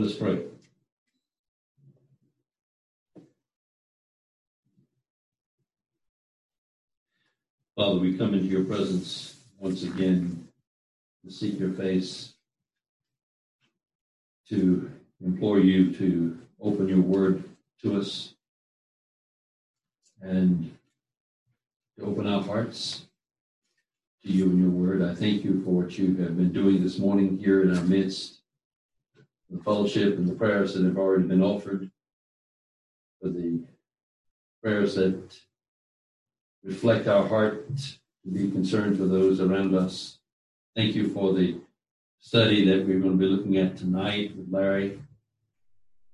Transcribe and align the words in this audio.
Let's 0.00 0.14
pray. 0.14 0.42
Father, 7.76 8.00
we 8.00 8.18
come 8.18 8.34
into 8.34 8.46
your 8.46 8.64
presence 8.64 9.36
once 9.58 9.84
again 9.84 10.48
to 11.24 11.30
seek 11.30 11.60
your 11.60 11.72
face, 11.72 12.34
to 14.48 14.90
implore 15.24 15.60
you 15.60 15.94
to 15.94 16.38
open 16.60 16.88
your 16.88 17.00
word 17.00 17.44
to 17.82 17.96
us 17.96 18.34
and 20.20 20.76
to 21.98 22.04
open 22.04 22.26
our 22.26 22.42
hearts 22.42 23.06
to 24.24 24.32
you 24.32 24.46
and 24.46 24.58
your 24.58 24.70
word. 24.70 25.02
I 25.02 25.14
thank 25.14 25.44
you 25.44 25.62
for 25.64 25.70
what 25.70 25.96
you 25.98 26.16
have 26.16 26.36
been 26.36 26.52
doing 26.52 26.82
this 26.82 26.98
morning 26.98 27.38
here 27.38 27.62
in 27.62 27.76
our 27.76 27.84
midst, 27.84 28.40
the 29.50 29.62
fellowship 29.62 30.16
and 30.16 30.28
the 30.28 30.34
prayers 30.34 30.74
that 30.74 30.84
have 30.84 30.98
already 30.98 31.24
been 31.24 31.42
offered, 31.42 31.90
for 33.20 33.28
the 33.28 33.62
prayers 34.62 34.94
that 34.94 35.36
reflect 36.62 37.06
our 37.06 37.26
heart 37.26 37.68
to 37.76 38.30
be 38.30 38.50
concerned 38.50 38.96
for 38.96 39.04
those 39.04 39.40
around 39.40 39.74
us. 39.74 40.18
Thank 40.74 40.94
you 40.94 41.08
for 41.08 41.32
the 41.32 41.58
study 42.20 42.64
that 42.64 42.86
we're 42.86 43.00
going 43.00 43.18
to 43.18 43.18
be 43.18 43.26
looking 43.26 43.58
at 43.58 43.76
tonight 43.76 44.34
with 44.36 44.50
Larry. 44.50 44.98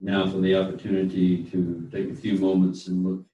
Now 0.01 0.29
for 0.29 0.39
the 0.39 0.57
opportunity 0.57 1.45
to 1.45 1.89
take 1.93 2.11
a 2.11 2.15
few 2.15 2.37
moments 2.39 2.89
and 2.89 3.05
look 3.05 3.25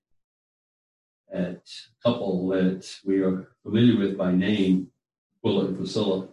at 1.33 1.63
a 1.65 2.03
couple 2.03 2.49
that 2.49 2.87
we 3.05 3.23
are 3.23 3.49
familiar 3.63 3.99
with 3.99 4.19
by 4.19 4.33
name, 4.33 4.89
Aquila 5.39 5.67
and 5.67 5.77
Priscilla, 5.77 6.29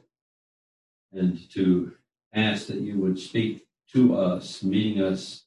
and 1.13 1.49
to 1.51 1.93
ask 2.33 2.67
that 2.67 2.81
you 2.81 2.99
would 2.99 3.19
speak 3.19 3.65
to 3.93 4.15
us, 4.17 4.63
meeting 4.63 5.01
us 5.01 5.43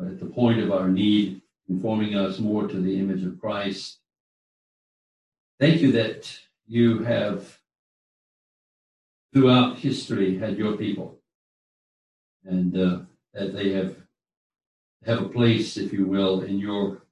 uh, 0.00 0.06
at 0.06 0.20
the 0.20 0.26
point 0.26 0.60
of 0.60 0.70
our 0.70 0.88
need, 0.88 1.42
informing 1.68 2.14
us 2.14 2.38
more 2.38 2.68
to 2.68 2.80
the 2.80 2.98
image 2.98 3.24
of 3.24 3.40
Christ, 3.40 3.98
Thank 5.62 5.80
you 5.80 5.92
that 5.92 6.28
you 6.66 7.04
have, 7.04 7.58
throughout 9.32 9.78
history, 9.78 10.36
had 10.36 10.58
your 10.58 10.76
people, 10.76 11.20
and 12.44 12.76
uh, 12.76 12.98
that 13.32 13.54
they 13.54 13.70
have 13.70 13.94
have 15.06 15.22
a 15.22 15.28
place, 15.28 15.76
if 15.76 15.92
you 15.92 16.06
will, 16.06 16.40
in 16.42 16.58
your 16.58 17.02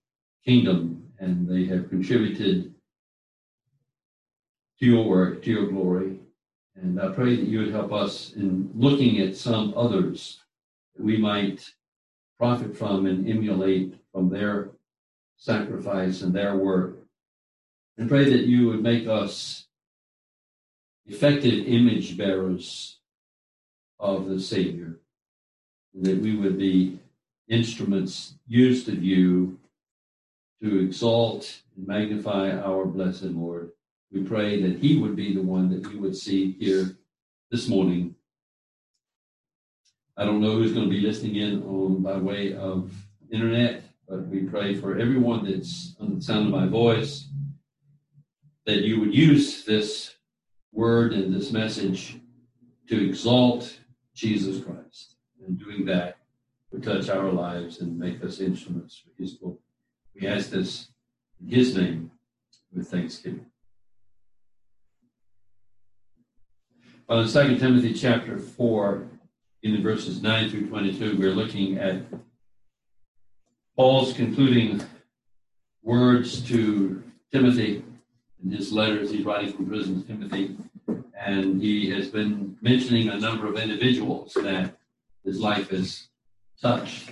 kingdom, 0.45 1.13
and 1.21 1.49
they 1.49 1.65
have 1.67 1.89
contributed 1.91 2.75
to 4.81 4.87
your 4.87 5.05
work, 5.05 5.45
to 5.45 5.51
your 5.51 5.69
glory. 5.69 6.20
And 6.77 7.01
I 7.01 7.09
pray 7.09 7.37
that 7.37 7.49
you 7.49 7.61
would 7.61 7.73
help 7.73 7.93
us 7.93 8.33
in 8.35 8.71
looking 8.75 9.21
at 9.21 9.37
some 9.37 9.75
others 9.77 10.41
that 10.97 11.05
we 11.05 11.17
might 11.17 11.75
profit 12.39 12.77
from 12.77 13.07
and 13.07 13.29
emulate 13.29 13.95
from 14.13 14.31
their 14.31 14.71
sacrifice 15.37 16.23
and 16.23 16.33
their 16.33 16.57
work 16.57 16.97
and 17.99 18.09
pray 18.09 18.25
that 18.25 18.47
you 18.47 18.67
would 18.69 18.83
make 18.83 19.07
us 19.07 19.67
effective 21.07 21.67
image 21.67 22.17
bearers 22.17 22.99
of 23.99 24.27
the 24.27 24.41
Savior, 24.41 24.99
and 25.95 26.07
that 26.07 26.19
we 26.19 26.35
would 26.35 26.57
be 26.57 26.99
instruments 27.49 28.37
used 28.47 28.89
of 28.89 29.03
you 29.03 29.59
to 30.63 30.79
exalt 30.79 31.61
and 31.77 31.87
magnify 31.87 32.53
our 32.53 32.87
blessed 32.87 33.25
Lord. 33.25 33.73
We 34.13 34.23
pray 34.23 34.61
that 34.63 34.79
He 34.79 34.99
would 34.99 35.17
be 35.17 35.35
the 35.35 35.43
one 35.43 35.69
that 35.71 35.91
you 35.93 36.01
would 36.01 36.17
see 36.17 36.53
here 36.53 36.97
this 37.51 37.69
morning. 37.69 38.15
I 40.17 40.25
don't 40.25 40.41
know 40.41 40.53
who's 40.57 40.73
going 40.73 40.89
to 40.89 40.95
be 40.95 41.01
listening 41.01 41.37
in 41.37 41.63
on 41.63 42.03
by 42.03 42.17
way 42.17 42.55
of 42.55 42.93
internet, 43.33 43.83
but 44.09 44.27
we 44.27 44.41
pray 44.41 44.75
for 44.75 44.99
everyone 44.99 45.45
that's 45.45 45.95
on 46.01 46.17
the 46.17 46.23
sound 46.23 46.47
of 46.47 46.53
my 46.53 46.67
voice 46.67 47.29
that 48.67 48.83
you 48.83 49.01
would 49.01 49.15
use 49.15 49.65
this 49.65 50.15
word 50.73 51.13
and 51.13 51.35
this 51.35 51.51
message 51.51 52.21
to 52.89 53.09
exalt 53.09 53.79
Jesus 54.15 54.63
Christ. 54.63 55.17
And 55.47 55.59
doing 55.59 55.85
that 55.87 56.19
would 56.71 56.83
touch 56.83 57.09
our 57.09 57.33
lives 57.33 57.81
and 57.81 57.99
make 57.99 58.23
us 58.23 58.41
instruments 58.41 59.03
for 59.03 59.11
his 59.21 59.35
glory. 59.35 59.59
We 60.15 60.27
ask 60.27 60.51
this 60.51 60.89
in 61.41 61.49
his 61.49 61.75
name 61.75 62.11
with 62.73 62.89
thanksgiving. 62.89 63.50
Well, 67.11 67.23
in 67.23 67.29
2 67.29 67.59
Timothy 67.59 67.93
chapter 67.93 68.39
4, 68.39 69.05
in 69.65 69.73
the 69.73 69.83
verses 69.83 70.23
9 70.23 70.49
through 70.49 70.69
22, 70.69 71.19
we're 71.19 71.35
looking 71.35 71.77
at 71.77 72.03
Paul's 73.75 74.13
concluding 74.13 74.81
words 75.83 76.41
to 76.43 77.03
Timothy 77.33 77.83
in 78.45 78.53
his 78.53 78.71
letters 78.71 79.11
he's 79.11 79.25
writing 79.25 79.53
from 79.53 79.67
prison 79.67 80.01
to 80.01 80.07
Timothy, 80.07 80.57
and 81.19 81.61
he 81.61 81.91
has 81.91 82.07
been 82.07 82.57
mentioning 82.61 83.09
a 83.09 83.19
number 83.19 83.49
of 83.49 83.59
individuals 83.59 84.33
that 84.35 84.77
his 85.25 85.41
life 85.41 85.71
has 85.71 86.11
touched. 86.63 87.11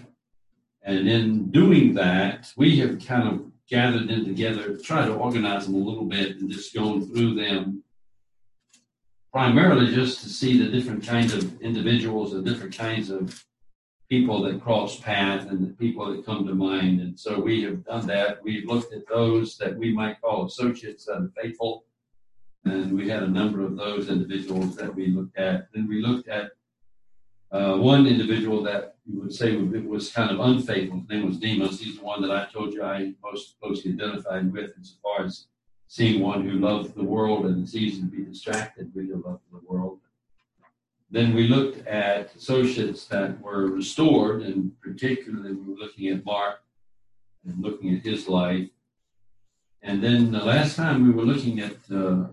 And 0.85 1.09
in 1.09 1.51
doing 1.51 1.95
that, 1.95 2.53
we 2.57 2.79
have 2.79 3.05
kind 3.05 3.27
of 3.27 3.47
gathered 3.69 4.07
them 4.07 4.25
together 4.25 4.77
tried 4.77 5.07
to 5.07 5.15
organize 5.15 5.67
them 5.67 5.75
a 5.75 5.79
little 5.79 6.05
bit 6.05 6.37
and 6.37 6.49
just 6.49 6.73
going 6.73 7.05
through 7.05 7.35
them 7.35 7.83
primarily 9.33 9.95
just 9.95 10.23
to 10.23 10.29
see 10.29 10.59
the 10.59 10.71
different 10.71 11.07
kinds 11.07 11.35
of 11.35 11.61
individuals 11.61 12.33
and 12.33 12.45
different 12.45 12.77
kinds 12.77 13.11
of 13.11 13.45
people 14.09 14.43
that 14.43 14.63
cross 14.63 14.99
path 15.01 15.51
and 15.51 15.63
the 15.63 15.75
people 15.75 16.11
that 16.11 16.25
come 16.25 16.47
to 16.47 16.55
mind. 16.55 17.01
And 17.01 17.19
so 17.19 17.39
we 17.39 17.63
have 17.65 17.85
done 17.85 18.07
that. 18.07 18.43
We've 18.43 18.67
looked 18.67 18.93
at 18.95 19.07
those 19.07 19.59
that 19.59 19.77
we 19.77 19.93
might 19.93 20.21
call 20.21 20.47
associates 20.47 21.09
and 21.09 21.31
faithful. 21.35 21.85
And 22.65 22.97
we 22.97 23.09
had 23.09 23.23
a 23.23 23.29
number 23.29 23.63
of 23.63 23.77
those 23.77 24.09
individuals 24.09 24.77
that 24.77 24.95
we 24.95 25.09
looked 25.09 25.39
at. 25.39 25.69
Then 25.73 25.89
we 25.89 26.01
looked 26.01 26.29
at 26.29 26.53
uh, 27.51 27.77
one 27.77 28.07
individual 28.07 28.63
that 28.63 28.97
you 29.07 29.21
would 29.21 29.33
say 29.33 29.57
was 29.57 30.11
kind 30.13 30.31
of 30.31 30.41
unfaithful. 30.41 31.01
His 31.01 31.09
name 31.09 31.27
was 31.27 31.39
Demas. 31.39 31.81
He's 31.81 31.99
the 31.99 32.05
one 32.05 32.21
that 32.23 32.31
I 32.31 32.47
told 32.53 32.75
you 32.75 32.83
I 32.83 33.13
most 33.23 33.57
closely 33.61 33.93
identified 33.93 34.53
with 34.53 34.73
as 34.81 34.97
far 35.03 35.25
as 35.25 35.47
seeing 35.89 36.23
one 36.23 36.47
who 36.47 36.59
loved 36.59 36.95
the 36.95 37.03
world 37.03 37.47
and 37.47 37.63
it's 37.63 37.75
easy 37.75 38.01
to 38.01 38.07
be 38.07 38.23
distracted 38.23 38.95
with 38.95 39.07
your 39.07 39.17
love 39.17 39.41
of 39.53 39.61
the 39.61 39.67
world. 39.67 39.99
Then 41.11 41.35
we 41.35 41.49
looked 41.49 41.87
at 41.87 42.35
associates 42.37 43.07
that 43.07 43.41
were 43.41 43.67
restored, 43.67 44.43
and 44.43 44.79
particularly 44.83 45.55
we 45.55 45.73
were 45.73 45.79
looking 45.79 46.09
at 46.09 46.25
Mark 46.25 46.61
and 47.47 47.63
looking 47.63 47.95
at 47.95 48.03
his 48.03 48.29
life. 48.29 48.69
And 49.81 50.05
then 50.05 50.31
the 50.31 50.45
last 50.45 50.77
time 50.77 51.07
we 51.07 51.15
were 51.15 51.25
looking 51.25 51.61
at 51.61 51.77
uh, 51.91 52.27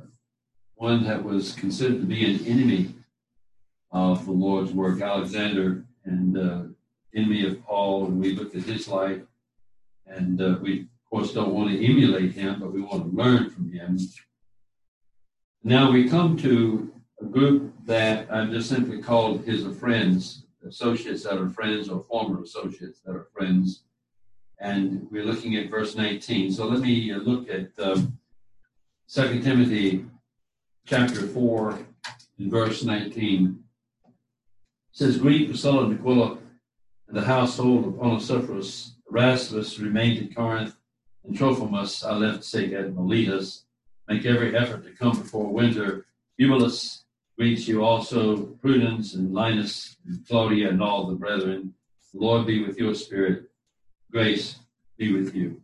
one 0.75 1.05
that 1.05 1.23
was 1.23 1.53
considered 1.53 2.01
to 2.01 2.05
be 2.05 2.25
an 2.25 2.45
enemy 2.45 2.95
of 3.91 4.25
the 4.25 4.33
Lord's 4.33 4.73
work, 4.73 4.99
Alexander, 4.99 5.85
and 6.03 6.37
uh, 6.37 6.63
enemy 7.15 7.47
of 7.47 7.63
Paul, 7.63 8.07
and 8.07 8.19
we 8.19 8.35
looked 8.35 8.55
at 8.55 8.63
his 8.63 8.89
life. 8.89 9.21
And 10.05 10.41
uh, 10.41 10.57
we, 10.61 10.87
course, 11.15 11.31
don't 11.31 11.53
want 11.53 11.69
to 11.69 11.85
emulate 11.85 12.33
him, 12.33 12.59
but 12.59 12.73
we 12.73 12.81
want 12.81 13.09
to 13.09 13.15
learn 13.15 13.49
from 13.49 13.71
him. 13.71 13.97
Now 15.63 15.89
we 15.89 16.09
come 16.09 16.35
to 16.39 16.93
a 17.21 17.25
group 17.25 17.73
that 17.85 18.29
I've 18.29 18.51
just 18.51 18.67
simply 18.67 19.01
called 19.01 19.45
his 19.45 19.65
friends, 19.77 20.45
associates 20.67 21.23
that 21.23 21.37
are 21.37 21.47
friends 21.47 21.87
or 21.87 22.03
former 22.03 22.43
associates 22.43 22.99
that 23.05 23.15
are 23.15 23.29
friends. 23.33 23.85
And 24.59 25.07
we're 25.09 25.23
looking 25.23 25.55
at 25.55 25.69
verse 25.69 25.95
19. 25.95 26.51
So 26.51 26.67
let 26.67 26.81
me 26.81 27.13
uh, 27.13 27.19
look 27.19 27.49
at 27.49 27.69
um, 27.79 28.17
2 29.09 29.41
Timothy 29.41 30.05
chapter 30.85 31.27
4 31.27 31.79
and 32.39 32.51
verse 32.51 32.83
19. 32.83 33.63
It 34.05 34.13
says, 34.91 35.17
Greet 35.17 35.47
Priscilla 35.47 35.85
and 35.85 35.97
Aquila 35.97 36.39
and 37.07 37.15
the 37.15 37.25
household 37.25 37.85
of 37.85 37.99
Onesiphorus. 37.99 38.95
Erastus 39.09 39.79
remained 39.79 40.17
in 40.17 40.33
Corinth, 40.33 40.75
and 41.27 41.37
Trophimus 41.37 42.03
I 42.03 42.13
left 42.13 42.43
sick 42.43 42.73
at 42.73 42.93
Miletus. 42.93 43.65
Make 44.07 44.25
every 44.25 44.55
effort 44.55 44.83
to 44.83 44.91
come 44.91 45.17
before 45.17 45.51
winter. 45.51 46.05
Eubulus 46.37 47.05
Greets 47.37 47.67
you 47.67 47.83
also, 47.83 48.37
Pudens 48.63 49.15
and 49.15 49.33
Linus 49.33 49.97
and 50.07 50.25
Claudia 50.25 50.69
and 50.69 50.81
all 50.81 51.05
the 51.05 51.15
brethren. 51.15 51.73
The 52.13 52.19
Lord 52.21 52.47
be 52.47 52.65
with 52.65 52.77
your 52.77 52.93
spirit. 52.95 53.49
Grace 54.09 54.59
be 54.97 55.11
with 55.11 55.35
you. 55.35 55.61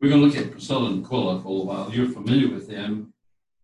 We're 0.00 0.08
going 0.08 0.22
to 0.22 0.26
look 0.26 0.36
at 0.38 0.52
Priscilla 0.52 0.90
and 0.90 1.04
Aquila 1.04 1.42
for 1.42 1.60
a 1.60 1.64
while. 1.64 1.90
You're 1.92 2.08
familiar 2.08 2.48
with 2.48 2.68
them. 2.68 3.12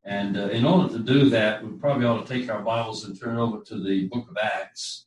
And 0.04 0.36
uh, 0.36 0.48
in 0.48 0.66
order 0.66 0.92
to 0.92 0.98
do 1.02 1.30
that, 1.30 1.64
we 1.64 1.70
probably 1.78 2.04
ought 2.04 2.26
to 2.26 2.32
take 2.32 2.50
our 2.50 2.60
Bibles 2.60 3.04
and 3.04 3.18
turn 3.18 3.38
over 3.38 3.62
to 3.64 3.82
the 3.82 4.08
book 4.08 4.28
of 4.28 4.36
Acts. 4.36 5.06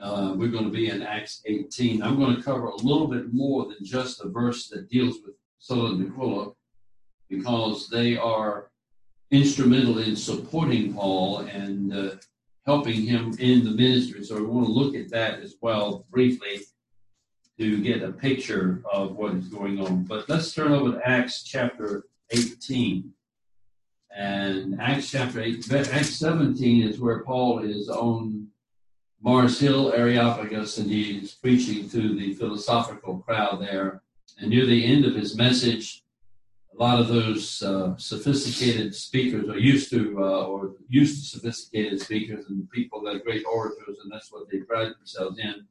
Uh, 0.00 0.34
we're 0.36 0.48
going 0.48 0.64
to 0.64 0.70
be 0.70 0.88
in 0.90 1.02
Acts 1.02 1.42
18. 1.46 2.02
I'm 2.02 2.18
going 2.18 2.36
to 2.36 2.42
cover 2.42 2.66
a 2.66 2.76
little 2.76 3.08
bit 3.08 3.32
more 3.32 3.64
than 3.64 3.78
just 3.82 4.22
the 4.22 4.28
verse 4.28 4.68
that 4.68 4.90
deals 4.90 5.16
with 5.24 5.34
Priscilla 5.54 5.92
and 5.92 6.12
Aquila 6.12 6.52
because 7.28 7.88
they 7.88 8.16
are 8.16 8.70
instrumental 9.30 9.98
in 9.98 10.14
supporting 10.14 10.94
Paul 10.94 11.40
and 11.40 11.92
uh, 11.92 12.10
helping 12.66 13.02
him 13.02 13.34
in 13.38 13.64
the 13.64 13.70
ministry. 13.70 14.22
So 14.22 14.36
we 14.36 14.42
want 14.42 14.66
to 14.66 14.72
look 14.72 14.94
at 14.94 15.10
that 15.10 15.40
as 15.40 15.54
well 15.60 16.04
briefly 16.10 16.60
to 17.58 17.82
get 17.82 18.02
a 18.02 18.12
picture 18.12 18.82
of 18.92 19.16
what 19.16 19.34
is 19.34 19.48
going 19.48 19.80
on. 19.80 20.04
But 20.04 20.28
let's 20.28 20.52
turn 20.52 20.72
over 20.72 20.92
to 20.92 21.08
Acts 21.08 21.42
chapter 21.42 22.04
18. 22.30 23.12
And 24.14 24.80
Acts 24.80 25.10
chapter 25.10 25.40
8, 25.40 25.72
Acts 25.72 26.16
17 26.16 26.82
is 26.88 27.00
where 27.00 27.22
Paul 27.22 27.60
is 27.60 27.88
on 27.88 28.48
Mars 29.26 29.58
Hill, 29.58 29.92
Areopagus, 29.92 30.78
and 30.78 30.88
he's 30.88 31.34
preaching 31.34 31.90
to 31.90 32.14
the 32.14 32.34
philosophical 32.34 33.18
crowd 33.18 33.60
there. 33.60 34.02
And 34.38 34.50
near 34.50 34.66
the 34.66 34.86
end 34.86 35.04
of 35.04 35.16
his 35.16 35.36
message, 35.36 36.04
a 36.72 36.80
lot 36.80 37.00
of 37.00 37.08
those 37.08 37.60
uh, 37.60 37.96
sophisticated 37.96 38.94
speakers 38.94 39.48
are 39.48 39.58
used 39.58 39.90
to, 39.90 40.16
uh, 40.20 40.44
or 40.44 40.76
used 40.88 41.24
to 41.24 41.38
sophisticated 41.38 42.00
speakers 42.00 42.44
and 42.48 42.70
people 42.70 43.02
that 43.02 43.16
are 43.16 43.18
great 43.18 43.44
orators, 43.52 43.98
and 44.00 44.12
that's 44.12 44.30
what 44.30 44.48
they 44.48 44.58
pride 44.58 44.92
themselves 44.96 45.40
in. 45.40 45.66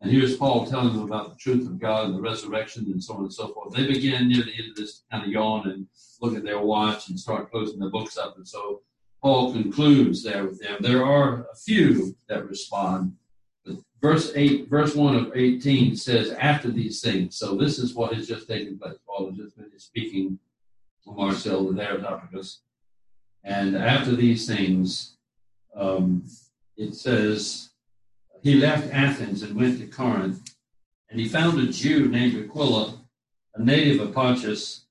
And 0.00 0.10
here's 0.10 0.36
Paul 0.36 0.66
telling 0.66 0.92
them 0.92 1.04
about 1.04 1.28
the 1.28 1.36
truth 1.36 1.64
of 1.68 1.78
God 1.78 2.06
and 2.06 2.14
the 2.16 2.20
resurrection 2.20 2.86
and 2.86 3.00
so 3.00 3.14
on 3.14 3.20
and 3.20 3.32
so 3.32 3.54
forth. 3.54 3.72
They 3.72 3.86
begin 3.86 4.26
near 4.26 4.42
the 4.42 4.58
end 4.58 4.70
of 4.70 4.76
this 4.76 5.04
kind 5.12 5.22
of 5.22 5.30
yawn 5.30 5.70
and 5.70 5.86
look 6.20 6.36
at 6.36 6.42
their 6.42 6.60
watch 6.60 7.08
and 7.08 7.20
start 7.20 7.52
closing 7.52 7.78
their 7.78 7.88
books 7.88 8.18
up. 8.18 8.36
And 8.36 8.48
so 8.48 8.82
Paul 9.26 9.52
concludes 9.52 10.22
there 10.22 10.44
with 10.44 10.60
them. 10.60 10.76
There 10.78 11.04
are 11.04 11.48
a 11.52 11.56
few 11.56 12.14
that 12.28 12.48
respond. 12.48 13.16
Verse 14.00 14.30
8, 14.36 14.68
verse 14.68 14.94
1 14.94 15.16
of 15.16 15.32
18 15.34 15.96
says, 15.96 16.30
after 16.30 16.70
these 16.70 17.00
things. 17.00 17.36
So 17.36 17.56
this 17.56 17.80
is 17.80 17.92
what 17.92 18.14
has 18.14 18.28
just 18.28 18.46
taken 18.46 18.78
place. 18.78 18.94
Paul 19.04 19.30
has 19.30 19.36
just 19.36 19.56
been 19.56 19.76
speaking 19.78 20.38
to 21.02 21.10
Mars 21.10 21.42
Hill 21.42 21.72
the 21.72 21.82
Areopagus. 21.82 22.60
And 23.42 23.76
after 23.76 24.14
these 24.14 24.46
things, 24.46 25.16
um, 25.74 26.24
it 26.76 26.94
says, 26.94 27.70
he 28.44 28.54
left 28.54 28.94
Athens 28.94 29.42
and 29.42 29.56
went 29.56 29.80
to 29.80 29.88
Corinth, 29.88 30.54
and 31.10 31.18
he 31.18 31.26
found 31.26 31.58
a 31.58 31.66
Jew 31.66 32.06
named 32.06 32.44
Aquila, 32.44 32.96
a 33.56 33.60
native 33.60 34.00
of 34.00 34.14
Pontus, 34.14 34.85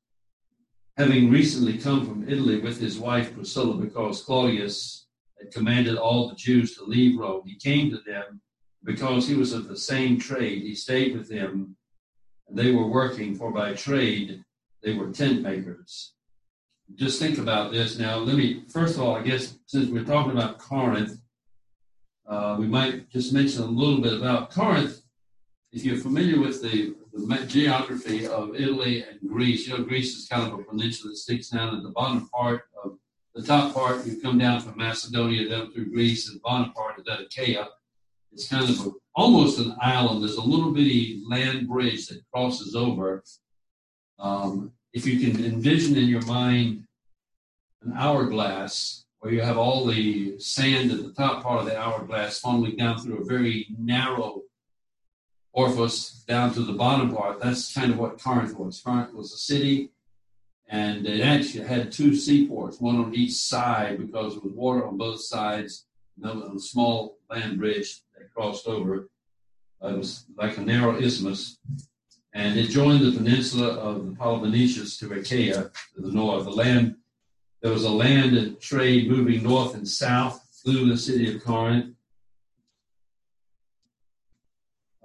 having 0.98 1.30
recently 1.30 1.78
come 1.78 2.06
from 2.06 2.28
Italy 2.28 2.60
with 2.60 2.80
his 2.80 2.98
wife 2.98 3.34
Priscilla 3.34 3.76
because 3.76 4.24
Claudius 4.24 5.08
had 5.40 5.52
commanded 5.52 5.98
all 5.98 6.30
the 6.30 6.36
Jews 6.36 6.76
to 6.78 6.84
leave 6.84 7.20
Rome. 7.20 7.44
He 7.46 7.56
came 7.56 7.90
to 7.92 7.98
them 8.06 8.42
because 8.84 9.28
he 9.28 9.36
was 9.36 9.52
of 9.52 9.68
the 9.68 9.78
same 9.78 10.18
trade. 10.18 10.62
He 10.62 10.76
stayed 10.76 11.18
with 11.18 11.28
them, 11.28 11.76
and 12.48 12.58
they 12.58 12.72
were 12.72 12.88
working, 12.88 13.36
for 13.36 13.52
by 13.52 13.74
trade 13.74 14.44
they 14.84 14.94
were 14.94 15.12
tent 15.12 15.42
makers. 15.42 16.14
Just 16.94 17.20
think 17.20 17.40
about 17.40 17.72
this 17.72 17.98
now. 17.98 18.18
Let 18.18 18.36
me, 18.36 18.64
first 18.70 18.96
of 18.96 19.02
all, 19.02 19.16
I 19.16 19.24
guess, 19.24 19.58
since 19.66 19.90
we're 19.90 20.04
talking 20.04 20.32
about 20.32 20.60
Corinth, 20.60 21.20
uh, 22.28 22.56
we 22.60 22.68
might 22.68 23.10
just 23.10 23.34
mention 23.34 23.64
a 23.64 23.66
little 23.66 24.00
bit 24.00 24.14
about 24.14 24.52
Corinth. 24.52 25.02
If 25.72 25.84
you're 25.84 25.98
familiar 25.98 26.40
with 26.40 26.62
the, 26.62 26.96
the, 27.16 27.46
geography 27.48 28.28
of 28.28 28.56
Italy 28.56 29.04
and 29.04 29.20
Greece, 29.30 29.68
you 29.68 29.78
know, 29.78 29.84
Greece 29.84 30.16
is 30.18 30.28
kind 30.28 30.52
of 30.52 30.60
a 30.60 30.64
peninsula 30.64 31.12
that 31.12 31.18
sticks 31.18 31.50
down 31.50 31.76
at 31.76 31.84
the 31.84 31.90
bottom 31.90 32.28
part 32.30 32.64
of 32.84 32.98
the 33.34 33.44
top 33.44 33.74
part. 33.74 34.06
You 34.06 34.20
come 34.22 34.38
down 34.38 34.62
from 34.62 34.78
Macedonia 34.78 35.50
down 35.50 35.72
through 35.72 35.92
Greece, 35.92 36.28
and 36.28 36.38
the 36.38 36.42
bottom 36.42 36.74
part 36.74 37.00
is 37.00 37.06
that 37.06 37.22
Achaia. 37.22 37.68
It's 38.32 38.50
kind 38.50 38.70
of 38.70 38.88
a, 38.88 38.92
almost 39.16 39.60
an 39.60 39.76
island. 39.82 40.22
There's 40.22 40.36
a 40.36 40.42
little 40.42 40.74
bitty 40.74 41.24
land 41.28 41.68
bridge 41.68 42.08
that 42.08 42.22
crosses 42.34 42.76
over. 42.76 43.24
Um, 44.20 44.74
if 44.94 45.06
you 45.06 45.20
can 45.20 45.44
envision 45.44 45.96
in 45.96 46.08
your 46.08 46.26
mind 46.26 46.86
an 47.84 47.94
hourglass 47.96 49.06
where 49.20 49.34
you 49.34 49.42
have 49.42 49.58
all 49.58 49.86
the 49.86 50.38
sand 50.40 50.92
at 50.92 51.04
the 51.04 51.14
top 51.14 51.44
part 51.44 51.60
of 51.60 51.66
the 51.66 51.78
hourglass 51.78 52.42
funneling 52.42 52.78
down 52.78 53.00
through 53.00 53.22
a 53.22 53.26
very 53.26 53.68
narrow 53.80 54.42
orifice 55.56 56.24
down 56.28 56.54
to 56.54 56.62
the 56.62 56.74
bottom 56.74 57.16
part. 57.16 57.40
That's 57.42 57.74
kind 57.74 57.92
of 57.92 57.98
what 57.98 58.22
Corinth 58.22 58.58
was. 58.58 58.82
Corinth 58.82 59.14
was 59.14 59.34
a 59.34 59.38
city, 59.38 59.92
and 60.68 61.08
it 61.08 61.22
actually 61.22 61.66
had 61.66 61.92
two 61.92 62.14
seaports, 62.16 62.80
one 62.80 62.98
on 62.98 63.16
each 63.16 63.34
side 63.34 63.98
because 63.98 64.34
there 64.34 64.42
was 64.42 64.54
water 64.54 64.86
on 64.86 64.98
both 64.98 65.22
sides. 65.22 65.86
And 66.22 66.56
a 66.56 66.60
small 66.60 67.18
land 67.30 67.58
bridge 67.58 68.02
that 68.18 68.34
crossed 68.34 68.68
over. 68.68 69.10
It 69.82 69.98
was 69.98 70.26
like 70.38 70.58
a 70.58 70.62
narrow 70.62 70.98
isthmus, 70.98 71.58
and 72.34 72.58
it 72.58 72.70
joined 72.70 73.06
the 73.06 73.12
peninsula 73.12 73.68
of 73.68 74.06
the 74.06 74.12
Peloponnesus 74.14 74.98
to 75.00 75.14
Achaia 75.14 75.72
to 75.96 76.02
the 76.02 76.12
north. 76.12 76.46
The 76.46 76.52
land 76.52 76.96
there 77.62 77.74
was 77.74 77.84
a 77.84 77.90
land 77.90 78.38
and 78.38 78.60
trade 78.60 79.10
moving 79.10 79.42
north 79.42 79.74
and 79.74 79.88
south 79.88 80.40
through 80.64 80.88
the 80.88 80.98
city 80.98 81.34
of 81.36 81.44
Corinth. 81.44 81.95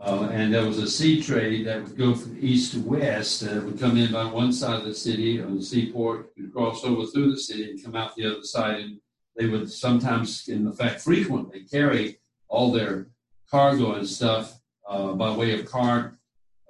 Uh, 0.00 0.30
and 0.32 0.54
there 0.54 0.64
was 0.64 0.78
a 0.78 0.88
sea 0.88 1.22
trade 1.22 1.66
that 1.66 1.82
would 1.82 1.96
go 1.96 2.14
from 2.14 2.36
east 2.40 2.72
to 2.72 2.80
west. 2.80 3.42
Uh, 3.42 3.60
would 3.64 3.78
come 3.78 3.98
in 3.98 4.10
by 4.10 4.24
one 4.24 4.52
side 4.52 4.78
of 4.78 4.86
the 4.86 4.94
city 4.94 5.42
on 5.42 5.56
the 5.56 5.62
seaport, 5.62 6.32
and 6.38 6.52
cross 6.52 6.84
over 6.84 7.04
through 7.06 7.30
the 7.30 7.38
city 7.38 7.70
and 7.70 7.84
come 7.84 7.94
out 7.94 8.16
the 8.16 8.24
other 8.24 8.42
side. 8.42 8.80
And 8.80 9.00
they 9.36 9.46
would 9.46 9.70
sometimes, 9.70 10.48
in 10.48 10.72
fact, 10.72 11.02
frequently 11.02 11.64
carry 11.64 12.18
all 12.48 12.72
their 12.72 13.08
cargo 13.50 13.92
and 13.92 14.08
stuff 14.08 14.58
uh, 14.88 15.12
by 15.12 15.36
way 15.36 15.58
of 15.58 15.70
cart 15.70 16.16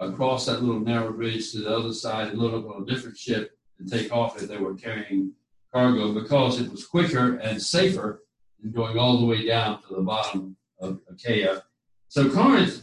across 0.00 0.46
that 0.46 0.62
little 0.62 0.80
narrow 0.80 1.12
bridge 1.12 1.52
to 1.52 1.60
the 1.60 1.76
other 1.76 1.92
side 1.92 2.28
and 2.28 2.38
load 2.38 2.54
up 2.54 2.74
on 2.74 2.82
a 2.82 2.86
different 2.86 3.16
ship 3.16 3.56
and 3.78 3.90
take 3.90 4.12
off 4.12 4.42
if 4.42 4.48
they 4.48 4.56
were 4.56 4.74
carrying 4.74 5.32
cargo 5.72 6.12
because 6.12 6.60
it 6.60 6.70
was 6.70 6.86
quicker 6.86 7.36
and 7.36 7.62
safer 7.62 8.22
than 8.60 8.72
going 8.72 8.98
all 8.98 9.18
the 9.18 9.26
way 9.26 9.46
down 9.46 9.80
to 9.82 9.94
the 9.94 10.02
bottom 10.02 10.56
of 10.80 11.00
Achaia. 11.08 11.62
So 12.08 12.28
Corinth, 12.30 12.82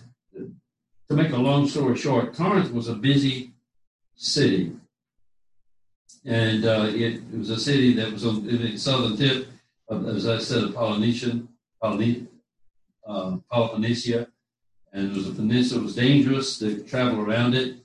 to 1.09 1.15
make 1.15 1.31
a 1.31 1.37
long 1.37 1.67
story 1.67 1.97
short, 1.97 2.33
Corinth 2.33 2.71
was 2.71 2.87
a 2.89 2.95
busy 2.95 3.53
city. 4.15 4.73
And 6.25 6.65
uh, 6.65 6.87
it, 6.89 7.21
it, 7.31 7.37
was 7.37 7.49
a 7.49 7.59
city 7.59 7.93
that 7.93 8.11
was 8.11 8.25
on 8.25 8.45
the 8.45 8.77
southern 8.77 9.15
tip 9.15 9.47
of, 9.87 10.07
as 10.07 10.27
I 10.27 10.39
said, 10.39 10.63
of 10.63 10.75
Polynesian, 10.75 11.47
Polyne, 11.81 12.27
uh, 13.07 13.37
Peloponnesia. 13.51 14.27
And 14.91 15.11
it 15.11 15.15
was 15.15 15.29
a 15.29 15.31
peninsula. 15.31 15.81
It 15.81 15.83
was 15.85 15.95
dangerous 15.95 16.59
to 16.59 16.83
travel 16.83 17.21
around 17.21 17.55
it. 17.55 17.77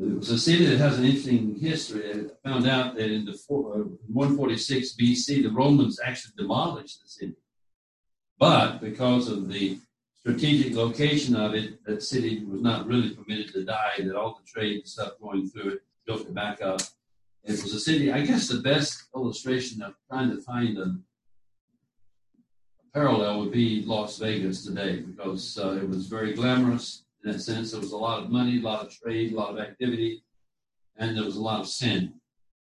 It 0.00 0.16
was 0.16 0.30
a 0.30 0.38
city 0.38 0.64
that 0.66 0.78
has 0.78 0.98
an 0.98 1.04
interesting 1.04 1.58
history. 1.58 2.10
I 2.12 2.48
found 2.48 2.68
out 2.68 2.94
that 2.94 3.10
in 3.10 3.24
the 3.24 3.32
four, 3.32 3.74
uh, 3.74 3.78
146 4.06 4.94
BC, 4.94 5.42
the 5.42 5.50
Romans 5.50 5.98
actually 6.02 6.34
demolished 6.38 7.02
the 7.02 7.08
city. 7.08 7.34
But 8.38 8.80
because 8.80 9.28
of 9.28 9.48
the 9.48 9.78
strategic 10.20 10.74
location 10.74 11.36
of 11.36 11.54
it, 11.54 11.84
that 11.84 12.02
city 12.02 12.44
was 12.44 12.60
not 12.60 12.86
really 12.86 13.10
permitted 13.10 13.52
to 13.52 13.64
die, 13.64 13.94
that 13.98 14.16
all 14.16 14.40
the 14.40 14.46
trade 14.50 14.76
and 14.76 14.88
stuff 14.88 15.12
going 15.20 15.48
through 15.48 15.70
it 15.70 15.82
built 16.06 16.22
it 16.22 16.34
back 16.34 16.60
up. 16.62 16.80
It 17.44 17.62
was 17.62 17.72
a 17.74 17.80
city, 17.80 18.12
I 18.12 18.22
guess 18.22 18.48
the 18.48 18.60
best 18.60 19.04
illustration 19.14 19.82
of 19.82 19.94
trying 20.10 20.30
to 20.30 20.40
find 20.42 20.76
a, 20.78 20.96
parallel 22.92 23.38
would 23.38 23.52
be 23.52 23.84
Las 23.84 24.18
Vegas 24.18 24.64
today 24.64 25.00
because 25.00 25.58
uh, 25.58 25.78
it 25.80 25.88
was 25.88 26.06
very 26.06 26.32
glamorous 26.32 27.04
in 27.22 27.30
that 27.30 27.38
sense. 27.38 27.70
There 27.70 27.80
was 27.80 27.92
a 27.92 27.96
lot 27.96 28.22
of 28.22 28.30
money, 28.30 28.58
a 28.58 28.62
lot 28.62 28.84
of 28.84 28.90
trade, 28.90 29.32
a 29.32 29.36
lot 29.36 29.50
of 29.50 29.58
activity, 29.58 30.24
and 30.96 31.16
there 31.16 31.24
was 31.24 31.36
a 31.36 31.40
lot 31.40 31.60
of 31.60 31.68
sin 31.68 32.14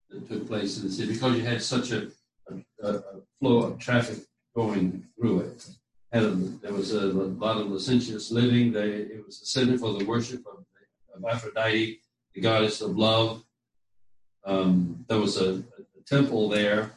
that 0.09 0.27
took 0.27 0.47
place 0.47 0.77
in 0.77 0.85
the 0.85 0.91
city 0.91 1.13
because 1.13 1.35
you 1.35 1.43
had 1.43 1.63
such 1.63 1.91
a, 1.91 2.12
a, 2.50 2.88
a 2.88 3.01
flow 3.39 3.59
of 3.63 3.79
traffic 3.79 4.19
going 4.55 5.05
through 5.17 5.39
it. 5.41 5.67
A, 6.11 6.21
there 6.21 6.73
was 6.73 6.93
a, 6.93 6.99
a, 6.99 7.29
lot 7.45 7.57
of 7.57 7.67
licentious 7.67 8.31
living. 8.31 8.71
They, 8.71 8.89
it 8.89 9.25
was 9.25 9.41
a 9.41 9.45
center 9.45 9.77
for 9.77 9.93
the 9.93 10.05
worship 10.05 10.43
of, 10.47 10.65
of 11.15 11.23
Aphrodite, 11.29 11.99
the 12.33 12.41
goddess 12.41 12.81
of 12.81 12.97
love. 12.97 13.43
Um, 14.43 15.05
there 15.07 15.19
was 15.19 15.39
a, 15.39 15.63
temple 16.09 16.49
there 16.49 16.91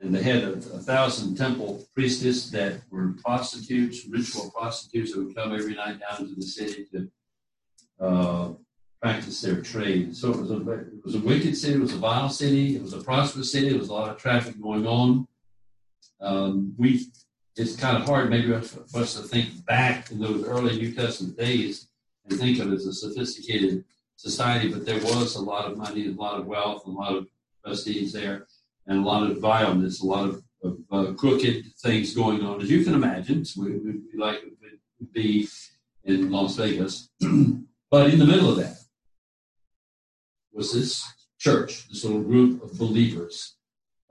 and 0.00 0.14
they 0.14 0.22
had 0.22 0.42
a, 0.42 0.52
a, 0.52 0.80
thousand 0.80 1.36
temple 1.36 1.86
priestesses 1.94 2.50
that 2.50 2.80
were 2.90 3.14
prostitutes, 3.24 4.06
ritual 4.06 4.50
prostitutes 4.50 5.12
that 5.12 5.22
would 5.22 5.36
come 5.36 5.52
every 5.54 5.74
night 5.74 6.00
down 6.00 6.26
to 6.26 6.34
the 6.34 6.42
city 6.42 6.86
to 6.92 7.10
uh, 8.00 8.52
practice 9.00 9.40
their 9.40 9.60
trade. 9.60 10.16
So 10.16 10.30
it 10.30 10.40
was 10.40 10.50
a 10.50 10.70
it 10.70 11.04
was 11.04 11.14
a 11.14 11.20
wicked 11.20 11.56
city, 11.56 11.74
it 11.74 11.80
was 11.80 11.92
a 11.92 11.98
vile 11.98 12.28
city, 12.28 12.76
it 12.76 12.82
was 12.82 12.92
a 12.92 13.02
prosperous 13.02 13.52
city, 13.52 13.70
there 13.70 13.78
was 13.78 13.88
a 13.88 13.92
lot 13.92 14.10
of 14.10 14.18
traffic 14.18 14.60
going 14.60 14.86
on. 14.86 15.26
Um, 16.20 16.74
we 16.78 17.06
it's 17.56 17.76
kind 17.76 17.96
of 17.96 18.06
hard 18.06 18.30
maybe 18.30 18.48
for 18.60 19.00
us 19.00 19.14
to 19.14 19.22
think 19.22 19.64
back 19.64 20.10
in 20.10 20.20
those 20.20 20.44
early 20.44 20.76
New 20.76 20.94
Testament 20.94 21.38
days 21.38 21.88
and 22.28 22.38
think 22.38 22.58
of 22.58 22.70
it 22.70 22.74
as 22.74 22.86
a 22.86 22.92
sophisticated 22.92 23.84
society, 24.16 24.70
but 24.70 24.84
there 24.84 25.00
was 25.00 25.36
a 25.36 25.42
lot 25.42 25.70
of 25.70 25.78
money, 25.78 26.06
a 26.06 26.10
lot 26.10 26.38
of 26.38 26.46
wealth, 26.46 26.84
a 26.86 26.90
lot 26.90 27.14
of 27.14 27.26
prestige 27.64 28.12
there 28.12 28.46
and 28.86 28.98
a 28.98 29.02
lot 29.02 29.28
of 29.28 29.38
violence, 29.38 30.00
a 30.00 30.06
lot 30.06 30.28
of, 30.28 30.42
of 30.62 30.78
uh, 30.90 31.12
crooked 31.14 31.64
things 31.80 32.14
going 32.14 32.42
on, 32.42 32.60
as 32.60 32.70
you 32.70 32.84
can 32.84 32.94
imagine. 32.94 33.44
So 33.44 33.62
we, 33.62 33.70
we 33.78 34.18
like 34.18 34.42
would 34.98 35.12
be 35.12 35.48
in 36.04 36.30
Las 36.30 36.56
Vegas. 36.56 37.10
but 37.90 38.10
in 38.10 38.18
the 38.18 38.24
middle 38.24 38.50
of 38.50 38.56
that 38.56 38.76
was 40.52 40.72
this 40.72 41.04
church, 41.38 41.88
this 41.88 42.04
little 42.04 42.22
group 42.22 42.62
of 42.62 42.78
believers 42.78 43.56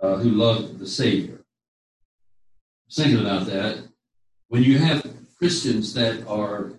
uh, 0.01 0.17
who 0.17 0.29
loved 0.29 0.79
the 0.79 0.87
Savior. 0.87 1.44
Thinking 2.92 3.20
about 3.20 3.48
that. 3.48 3.84
When 4.48 4.63
you 4.63 4.77
have 4.80 5.06
Christians 5.38 5.94
that 5.94 6.25
are 6.27 6.74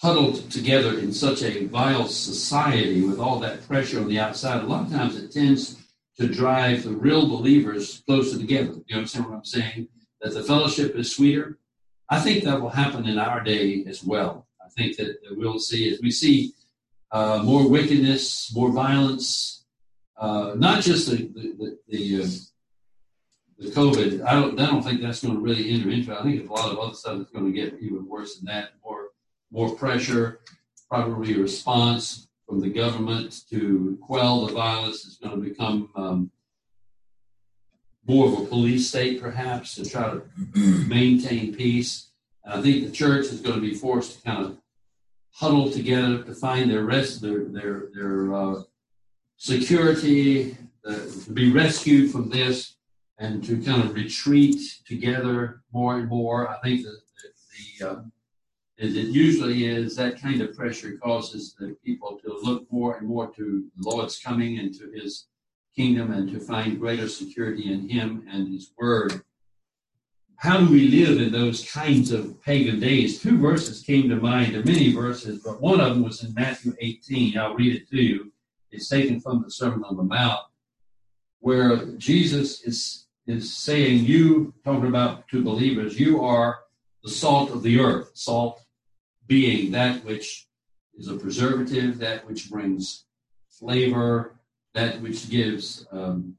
huddled 0.00 0.50
together 0.50 0.98
in 0.98 1.12
such 1.12 1.42
a 1.42 1.66
vile 1.66 2.08
society 2.08 3.02
with 3.02 3.20
all 3.20 3.38
that 3.38 3.66
pressure 3.66 4.00
on 4.00 4.08
the 4.08 4.18
outside, 4.18 4.62
a 4.62 4.66
lot 4.66 4.86
of 4.86 4.92
times 4.92 5.16
it 5.16 5.30
tends 5.30 5.76
to 6.18 6.28
drive 6.28 6.82
the 6.82 6.90
real 6.90 7.28
believers 7.28 8.02
closer 8.06 8.38
together. 8.38 8.74
You 8.86 8.96
understand 8.96 9.26
what 9.26 9.36
I'm 9.36 9.44
saying? 9.44 9.88
That 10.20 10.34
the 10.34 10.42
fellowship 10.42 10.96
is 10.96 11.14
sweeter. 11.14 11.58
I 12.08 12.20
think 12.20 12.44
that 12.44 12.60
will 12.60 12.68
happen 12.68 13.06
in 13.06 13.18
our 13.18 13.42
day 13.42 13.84
as 13.86 14.04
well. 14.04 14.46
I 14.60 14.68
think 14.76 14.96
that 14.96 15.16
we'll 15.30 15.58
see 15.58 15.92
as 15.92 16.00
we 16.02 16.10
see 16.10 16.52
uh, 17.10 17.42
more 17.44 17.68
wickedness, 17.68 18.52
more 18.54 18.70
violence, 18.70 19.64
uh, 20.16 20.54
not 20.56 20.82
just 20.82 21.10
the 21.10 21.16
the, 21.16 21.54
the, 21.58 21.78
the, 21.88 22.22
uh, 22.22 22.26
the 23.62 23.70
COVID. 23.70 24.24
I 24.24 24.34
don't 24.34 24.58
I 24.58 24.66
don't 24.66 24.82
think 24.82 25.00
that's 25.00 25.22
going 25.22 25.34
to 25.34 25.40
really 25.40 25.70
enter 25.70 25.90
into 25.90 26.12
it. 26.12 26.18
I 26.18 26.22
think 26.22 26.38
there's 26.38 26.50
a 26.50 26.52
lot 26.52 26.72
of 26.72 26.78
other 26.78 26.94
stuff 26.94 27.18
that's 27.18 27.30
going 27.30 27.46
to 27.46 27.52
get 27.52 27.80
even 27.80 28.08
worse 28.08 28.36
than 28.36 28.46
that. 28.46 28.70
More 28.84 29.08
more 29.50 29.74
pressure, 29.74 30.40
probably 30.88 31.34
a 31.34 31.38
response 31.38 32.28
from 32.48 32.60
the 32.60 32.70
government 32.70 33.42
to 33.50 33.98
quell 34.02 34.46
the 34.46 34.52
violence 34.52 35.04
is 35.04 35.16
going 35.16 35.40
to 35.40 35.48
become 35.48 35.90
um, 35.94 36.30
more 38.06 38.26
of 38.26 38.38
a 38.40 38.44
police 38.46 38.88
state, 38.88 39.20
perhaps, 39.20 39.76
to 39.76 39.88
try 39.88 40.10
to 40.10 40.22
maintain 40.88 41.54
peace. 41.54 42.10
And 42.44 42.54
I 42.54 42.62
think 42.62 42.84
the 42.84 42.90
church 42.90 43.26
is 43.26 43.40
going 43.40 43.60
to 43.60 43.60
be 43.60 43.74
forced 43.74 44.16
to 44.16 44.22
kind 44.22 44.44
of 44.44 44.58
huddle 45.30 45.70
together 45.70 46.22
to 46.22 46.34
find 46.34 46.70
their 46.70 46.84
rest, 46.84 47.22
their 47.22 47.44
their 47.44 47.88
their 47.94 48.34
uh, 48.34 48.62
security, 49.36 50.56
uh, 50.84 50.96
to 51.24 51.30
be 51.32 51.52
rescued 51.52 52.10
from 52.10 52.28
this, 52.28 52.76
and 53.18 53.44
to 53.44 53.62
kind 53.62 53.82
of 53.82 53.94
retreat 53.94 54.60
together 54.86 55.62
more 55.72 55.98
and 55.98 56.08
more. 56.08 56.48
I 56.48 56.58
think 56.60 56.82
that 56.84 56.98
the, 57.22 57.84
the 57.84 57.90
uh, 57.90 58.02
it 58.78 58.90
usually 58.90 59.66
is 59.66 59.94
that 59.96 60.20
kind 60.20 60.40
of 60.40 60.56
pressure 60.56 60.98
causes 61.00 61.54
the 61.58 61.76
people 61.84 62.18
to 62.24 62.38
look 62.42 62.66
more 62.72 62.96
and 62.96 63.06
more 63.06 63.30
to 63.32 63.64
the 63.76 63.88
Lord's 63.88 64.18
coming 64.18 64.58
and 64.58 64.74
to 64.74 64.90
his 64.90 65.26
kingdom 65.76 66.12
and 66.12 66.30
to 66.32 66.40
find 66.40 66.80
greater 66.80 67.08
security 67.08 67.72
in 67.72 67.88
him 67.88 68.26
and 68.30 68.52
his 68.52 68.72
word. 68.76 69.22
How 70.36 70.58
do 70.58 70.68
we 70.68 70.88
live 70.88 71.20
in 71.20 71.30
those 71.30 71.70
kinds 71.70 72.10
of 72.10 72.42
pagan 72.42 72.80
days? 72.80 73.22
Two 73.22 73.38
verses 73.38 73.80
came 73.80 74.08
to 74.08 74.16
mind. 74.16 74.56
Are 74.56 74.64
many 74.64 74.92
verses, 74.92 75.40
but 75.44 75.60
one 75.60 75.80
of 75.80 75.90
them 75.90 76.02
was 76.02 76.24
in 76.24 76.34
Matthew 76.34 76.74
18. 76.80 77.38
I'll 77.38 77.54
read 77.54 77.76
it 77.76 77.88
to 77.90 78.02
you. 78.02 78.32
It's 78.72 78.88
taken 78.88 79.20
from 79.20 79.42
the 79.42 79.50
Sermon 79.50 79.84
on 79.84 79.96
the 79.96 80.02
Mount, 80.02 80.40
where 81.38 81.86
Jesus 81.96 82.62
is, 82.62 83.01
is 83.26 83.54
saying, 83.56 84.04
You, 84.04 84.54
talking 84.64 84.88
about 84.88 85.28
to 85.28 85.42
believers, 85.42 85.98
you 85.98 86.22
are 86.22 86.60
the 87.02 87.10
salt 87.10 87.50
of 87.50 87.62
the 87.62 87.80
earth. 87.80 88.10
Salt 88.14 88.62
being 89.26 89.70
that 89.72 90.04
which 90.04 90.46
is 90.96 91.08
a 91.08 91.16
preservative, 91.16 91.98
that 91.98 92.26
which 92.26 92.50
brings 92.50 93.04
flavor, 93.48 94.36
that 94.74 95.00
which 95.00 95.30
gives 95.30 95.86
um, 95.92 96.36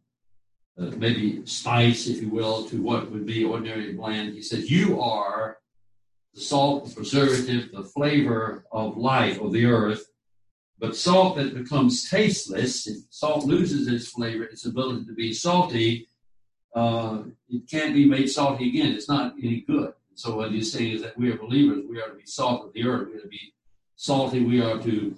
uh, 0.77 0.91
maybe 0.97 1.45
spice, 1.45 2.07
if 2.07 2.21
you 2.21 2.29
will, 2.29 2.65
to 2.65 2.81
what 2.81 3.11
would 3.11 3.25
be 3.25 3.43
ordinary 3.43 3.93
bland. 3.93 4.33
He 4.33 4.41
says, 4.41 4.69
You 4.69 4.99
are 4.99 5.57
the 6.33 6.41
salt, 6.41 6.85
the 6.85 6.95
preservative, 6.95 7.71
the 7.71 7.83
flavor 7.83 8.65
of 8.71 8.97
life 8.97 9.39
of 9.39 9.51
the 9.53 9.65
earth. 9.65 10.09
But 10.79 10.95
salt 10.95 11.37
that 11.37 11.53
becomes 11.53 12.09
tasteless, 12.09 12.87
if 12.87 12.97
salt 13.09 13.45
loses 13.45 13.87
its 13.87 14.07
flavor, 14.09 14.43
its 14.43 14.65
ability 14.65 15.05
to 15.05 15.13
be 15.13 15.31
salty, 15.31 16.07
uh, 16.75 17.23
it 17.49 17.69
can't 17.69 17.93
be 17.93 18.05
made 18.05 18.27
salty 18.27 18.69
again. 18.69 18.93
It's 18.93 19.09
not 19.09 19.35
any 19.41 19.61
good. 19.61 19.93
So 20.15 20.35
what 20.35 20.51
he's 20.51 20.71
saying 20.71 20.91
is 20.93 21.01
that 21.01 21.17
we 21.17 21.31
are 21.31 21.37
believers. 21.37 21.83
We 21.89 22.01
are 22.01 22.09
to 22.09 22.15
be 22.15 22.25
salt 22.25 22.65
of 22.65 22.73
the 22.73 22.85
earth. 22.85 23.09
We 23.09 23.17
are 23.17 23.21
to 23.21 23.27
be 23.27 23.53
salty. 23.95 24.43
We 24.43 24.61
are 24.61 24.79
to 24.79 25.15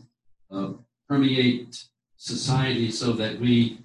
uh, 0.51 0.69
permeate 1.07 1.85
society 2.17 2.91
so 2.91 3.12
that 3.13 3.39
we 3.39 3.79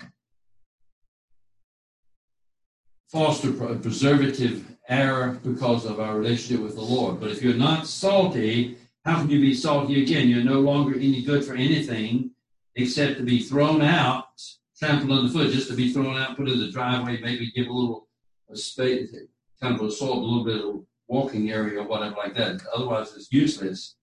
foster 3.09 3.51
a 3.65 3.75
preservative 3.77 4.65
air 4.89 5.39
because 5.43 5.85
of 5.85 6.01
our 6.01 6.17
relationship 6.17 6.63
with 6.63 6.75
the 6.75 6.81
Lord. 6.81 7.21
But 7.21 7.31
if 7.31 7.43
you're 7.43 7.55
not 7.55 7.87
salty, 7.87 8.77
how 9.05 9.21
can 9.21 9.31
you 9.31 9.41
be 9.41 9.55
salty 9.55 10.03
again? 10.03 10.29
You're 10.29 10.45
no 10.45 10.61
longer 10.61 10.95
any 10.95 11.23
good 11.23 11.45
for 11.45 11.55
anything 11.55 12.31
except 12.77 13.17
to 13.19 13.25
be 13.25 13.41
thrown 13.41 13.83
out, 13.83 14.41
trampled 14.81 15.13
underfoot, 15.13 15.53
just 15.53 15.69
to 15.69 15.77
be 15.77 15.93
thrown 15.93 16.17
out, 16.17 16.37
put 16.37 16.49
in 16.49 16.59
the 16.59 16.71
driveway, 16.71 17.21
maybe 17.21 17.53
give 17.53 17.69
a 17.69 17.73
little 17.73 18.09
a 18.51 18.57
space, 18.57 19.15
kind 19.61 19.75
of 19.75 19.83
a 19.83 19.91
salt, 19.91 20.17
a 20.17 20.21
little 20.21 20.45
bit 20.45 20.65
of 20.65 20.83
walking 21.07 21.51
area 21.51 21.81
or 21.81 21.87
whatever 21.87 22.17
like 22.17 22.35
that. 22.35 22.61
Otherwise, 22.75 23.13
it's 23.15 23.31
useless. 23.31 23.97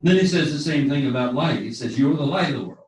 And 0.00 0.10
then 0.10 0.18
he 0.18 0.26
says 0.26 0.52
the 0.52 0.58
same 0.58 0.88
thing 0.88 1.08
about 1.08 1.34
light. 1.34 1.60
He 1.60 1.72
says, 1.72 1.98
You're 1.98 2.16
the 2.16 2.22
light 2.22 2.54
of 2.54 2.60
the 2.60 2.66
world. 2.68 2.78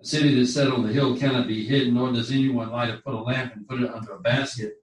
A 0.00 0.04
city 0.04 0.34
that's 0.34 0.52
set 0.52 0.68
on 0.68 0.86
the 0.86 0.92
hill 0.92 1.16
cannot 1.16 1.48
be 1.48 1.66
hidden, 1.66 1.94
nor 1.94 2.12
does 2.12 2.30
anyone 2.30 2.70
light 2.70 2.90
or 2.90 2.98
put 2.98 3.14
a 3.14 3.20
lamp 3.20 3.54
and 3.54 3.66
put 3.66 3.80
it 3.80 3.90
under 3.90 4.12
a 4.12 4.20
basket, 4.20 4.74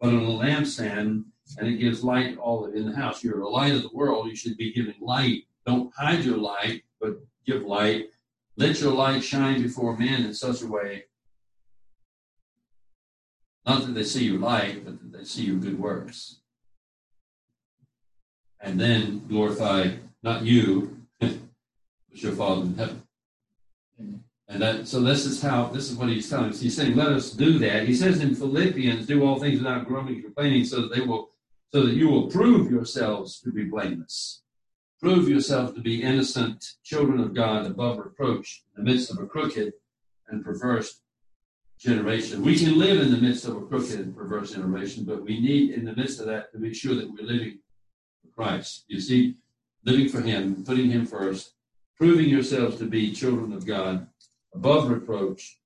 but 0.00 0.08
on 0.08 0.24
a 0.24 0.28
lampstand, 0.28 1.24
and 1.58 1.68
it 1.68 1.76
gives 1.76 2.02
light 2.02 2.38
all 2.38 2.66
in 2.66 2.86
the 2.86 2.96
house. 2.96 3.22
You're 3.22 3.38
the 3.38 3.46
light 3.46 3.74
of 3.74 3.82
the 3.82 3.90
world. 3.92 4.28
You 4.28 4.36
should 4.36 4.56
be 4.56 4.72
giving 4.72 4.94
light. 5.00 5.42
Don't 5.66 5.92
hide 5.94 6.24
your 6.24 6.38
light, 6.38 6.82
but 7.00 7.18
give 7.46 7.62
light. 7.62 8.06
Let 8.56 8.80
your 8.80 8.92
light 8.92 9.24
shine 9.24 9.62
before 9.62 9.96
men 9.96 10.24
in 10.24 10.34
such 10.34 10.62
a 10.62 10.66
way, 10.66 11.04
not 13.64 13.86
that 13.86 13.94
they 13.94 14.04
see 14.04 14.24
your 14.24 14.38
light, 14.38 14.84
but 14.84 14.98
that 15.00 15.18
they 15.18 15.24
see 15.24 15.44
your 15.44 15.56
good 15.56 15.78
works 15.78 16.42
and 18.62 18.80
then 18.80 19.26
glorify 19.28 19.90
not 20.22 20.42
you, 20.42 20.96
but 21.20 21.32
your 22.10 22.32
Father 22.32 22.62
in 22.62 22.74
heaven. 22.76 23.02
And 24.48 24.62
that, 24.62 24.86
so 24.86 25.00
this 25.00 25.24
is 25.24 25.40
how, 25.40 25.66
this 25.66 25.90
is 25.90 25.96
what 25.96 26.08
he's 26.08 26.28
telling 26.28 26.50
us. 26.50 26.60
He's 26.60 26.76
saying, 26.76 26.94
let 26.94 27.08
us 27.08 27.30
do 27.30 27.58
that. 27.60 27.88
He 27.88 27.94
says 27.94 28.20
in 28.20 28.34
Philippians, 28.34 29.06
do 29.06 29.24
all 29.24 29.38
things 29.38 29.58
without 29.58 29.86
grumbling 29.86 30.22
complaining 30.22 30.64
so 30.64 30.82
that 30.82 30.94
they 30.94 31.00
will, 31.00 31.30
so 31.72 31.86
that 31.86 31.94
you 31.94 32.08
will 32.08 32.30
prove 32.30 32.70
yourselves 32.70 33.40
to 33.40 33.50
be 33.50 33.64
blameless. 33.64 34.42
Prove 35.02 35.28
yourselves 35.28 35.74
to 35.74 35.80
be 35.80 36.00
innocent 36.00 36.74
children 36.84 37.18
of 37.18 37.34
God 37.34 37.66
above 37.66 37.98
reproach 37.98 38.62
in 38.76 38.84
the 38.84 38.92
midst 38.92 39.10
of 39.10 39.18
a 39.18 39.26
crooked 39.26 39.72
and 40.28 40.44
perverse 40.44 41.00
generation. 41.76 42.44
We 42.44 42.56
can 42.56 42.78
live 42.78 43.00
in 43.00 43.10
the 43.10 43.16
midst 43.16 43.44
of 43.44 43.56
a 43.56 43.62
crooked 43.62 43.98
and 43.98 44.16
perverse 44.16 44.52
generation, 44.52 45.02
but 45.02 45.24
we 45.24 45.40
need 45.40 45.70
in 45.70 45.84
the 45.84 45.96
midst 45.96 46.20
of 46.20 46.26
that 46.26 46.52
to 46.52 46.60
make 46.60 46.76
sure 46.76 46.94
that 46.94 47.10
we're 47.10 47.26
living 47.26 47.58
for 48.22 48.28
Christ. 48.28 48.84
You 48.86 49.00
see, 49.00 49.34
living 49.84 50.08
for 50.08 50.20
Him, 50.20 50.62
putting 50.64 50.88
Him 50.88 51.04
first, 51.04 51.54
proving 51.96 52.28
yourselves 52.28 52.78
to 52.78 52.84
be 52.84 53.10
children 53.10 53.52
of 53.52 53.66
God, 53.66 54.06
above 54.54 54.88
reproach, 54.88 55.58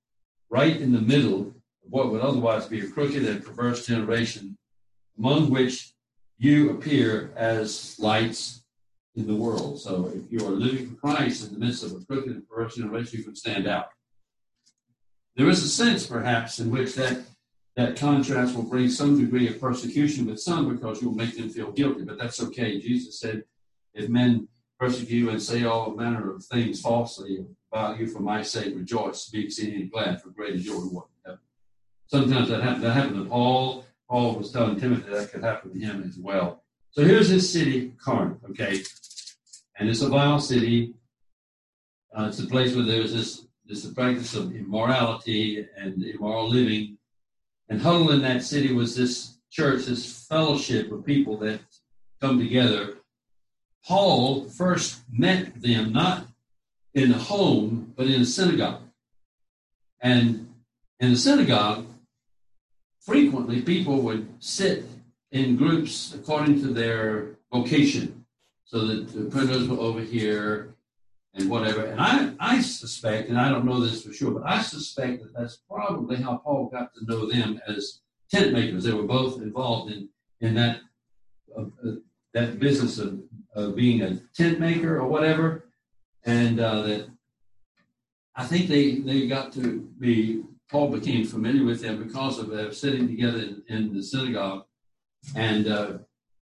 right 0.49 0.75
in 0.75 0.91
the 0.91 0.99
middle 1.01 1.41
of 1.41 1.91
what 1.91 2.11
would 2.11 2.21
otherwise 2.21 2.65
be 2.65 2.79
a 2.79 2.87
crooked 2.87 3.23
and 3.23 3.45
perverse 3.45 3.85
generation, 3.85 4.57
among 5.15 5.51
which 5.51 5.93
you 6.39 6.71
appear 6.71 7.31
as 7.35 7.99
lights 7.99 8.63
in 9.17 9.27
the 9.27 9.35
world. 9.35 9.81
So 9.81 10.11
if 10.15 10.31
you 10.31 10.47
are 10.47 10.51
living 10.51 10.89
for 10.89 10.95
Christ 10.95 11.47
in 11.47 11.53
the 11.53 11.59
midst 11.59 11.83
of 11.83 11.91
a 11.91 12.05
crooked 12.05 12.29
and 12.29 12.47
perverse 12.47 12.75
generation, 12.75 13.17
you 13.17 13.25
can 13.25 13.35
stand 13.35 13.67
out. 13.67 13.89
There 15.35 15.49
is 15.49 15.63
a 15.63 15.69
sense, 15.69 16.05
perhaps, 16.05 16.59
in 16.59 16.69
which 16.71 16.95
that 16.95 17.21
that 17.75 17.95
contrast 17.95 18.55
will 18.55 18.63
bring 18.63 18.89
some 18.89 19.19
degree 19.19 19.47
of 19.47 19.61
persecution 19.61 20.25
with 20.25 20.39
some 20.39 20.73
because 20.73 20.99
you'll 20.99 21.13
make 21.13 21.37
them 21.37 21.49
feel 21.49 21.71
guilty, 21.71 22.03
but 22.03 22.17
that's 22.17 22.41
okay. 22.41 22.79
Jesus 22.79 23.19
said, 23.19 23.43
if 23.93 24.09
men 24.09 24.47
persecute 24.79 25.29
and 25.29 25.41
say 25.41 25.63
all 25.63 25.91
manner 25.91 26.33
of 26.33 26.43
things 26.43 26.81
falsely 26.81 27.45
about 27.71 27.99
you 27.99 28.07
for 28.07 28.19
my 28.19 28.41
sake, 28.41 28.75
rejoice, 28.75 29.29
be 29.29 29.45
exceedingly 29.45 29.85
glad, 29.85 30.21
for 30.21 30.29
great 30.29 30.55
is 30.55 30.65
your 30.65 30.81
reward 30.81 31.05
in 31.23 31.31
heaven. 31.31 31.41
Sometimes 32.07 32.49
that 32.49 32.63
happened, 32.63 32.83
that 32.83 32.93
happened 32.93 33.23
to 33.23 33.29
Paul. 33.29 33.85
Paul 34.09 34.35
was 34.35 34.51
telling 34.51 34.79
Timothy 34.79 35.11
that 35.11 35.31
could 35.31 35.43
happen 35.43 35.71
to 35.71 35.79
him 35.79 36.03
as 36.07 36.17
well. 36.17 36.63
So 36.91 37.03
here's 37.03 37.29
this 37.29 37.51
city, 37.53 37.93
Corinth, 38.03 38.39
okay? 38.49 38.81
And 39.77 39.89
it's 39.89 40.01
a 40.01 40.09
vile 40.09 40.39
city. 40.39 40.93
Uh, 42.15 42.25
it's 42.27 42.39
a 42.39 42.47
place 42.47 42.75
where 42.75 42.85
there's 42.85 43.13
this, 43.13 43.45
this 43.65 43.85
practice 43.93 44.35
of 44.35 44.55
immorality 44.55 45.67
and 45.77 46.03
immoral 46.03 46.49
living 46.49 46.97
and 47.69 47.81
huddled 47.81 48.11
in 48.11 48.21
that 48.21 48.43
city 48.43 48.73
was 48.73 48.95
this 48.95 49.37
church, 49.51 49.85
this 49.85 50.25
fellowship 50.27 50.91
of 50.91 51.05
people 51.05 51.37
that 51.37 51.59
come 52.21 52.39
together. 52.39 52.95
Paul 53.85 54.45
first 54.45 55.01
met 55.11 55.61
them 55.61 55.91
not 55.91 56.27
in 56.93 57.11
a 57.11 57.17
home, 57.17 57.93
but 57.95 58.07
in 58.07 58.21
a 58.21 58.25
synagogue. 58.25 58.81
And 60.01 60.53
in 60.99 61.11
the 61.11 61.17
synagogue, 61.17 61.85
frequently 63.01 63.61
people 63.61 64.01
would 64.01 64.27
sit 64.39 64.85
in 65.31 65.57
groups 65.57 66.13
according 66.13 66.61
to 66.61 66.67
their 66.67 67.37
vocation. 67.51 68.16
So 68.67 68.85
that 68.85 69.07
the 69.13 69.25
printers 69.25 69.67
were 69.67 69.77
over 69.77 70.01
here, 70.01 70.75
and 71.37 71.49
whatever. 71.49 71.85
And 71.85 72.01
I, 72.01 72.33
I 72.39 72.61
suspect, 72.61 73.29
and 73.29 73.39
I 73.39 73.49
don't 73.49 73.65
know 73.65 73.79
this 73.79 74.03
for 74.03 74.11
sure, 74.11 74.31
but 74.31 74.43
I 74.45 74.61
suspect 74.61 75.23
that 75.23 75.33
that's 75.33 75.57
probably 75.69 76.17
how 76.17 76.37
Paul 76.37 76.69
got 76.69 76.93
to 76.95 77.05
know 77.05 77.29
them 77.31 77.61
as 77.67 78.01
tent 78.29 78.53
makers. 78.53 78.83
They 78.83 78.93
were 78.93 79.03
both 79.03 79.41
involved 79.41 79.91
in 79.91 80.09
in 80.41 80.53
that 80.55 80.81
uh, 81.57 81.65
uh, 81.85 81.91
that 82.33 82.59
business 82.59 82.99
of, 82.99 83.19
of 83.55 83.75
being 83.75 84.01
a 84.01 84.17
tent 84.35 84.59
maker 84.59 84.97
or 84.97 85.07
whatever, 85.07 85.69
and 86.25 86.59
uh, 86.59 86.81
that 86.81 87.09
I 88.35 88.45
think 88.45 88.67
they 88.67 88.95
they 88.99 89.27
got 89.27 89.53
to 89.53 89.89
be 89.99 90.43
Paul 90.69 90.89
became 90.89 91.25
familiar 91.25 91.63
with 91.63 91.81
them 91.81 92.03
because 92.03 92.39
of 92.39 92.49
them 92.49 92.73
sitting 92.73 93.07
together 93.07 93.39
in, 93.39 93.63
in 93.69 93.93
the 93.93 94.03
synagogue, 94.03 94.65
and 95.35 95.67
uh, 95.67 95.97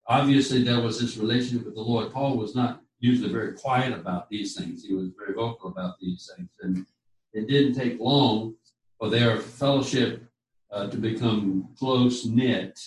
obviously 0.07 0.63
there 0.63 0.81
was 0.81 0.99
this 0.99 1.17
relationship 1.17 1.65
with 1.65 1.75
the 1.75 1.81
Lord. 1.81 2.13
Paul 2.13 2.37
was 2.37 2.55
not 2.55 2.81
usually 2.99 3.31
very 3.31 3.53
quiet 3.53 3.93
about 3.93 4.29
these 4.29 4.55
things; 4.55 4.83
he 4.83 4.93
was 4.93 5.09
very 5.17 5.33
vocal 5.33 5.69
about 5.69 5.99
these 5.99 6.29
things, 6.35 6.49
and 6.61 6.85
it 7.33 7.47
didn't 7.47 7.75
take 7.75 7.99
long 7.99 8.55
for 8.97 9.09
their 9.09 9.37
fellowship 9.39 10.23
uh, 10.71 10.87
to 10.87 10.97
become 10.97 11.69
close 11.77 12.25
knit, 12.25 12.79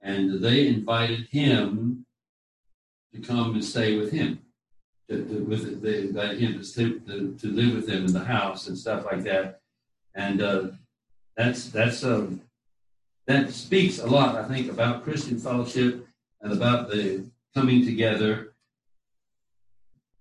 and 0.00 0.42
they 0.42 0.68
invited 0.68 1.26
him 1.30 2.06
to 3.12 3.20
come 3.20 3.54
and 3.54 3.64
stay 3.64 3.96
with 3.96 4.12
him. 4.12 4.40
To, 5.10 5.24
to, 5.24 5.44
with 5.44 5.82
they 5.82 6.02
invited 6.02 6.38
him 6.38 6.54
to, 6.54 6.64
stay, 6.64 6.90
to, 6.90 7.36
to 7.38 7.46
live 7.48 7.74
with 7.74 7.86
them 7.86 8.06
in 8.06 8.12
the 8.12 8.24
house 8.24 8.68
and 8.68 8.78
stuff 8.78 9.04
like 9.04 9.24
that, 9.24 9.60
and 10.14 10.40
uh, 10.40 10.68
that's 11.36 11.70
that's 11.70 12.04
um, 12.04 12.40
that 13.26 13.52
speaks 13.52 13.98
a 13.98 14.06
lot, 14.06 14.36
I 14.36 14.48
think, 14.48 14.70
about 14.70 15.04
Christian 15.04 15.38
fellowship 15.38 16.06
and 16.42 16.52
about 16.52 16.90
the 16.90 17.24
coming 17.54 17.84
together. 17.84 18.54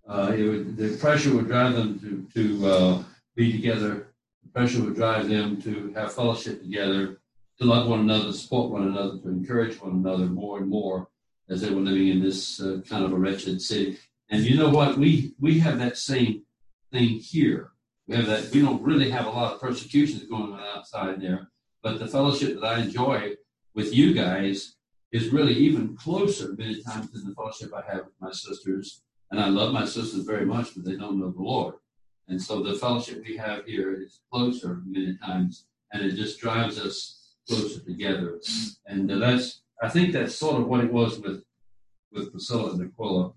Uh, 0.07 0.31
would, 0.31 0.77
the 0.77 0.97
pressure 0.97 1.33
would 1.33 1.47
drive 1.47 1.75
them 1.75 1.99
to 1.99 2.27
to 2.33 2.67
uh, 2.67 3.03
be 3.35 3.51
together 3.51 4.13
The 4.43 4.49
pressure 4.49 4.81
would 4.83 4.95
drive 4.95 5.29
them 5.29 5.61
to 5.61 5.93
have 5.95 6.13
fellowship 6.13 6.61
together, 6.61 7.21
to 7.59 7.65
love 7.65 7.87
one 7.87 8.01
another, 8.01 8.31
support 8.33 8.71
one 8.71 8.87
another, 8.87 9.17
to 9.19 9.29
encourage 9.29 9.79
one 9.81 9.93
another 9.93 10.25
more 10.25 10.57
and 10.57 10.67
more 10.67 11.09
as 11.49 11.61
they 11.61 11.69
were 11.69 11.81
living 11.81 12.07
in 12.07 12.21
this 12.21 12.61
uh, 12.61 12.81
kind 12.89 13.03
of 13.05 13.11
a 13.13 13.15
wretched 13.15 13.61
city. 13.61 13.97
And 14.29 14.43
you 14.43 14.57
know 14.57 14.69
what? 14.69 14.97
We 14.97 15.33
we 15.39 15.59
have 15.59 15.77
that 15.79 15.97
same 15.97 16.43
thing 16.91 17.19
here. 17.19 17.71
We 18.07 18.15
have 18.15 18.27
that. 18.27 18.51
We 18.51 18.61
don't 18.61 18.81
really 18.81 19.09
have 19.11 19.27
a 19.27 19.29
lot 19.29 19.53
of 19.53 19.61
persecutions 19.61 20.23
going 20.23 20.53
on 20.53 20.61
outside 20.75 21.21
there, 21.21 21.49
but 21.83 21.99
the 21.99 22.07
fellowship 22.07 22.55
that 22.55 22.65
I 22.65 22.81
enjoy 22.81 23.35
with 23.73 23.93
you 23.93 24.13
guys 24.13 24.75
is 25.11 25.29
really 25.29 25.53
even 25.53 25.95
closer 25.95 26.53
many 26.57 26.81
times 26.81 27.11
than 27.11 27.27
the 27.27 27.35
fellowship 27.35 27.71
I 27.73 27.83
have 27.91 28.05
with 28.05 28.15
my 28.19 28.31
sisters. 28.31 29.01
And 29.29 29.39
I 29.39 29.47
love 29.47 29.73
my 29.73 29.85
sisters 29.85 30.23
very 30.23 30.45
much, 30.45 30.75
but 30.75 30.85
they 30.85 30.95
don't 30.95 31.19
know 31.19 31.31
the 31.31 31.41
Lord. 31.41 31.75
And 32.27 32.41
so 32.41 32.61
the 32.61 32.75
fellowship 32.75 33.23
we 33.27 33.35
have 33.37 33.65
here 33.65 33.93
is 33.93 34.21
closer 34.31 34.81
many 34.85 35.17
times, 35.17 35.65
and 35.91 36.03
it 36.03 36.15
just 36.15 36.39
drives 36.39 36.79
us 36.79 37.35
closer 37.47 37.81
together. 37.81 38.39
And 38.85 39.09
that's, 39.09 39.61
I 39.81 39.89
think 39.89 40.13
that's 40.13 40.35
sort 40.35 40.61
of 40.61 40.67
what 40.67 40.83
it 40.83 40.91
was 40.91 41.19
with, 41.19 41.43
with 42.11 42.31
Priscilla 42.31 42.71
and 42.71 42.81
Aquila. 42.81 43.33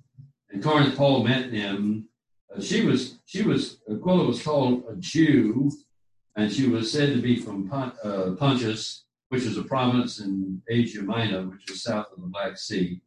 And 0.50 0.62
Corinth, 0.62 0.96
Paul 0.96 1.24
met 1.24 1.50
them. 1.50 2.08
Uh, 2.54 2.60
she 2.60 2.84
was, 2.84 3.18
she 3.24 3.42
was, 3.42 3.80
Aquila 3.90 4.26
was 4.26 4.42
called 4.42 4.84
a 4.88 4.94
Jew, 4.96 5.70
and 6.36 6.52
she 6.52 6.68
was 6.68 6.92
said 6.92 7.14
to 7.14 7.22
be 7.22 7.36
from 7.36 7.70
uh, 7.72 8.32
Pontus, 8.38 9.03
which 9.34 9.42
is 9.42 9.58
a 9.58 9.64
province 9.64 10.20
in 10.20 10.62
Asia 10.68 11.02
Minor, 11.02 11.48
which 11.48 11.68
is 11.68 11.82
south 11.82 12.06
of 12.12 12.20
the 12.20 12.28
Black 12.28 12.56
Sea. 12.56 13.00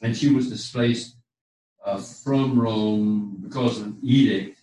And 0.00 0.16
she 0.16 0.32
was 0.32 0.48
displaced 0.48 1.16
uh, 1.84 1.98
from 1.98 2.60
Rome 2.60 3.38
because 3.42 3.80
of 3.80 3.86
an 3.86 3.98
edict 4.04 4.60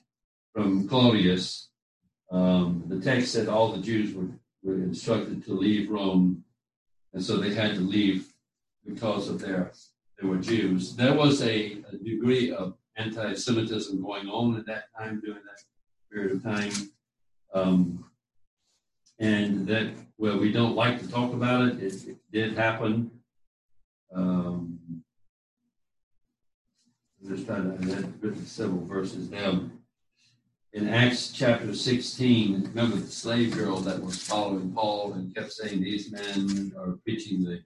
from 0.54 0.88
Claudius, 0.88 1.68
um, 2.32 2.86
the 2.88 3.02
text 3.02 3.34
said 3.34 3.50
all 3.50 3.74
the 3.74 3.82
Jews 3.82 4.16
were, 4.16 4.30
were 4.64 4.76
instructed 4.76 5.44
to 5.46 5.54
leave 5.54 5.90
Rome, 5.90 6.46
and 7.14 7.22
so 7.22 7.36
they 7.36 7.54
had 7.54 7.76
to 7.76 7.82
leave 7.82 8.32
because 8.86 9.28
of 9.28 9.42
their 9.42 9.74
they 10.18 10.28
were 10.28 10.38
Jews. 10.38 10.96
There 10.96 11.14
was 11.14 11.42
a, 11.42 11.78
a 11.92 11.98
degree 11.98 12.52
of 12.52 12.76
anti-Semitism 12.96 14.02
going 14.02 14.30
on 14.30 14.58
at 14.58 14.66
that 14.68 14.86
time 14.98 15.20
during 15.20 15.44
that 15.44 15.62
period 16.10 16.38
of 16.38 16.44
time, 16.44 16.72
um, 17.54 18.06
and 19.20 19.68
that 19.68 19.94
well, 20.20 20.38
we 20.38 20.52
don't 20.52 20.76
like 20.76 21.00
to 21.00 21.10
talk 21.10 21.34
about 21.34 21.68
it. 21.68 21.82
It, 21.82 22.08
it 22.10 22.18
did 22.32 22.56
happen. 22.56 23.10
Um, 24.14 24.80
I'm 27.24 27.36
just 27.36 27.48
trying 27.48 27.64
to. 27.64 27.92
I 27.92 27.96
had 27.96 28.22
written 28.22 28.46
several 28.46 28.86
verses 28.86 29.28
down 29.28 29.80
in 30.74 30.88
Acts 30.88 31.32
chapter 31.32 31.74
16, 31.74 32.66
remember 32.66 32.98
the 32.98 33.08
slave 33.08 33.56
girl 33.56 33.78
that 33.78 34.02
was 34.04 34.22
following 34.22 34.72
Paul 34.72 35.14
and 35.14 35.34
kept 35.34 35.52
saying, 35.52 35.82
These 35.82 36.12
men 36.12 36.74
are 36.78 37.00
preaching 37.04 37.44
the, 37.44 37.62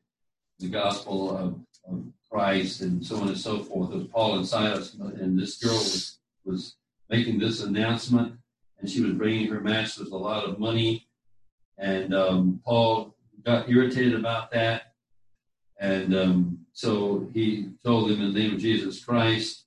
the 0.60 0.70
gospel 0.70 1.36
of, 1.36 1.60
of 1.89 2.06
Christ 2.32 2.82
and 2.82 3.06
so 3.06 3.18
on 3.18 3.28
and 3.28 3.38
so 3.38 3.60
forth. 3.60 3.92
It 3.92 3.98
was 3.98 4.08
Paul 4.08 4.38
and 4.38 4.48
Silas, 4.48 4.94
and 4.94 5.38
this 5.38 5.58
girl 5.58 5.74
was, 5.74 6.20
was 6.46 6.76
making 7.10 7.39
this 7.39 7.62
announcement, 7.62 8.36
and 8.80 8.89
she 8.89 9.02
was 9.02 9.13
bringing 9.13 9.48
her 9.48 9.60
masters 9.60 10.10
a 10.10 10.18
lot 10.18 10.46
of 10.46 10.60
money. 10.60 11.08
And 11.78 12.14
um, 12.14 12.62
Paul 12.66 13.16
got 13.46 13.70
irritated 13.70 14.16
about 14.16 14.52
that. 14.52 14.94
And 15.80 16.16
um, 16.16 16.60
so 16.72 17.30
he 17.34 17.70
told 17.84 18.10
them 18.10 18.22
in 18.22 18.34
the 18.34 18.40
name 18.40 18.54
of 18.54 18.62
Jesus 18.62 19.04
Christ, 19.04 19.66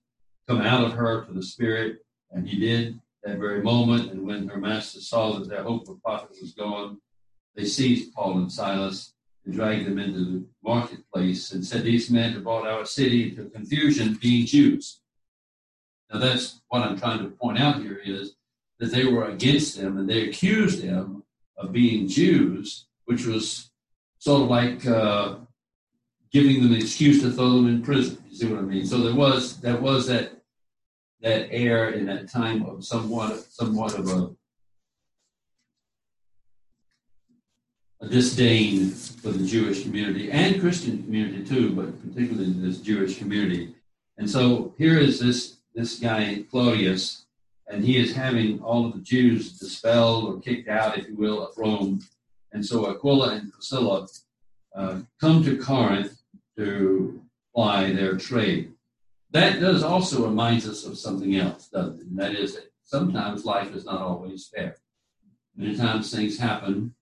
come 0.49 0.61
out 0.61 0.85
of 0.85 0.93
her 0.93 1.25
to 1.25 1.33
the 1.33 1.43
Spirit. 1.43 1.99
And 2.31 2.49
he 2.49 2.59
did 2.59 2.99
that 3.25 3.39
very 3.39 3.63
moment. 3.63 4.11
And 4.11 4.27
when 4.27 4.49
her 4.49 4.59
master 4.59 5.01
saw 5.01 5.39
that 5.39 5.49
their 5.49 5.63
hope 5.63 5.89
of 5.89 6.03
profit 6.03 6.37
was 6.41 6.53
gone, 6.53 6.99
they 7.55 7.65
seized 7.65 8.13
Paul 8.15 8.39
and 8.39 8.53
Silas 8.53 9.15
and 9.45 9.55
dragged 9.55 9.87
them 9.87 9.99
into 9.99 10.25
the 10.25 10.47
marketplace 10.63 11.53
and 11.53 11.65
said, 11.65 11.85
These 11.85 12.11
men 12.11 12.33
have 12.33 12.45
brought 12.45 12.67
our 12.67 12.85
city 12.85 13.31
into 13.31 13.51
confusion, 13.51 14.19
being 14.21 14.47
Jews. 14.47 15.01
Now, 16.13 16.19
that's 16.19 16.61
what 16.69 16.83
I'm 16.83 16.99
trying 16.99 17.21
to 17.21 17.31
point 17.31 17.59
out 17.59 17.81
here 17.83 18.01
is 18.05 18.37
that 18.79 18.93
they 18.93 19.07
were 19.07 19.29
against 19.29 19.79
them 19.81 19.97
and 19.99 20.09
they 20.09 20.29
accused 20.29 20.83
them 20.83 21.25
of 21.57 21.73
being 21.73 22.09
Jews, 22.09 22.87
which 23.07 23.27
was 23.27 23.71
sort 24.19 24.43
of 24.43 24.49
like 24.49 24.87
uh, 24.87 25.37
giving 26.33 26.63
them 26.63 26.73
an 26.73 26.79
excuse 26.79 27.23
to 27.23 27.31
throw 27.31 27.51
them 27.51 27.69
in 27.69 27.83
prison. 27.83 28.23
You 28.29 28.37
see 28.37 28.47
what 28.47 28.59
I 28.59 28.63
mean? 28.63 28.87
So 28.87 28.99
there 28.99 29.15
was 29.15 29.59
that 29.61 29.81
was 29.81 30.07
that 30.09 30.33
that 31.23 31.49
air 31.51 31.91
in 31.91 32.07
that 32.07 32.29
time 32.31 32.65
of 32.65 32.85
somewhat 32.85 33.45
somewhat 33.51 33.99
of 33.99 34.09
a, 34.09 34.31
a 38.05 38.09
disdain 38.09 38.91
for 38.91 39.31
the 39.31 39.47
Jewish 39.47 39.83
community 39.83 40.31
and 40.31 40.61
Christian 40.61 41.03
community 41.03 41.45
too, 41.45 41.75
but 41.75 42.01
particularly 42.03 42.53
this 42.53 42.79
Jewish 42.79 43.19
community. 43.19 43.75
And 44.19 44.29
so 44.29 44.75
here 44.79 44.99
is 44.99 45.21
this 45.21 45.57
this 45.75 45.99
guy 45.99 46.45
Claudius, 46.51 47.26
and 47.69 47.85
he 47.85 47.99
is 47.99 48.15
having 48.15 48.61
all 48.63 48.87
of 48.87 48.93
the 48.93 49.01
Jews 49.01 49.59
dispelled 49.59 50.25
or 50.25 50.41
kicked 50.41 50.69
out, 50.69 50.99
if 50.99 51.09
you 51.09 51.17
will, 51.17 51.47
of 51.47 51.57
Rome. 51.57 52.01
And 52.53 52.65
so 52.65 52.91
Aquila 52.91 53.35
and 53.35 53.53
Priscilla 53.53 54.07
uh, 54.75 55.01
come 55.21 55.43
to 55.45 55.59
Corinth 55.59 56.23
to 56.57 57.21
ply 57.55 57.93
their 57.93 58.17
trade 58.17 58.73
that 59.37 59.61
does 59.61 59.83
also 59.83 60.27
reminds 60.27 60.69
us 60.69 60.85
of 60.85 60.99
something 60.99 61.37
else, 61.37 61.69
doesn't 61.69 62.01
it? 62.01 62.07
And 62.07 62.19
that 62.19 62.35
is 62.35 62.55
that 62.55 62.73
sometimes 62.85 63.45
life 63.45 63.75
is 63.75 63.85
not 63.85 64.01
always 64.01 64.49
fair. 64.49 64.77
Many 65.57 65.77
times 65.77 66.11
things 66.11 66.39
happen, 66.39 66.95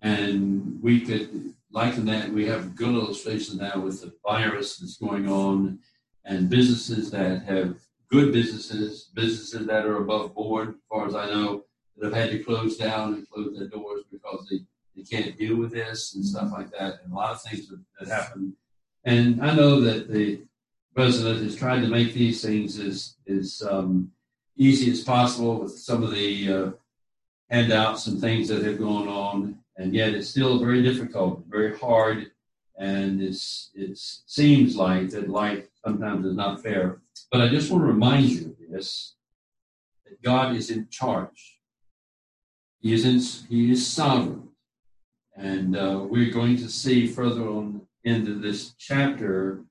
and 0.00 0.82
we 0.82 1.00
could 1.00 1.54
liken 1.70 2.06
that. 2.06 2.30
We 2.30 2.46
have 2.46 2.76
good 2.76 2.94
illustration 2.94 3.58
now 3.58 3.80
with 3.80 4.00
the 4.00 4.12
virus 4.26 4.78
that's 4.78 4.96
going 4.96 5.28
on, 5.28 5.80
and 6.24 6.50
businesses 6.50 7.10
that 7.10 7.42
have 7.42 7.76
good 8.10 8.32
businesses, 8.32 9.10
businesses 9.14 9.66
that 9.66 9.86
are 9.86 9.98
above 9.98 10.34
board, 10.34 10.70
as 10.70 10.74
far 10.88 11.06
as 11.06 11.14
I 11.14 11.26
know, 11.26 11.64
that 11.96 12.06
have 12.06 12.14
had 12.14 12.30
to 12.30 12.44
close 12.44 12.76
down 12.76 13.14
and 13.14 13.28
close 13.28 13.56
their 13.58 13.68
doors 13.68 14.04
because 14.10 14.46
they, 14.50 14.60
they 14.96 15.02
can't 15.02 15.36
deal 15.36 15.56
with 15.56 15.72
this 15.72 16.14
and 16.14 16.24
stuff 16.24 16.52
like 16.52 16.70
that, 16.72 17.00
and 17.02 17.12
a 17.12 17.16
lot 17.16 17.32
of 17.32 17.42
things 17.42 17.68
that, 17.68 17.80
that 18.00 18.08
happen. 18.08 18.54
And 19.04 19.42
I 19.42 19.54
know 19.54 19.80
that 19.80 20.10
the 20.10 20.40
president 20.94 21.42
has 21.42 21.56
tried 21.56 21.80
to 21.80 21.88
make 21.88 22.12
these 22.12 22.42
things 22.42 22.78
as, 22.78 23.14
as 23.28 23.62
um, 23.68 24.10
easy 24.56 24.90
as 24.90 25.02
possible 25.02 25.60
with 25.60 25.78
some 25.78 26.02
of 26.02 26.10
the 26.10 26.52
uh, 26.52 26.70
handouts 27.50 28.06
and 28.06 28.20
things 28.20 28.48
that 28.48 28.64
have 28.64 28.78
gone 28.78 29.08
on, 29.08 29.58
and 29.76 29.94
yet 29.94 30.14
it's 30.14 30.28
still 30.28 30.58
very 30.58 30.82
difficult, 30.82 31.44
very 31.48 31.76
hard, 31.78 32.30
and 32.78 33.20
it's 33.22 33.70
it 33.74 33.96
seems 33.98 34.76
like 34.76 35.10
that 35.10 35.28
life 35.28 35.66
sometimes 35.84 36.26
is 36.26 36.36
not 36.36 36.62
fair. 36.62 37.00
But 37.30 37.42
I 37.42 37.48
just 37.48 37.70
want 37.70 37.82
to 37.82 37.86
remind 37.86 38.26
you 38.26 38.56
of 38.60 38.70
this: 38.70 39.14
that 40.04 40.22
God 40.22 40.56
is 40.56 40.70
in 40.70 40.88
charge. 40.90 41.60
He 42.80 42.92
is 42.92 43.04
in, 43.04 43.20
He 43.48 43.70
is 43.70 43.86
sovereign, 43.86 44.48
and 45.36 45.76
uh, 45.76 46.06
we're 46.08 46.30
going 46.32 46.56
to 46.58 46.68
see 46.68 47.06
further 47.06 47.46
on 47.48 47.82
into 48.04 48.34
this 48.34 48.74
chapter 48.78 49.64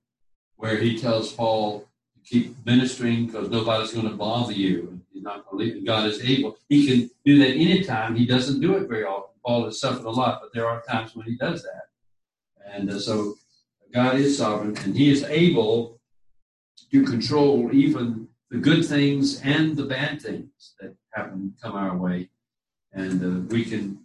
where 0.58 0.78
he 0.78 0.98
tells 0.98 1.32
Paul 1.32 1.88
to 2.14 2.20
keep 2.30 2.56
ministering 2.66 3.28
because 3.28 3.50
nobody's 3.50 3.94
going 3.94 4.10
to 4.10 4.16
bother 4.16 4.54
you. 4.54 5.00
He's 5.12 5.24
not 5.24 5.46
going 5.46 5.70
to 5.70 5.76
leave. 5.76 5.86
God 5.86 6.08
is 6.08 6.22
able. 6.22 6.58
He 6.68 6.86
can 6.86 7.10
do 7.26 7.40
that 7.40 7.52
anytime. 7.52 8.16
He 8.16 8.26
doesn't 8.26 8.60
do 8.60 8.76
it 8.76 8.88
very 8.88 9.06
often 9.06 9.28
Paul 9.48 9.64
has 9.64 9.80
suffered 9.80 10.06
a 10.06 10.10
lot, 10.10 10.42
but 10.42 10.52
there 10.54 10.68
are 10.68 10.82
times 10.82 11.16
when 11.16 11.26
he 11.26 11.38
does 11.38 11.64
that. 11.64 11.84
And 12.70 12.90
uh, 12.90 13.00
so 13.00 13.36
God 13.94 14.16
is 14.16 14.38
sovereign, 14.38 14.76
and 14.80 14.94
he 14.94 15.10
is 15.10 15.24
able 15.24 15.97
to 16.92 17.04
control 17.04 17.70
even 17.74 18.28
the 18.50 18.58
good 18.58 18.86
things 18.86 19.42
and 19.42 19.76
the 19.76 19.86
bad 19.86 20.22
things 20.22 20.74
that 20.80 20.96
happen 21.14 21.54
come 21.62 21.76
our 21.76 21.98
way. 21.98 22.30
And 22.94 23.24
uh, 23.24 23.48
we 23.54 23.66
can, 23.66 24.00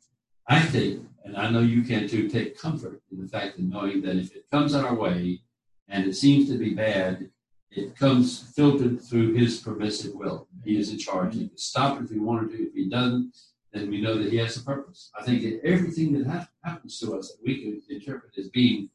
I 0.49 0.61
think, 0.61 1.07
and 1.25 1.37
I 1.37 1.51
know 1.51 1.61
you 1.61 1.83
can 1.83 2.09
too, 2.09 2.29
take 2.29 2.59
comfort 2.59 3.01
in 3.11 3.23
the 3.23 3.29
fact 3.29 3.59
of 3.59 3.65
knowing 3.65 4.03
that 4.03 4.17
if 4.17 4.35
it 4.35 4.51
comes 4.51 4.75
our 4.75 4.95
way 4.95 5.41
and 5.89 6.07
it 6.07 6.15
seems 6.15 6.49
to 6.49 6.59
be 6.59 6.75
bad, 6.75 7.31
it 7.71 7.97
comes 7.97 8.53
filtered 8.55 9.01
through 9.01 9.35
his 9.35 9.61
permissive 9.61 10.15
will. 10.15 10.49
He 10.65 10.77
is 10.77 10.91
in 10.91 10.99
charge. 10.99 11.35
He 11.35 11.49
can 11.49 11.57
stop 11.57 12.03
if 12.03 12.11
he 12.11 12.19
wanted 12.19 12.51
to. 12.51 12.69
If 12.69 12.75
he 12.75 12.89
doesn't, 12.89 13.35
then 13.73 13.89
we 13.89 14.01
know 14.01 14.19
that 14.19 14.31
he 14.31 14.39
has 14.39 14.57
a 14.57 14.63
purpose. 14.63 15.11
I 15.19 15.23
think 15.23 15.43
that 15.43 15.61
everything 15.65 16.13
that 16.15 16.27
ha- 16.27 16.49
happens 16.63 16.99
to 16.99 17.17
us 17.17 17.29
that 17.29 17.39
we 17.43 17.63
can 17.63 17.83
interpret 17.89 18.37
as 18.37 18.49
being 18.49 18.91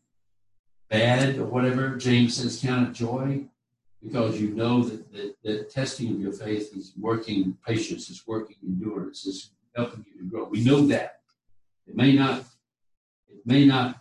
bad 0.89 1.37
or 1.39 1.45
whatever, 1.45 1.95
James 1.95 2.37
says, 2.37 2.59
count 2.61 2.89
it 2.89 2.93
joy 2.93 3.47
because 4.07 4.39
you 4.39 4.49
know 4.51 4.83
that 4.83 5.11
the, 5.11 5.35
the 5.43 5.63
testing 5.63 6.11
of 6.11 6.21
your 6.21 6.31
faith 6.31 6.75
is 6.75 6.93
working 6.97 7.57
patience, 7.65 8.09
is 8.09 8.25
working 8.25 8.55
endurance, 8.63 9.25
is 9.25 9.51
helping 9.75 10.05
you 10.07 10.21
to 10.21 10.29
grow. 10.29 10.45
We 10.45 10.63
know 10.63 10.87
that. 10.87 11.19
It 11.87 11.95
may 11.95 12.13
not, 12.13 12.45
it 13.27 13.45
may 13.45 13.65
not 13.65 13.99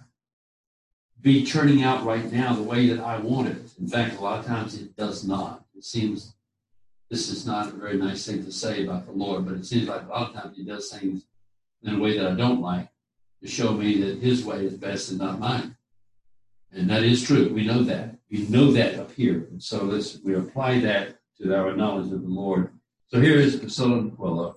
be 1.20 1.44
turning 1.44 1.82
out 1.82 2.04
right 2.04 2.30
now 2.30 2.54
the 2.54 2.62
way 2.62 2.88
that 2.88 3.00
I 3.00 3.18
want 3.18 3.48
it. 3.48 3.58
In 3.80 3.88
fact, 3.88 4.16
a 4.16 4.20
lot 4.20 4.38
of 4.38 4.46
times 4.46 4.80
it 4.80 4.96
does 4.96 5.26
not. 5.26 5.64
It 5.76 5.84
seems 5.84 6.34
this 7.10 7.28
is 7.28 7.44
not 7.44 7.68
a 7.68 7.72
very 7.72 7.96
nice 7.96 8.26
thing 8.26 8.44
to 8.44 8.52
say 8.52 8.84
about 8.84 9.06
the 9.06 9.12
Lord, 9.12 9.44
but 9.44 9.54
it 9.54 9.66
seems 9.66 9.88
like 9.88 10.04
a 10.04 10.08
lot 10.08 10.28
of 10.30 10.40
times 10.40 10.56
He 10.56 10.64
does 10.64 10.88
things 10.88 11.24
in 11.82 11.94
a 11.94 11.98
way 11.98 12.16
that 12.16 12.30
I 12.30 12.34
don't 12.34 12.60
like 12.60 12.88
to 13.42 13.48
show 13.48 13.72
me 13.72 14.00
that 14.02 14.20
His 14.20 14.44
way 14.44 14.66
is 14.66 14.74
best 14.74 15.10
and 15.10 15.18
not 15.18 15.40
mine. 15.40 15.76
And 16.72 16.88
that 16.90 17.02
is 17.02 17.24
true. 17.24 17.52
We 17.52 17.66
know 17.66 17.82
that. 17.84 18.15
We 18.30 18.46
know 18.48 18.72
that 18.72 18.98
up 18.98 19.12
here. 19.12 19.46
And 19.50 19.62
so 19.62 19.84
let's 19.84 20.18
we 20.24 20.34
apply 20.34 20.80
that 20.80 21.18
to 21.40 21.54
our 21.54 21.76
knowledge 21.76 22.12
of 22.12 22.22
the 22.22 22.28
Lord. 22.28 22.70
So 23.08 23.20
here 23.20 23.38
is 23.38 23.56
Priscilla 23.56 23.98
and 23.98 24.12
Aquila. 24.12 24.54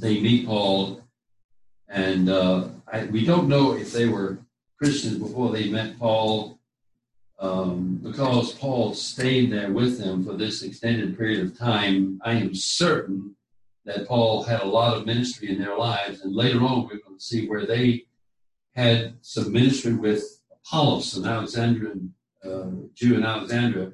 They 0.00 0.20
meet 0.20 0.46
Paul, 0.46 1.02
and 1.88 2.30
uh, 2.30 2.68
I, 2.90 3.04
we 3.06 3.26
don't 3.26 3.48
know 3.48 3.74
if 3.74 3.92
they 3.92 4.06
were 4.06 4.38
Christians 4.78 5.18
before 5.18 5.52
they 5.52 5.68
met 5.68 5.98
Paul 5.98 6.58
um, 7.42 7.98
because 8.02 8.52
Paul 8.52 8.94
stayed 8.94 9.52
there 9.52 9.72
with 9.72 9.98
them 9.98 10.24
for 10.24 10.34
this 10.34 10.62
extended 10.62 11.18
period 11.18 11.44
of 11.44 11.58
time, 11.58 12.20
I 12.24 12.34
am 12.34 12.54
certain 12.54 13.34
that 13.84 14.06
Paul 14.06 14.44
had 14.44 14.60
a 14.60 14.66
lot 14.66 14.96
of 14.96 15.06
ministry 15.06 15.50
in 15.50 15.58
their 15.58 15.76
lives. 15.76 16.20
And 16.20 16.36
later 16.36 16.60
on, 16.62 16.84
we're 16.84 17.00
going 17.00 17.18
to 17.18 17.20
see 17.20 17.48
where 17.48 17.66
they 17.66 18.04
had 18.76 19.14
some 19.22 19.52
ministry 19.52 19.94
with 19.94 20.40
Apollos, 20.52 21.16
an 21.16 21.26
Alexandrian 21.26 22.14
uh, 22.44 22.70
Jew 22.94 23.16
in 23.16 23.24
Alexandria, 23.24 23.92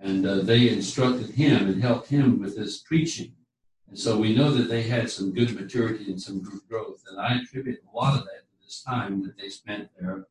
and 0.00 0.26
uh, 0.26 0.42
they 0.42 0.68
instructed 0.68 1.30
him 1.30 1.68
and 1.68 1.82
helped 1.82 2.08
him 2.08 2.40
with 2.40 2.56
his 2.56 2.78
preaching. 2.78 3.32
And 3.88 3.98
so 3.98 4.18
we 4.18 4.36
know 4.36 4.50
that 4.52 4.68
they 4.68 4.82
had 4.82 5.10
some 5.10 5.32
good 5.32 5.54
maturity 5.54 6.10
and 6.10 6.20
some 6.20 6.42
good 6.42 6.60
growth. 6.68 7.02
And 7.10 7.18
I 7.20 7.38
attribute 7.38 7.80
a 7.82 7.96
lot 7.96 8.18
of 8.18 8.24
that 8.24 8.42
to 8.48 8.64
this 8.64 8.82
time 8.82 9.22
that 9.22 9.36
they 9.38 9.48
spent 9.48 9.88
there 9.98 10.26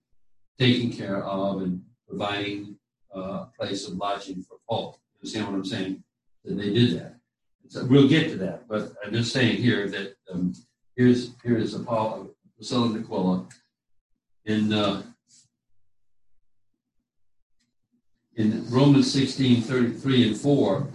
taking 0.60 0.92
care 0.92 1.24
of 1.24 1.62
and 1.62 1.84
providing 2.08 2.78
uh, 3.16 3.20
a 3.20 3.52
place 3.58 3.88
of 3.88 3.96
lodging 3.96 4.44
for 4.44 4.58
Paul. 4.70 5.00
You 5.14 5.20
understand 5.20 5.48
what 5.48 5.56
I'm 5.56 5.66
saying? 5.66 6.04
That 6.46 6.58
they 6.58 6.74
did 6.74 7.00
that. 7.00 7.16
So 7.70 7.86
we'll 7.86 8.08
get 8.08 8.30
to 8.30 8.38
that, 8.38 8.68
but 8.70 8.94
I'm 9.04 9.12
just 9.12 9.34
saying 9.34 9.58
here 9.62 9.90
that 9.90 10.16
um, 10.32 10.54
here's 10.96 11.32
here's 11.44 11.74
Apollo, 11.74 12.30
Priscilla 12.56 12.86
and 12.86 13.48
in 14.46 14.72
uh, 14.72 15.04
in 18.38 18.70
Romans 18.70 19.12
16, 19.12 19.62
33 19.64 20.28
and 20.30 20.38
4, 20.38 20.88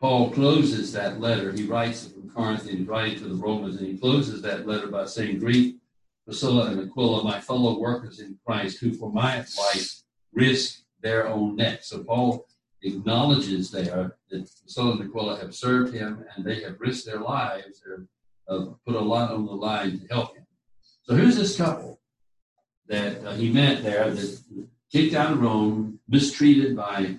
Paul 0.00 0.30
closes 0.30 0.92
that 0.92 1.20
letter. 1.20 1.52
He 1.52 1.64
writes 1.64 2.06
it 2.06 2.12
from 2.12 2.28
Corinth 2.28 2.68
and 2.68 2.86
writing 2.86 3.18
to 3.20 3.28
the 3.28 3.34
Romans, 3.36 3.76
and 3.76 3.86
he 3.86 3.96
closes 3.96 4.42
that 4.42 4.66
letter 4.66 4.88
by 4.88 5.06
saying, 5.06 5.38
Greet 5.38 5.76
Priscilla 6.24 6.66
and 6.66 6.80
Aquila, 6.80 7.22
my 7.22 7.40
fellow 7.40 7.78
workers 7.78 8.18
in 8.18 8.36
Christ, 8.44 8.80
who 8.80 8.92
for 8.92 9.12
my 9.12 9.38
life 9.38 10.02
risk 10.32 10.80
their 11.00 11.28
own 11.28 11.54
neck. 11.54 11.84
So 11.84 12.02
Paul 12.02 12.46
acknowledges 12.82 13.70
there 13.70 14.16
that 14.30 14.50
Priscilla 14.60 14.92
and 14.92 15.08
Aquila 15.08 15.38
have 15.38 15.54
served 15.54 15.94
him 15.94 16.24
and 16.34 16.44
they 16.44 16.62
have 16.62 16.80
risked 16.80 17.06
their 17.06 17.20
lives, 17.20 17.80
they've 17.80 18.06
uh, 18.48 18.66
put 18.84 18.96
a 18.96 19.00
lot 19.00 19.30
on 19.30 19.46
the 19.46 19.52
line 19.52 20.00
to 20.00 20.06
help 20.08 20.36
him. 20.36 20.44
So 21.04 21.14
here's 21.14 21.36
this 21.36 21.56
couple 21.56 22.00
that 22.88 23.24
uh, 23.24 23.34
he 23.34 23.52
met 23.52 23.84
there 23.84 24.10
that 24.10 24.66
kicked 24.96 25.14
out 25.14 25.32
of 25.32 25.42
Rome, 25.42 26.00
mistreated 26.08 26.74
by 26.74 27.16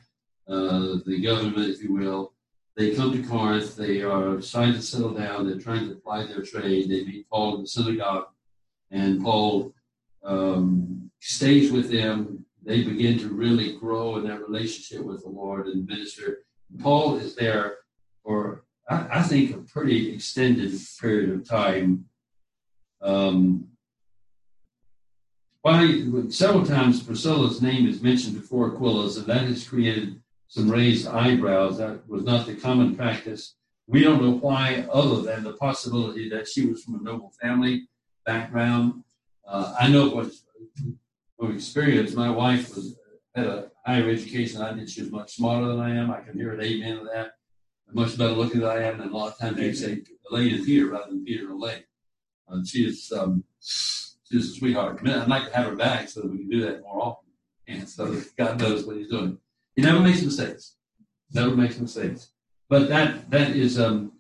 uh, 0.48 0.98
the 1.06 1.22
government, 1.24 1.70
if 1.70 1.84
you 1.84 1.94
will. 1.94 2.34
They 2.76 2.96
come 2.96 3.12
to 3.12 3.28
Corinth. 3.28 3.76
They 3.76 4.02
are 4.02 4.42
trying 4.42 4.74
to 4.74 4.82
settle 4.82 5.14
down. 5.14 5.48
They're 5.48 5.60
trying 5.60 5.86
to 5.86 5.92
apply 5.94 6.26
their 6.26 6.42
trade. 6.42 6.90
They 6.90 7.06
meet 7.06 7.30
Paul 7.30 7.56
in 7.56 7.62
the 7.62 7.68
synagogue, 7.68 8.30
and 8.90 9.22
Paul 9.24 9.76
um, 10.24 11.12
stays 11.20 11.72
with 11.72 11.92
them 11.92 12.46
they 12.64 12.84
begin 12.84 13.18
to 13.20 13.30
really 13.30 13.78
grow 13.78 14.18
in 14.18 14.28
their 14.28 14.40
relationship 14.40 15.06
with 15.06 15.22
the 15.22 15.30
Lord 15.30 15.68
and 15.68 15.88
minister. 15.88 16.40
Paul 16.82 17.16
is 17.18 17.36
there 17.36 17.78
for, 18.24 18.66
I, 18.90 19.20
I 19.20 19.22
think, 19.22 19.56
a 19.56 19.60
pretty 19.60 20.14
extended 20.14 20.74
period 21.00 21.30
of 21.30 21.48
time. 21.48 22.06
Um, 23.02 23.70
why, 25.68 26.30
several 26.30 26.66
times 26.66 27.04
Priscilla's 27.04 27.62
name 27.62 27.88
is 27.88 28.02
mentioned 28.02 28.36
before 28.36 28.68
Aquila's, 28.68 29.18
and 29.18 29.28
that 29.28 29.42
has 29.42 29.68
created 29.68 30.22
some 30.48 30.72
raised 30.72 31.08
eyebrows. 31.08 31.78
That 31.78 32.08
was 32.08 32.24
not 32.24 32.46
the 32.46 32.56
common 32.56 32.96
practice. 32.96 33.56
We 33.86 34.02
don't 34.02 34.22
know 34.22 34.32
why, 34.32 34.86
other 34.90 35.24
than 35.24 35.44
the 35.44 35.54
possibility 35.54 36.30
that 36.30 36.48
she 36.48 36.66
was 36.66 36.86
from 36.86 36.96
a 36.96 37.04
noble 37.04 37.34
family 37.42 37.90
background. 38.26 39.04
Uh, 39.46 39.76
I 39.78 39.90
know 39.90 40.08
what 40.08 40.32
from 41.38 41.54
experience, 41.54 42.14
my 42.14 42.30
wife 42.30 42.74
was 42.74 42.98
had 43.36 43.48
a 43.48 43.70
higher 43.86 44.10
education 44.10 44.60
than 44.60 44.74
I 44.74 44.74
did. 44.74 44.90
She 44.90 45.02
was 45.02 45.12
much 45.12 45.36
smarter 45.36 45.68
than 45.68 45.82
I 45.82 45.96
am. 45.98 46.10
I 46.12 46.22
can 46.22 46.38
hear 46.38 46.54
an 46.54 46.62
amen 46.62 47.00
to 47.00 47.04
that. 47.14 47.32
Much 47.92 48.18
better 48.18 48.32
looking 48.32 48.62
than 48.62 48.70
I 48.70 48.84
am, 48.84 49.02
and 49.02 49.12
a 49.12 49.18
lot 49.18 49.34
of 49.34 49.38
times 49.38 49.58
they 49.58 49.74
say 49.74 50.02
Elaine 50.32 50.56
and 50.56 50.66
Peter 50.66 50.88
rather 50.88 51.10
than 51.10 51.26
Peter 51.26 51.44
and 51.44 51.62
Elaine. 51.62 51.84
Uh, 52.50 52.64
she 52.66 52.86
is 52.86 53.12
um, 53.12 53.44
she's 54.30 54.52
a 54.52 54.56
sweetheart. 54.56 55.00
I'd 55.06 55.28
like 55.28 55.50
to 55.50 55.56
have 55.56 55.68
her 55.68 55.76
back 55.76 56.10
so 56.10 56.22
that 56.22 56.32
we 56.32 56.40
can 56.40 56.50
do 56.50 56.62
that 56.62 56.82
more 56.82 57.02
often. 57.02 57.30
And 57.68 57.88
so 57.88 58.22
God 58.38 58.60
knows 58.60 58.86
what 58.86 58.98
He's 58.98 59.10
doing. 59.10 59.38
He 59.76 59.82
never 59.82 60.00
makes 60.00 60.22
mistakes. 60.22 60.76
Never 61.34 61.56
makes 61.56 61.80
mistakes. 61.80 62.32
But 62.70 62.90
that 62.90 63.30
that 63.32 63.52
is 63.52 63.80
um, 63.80 64.14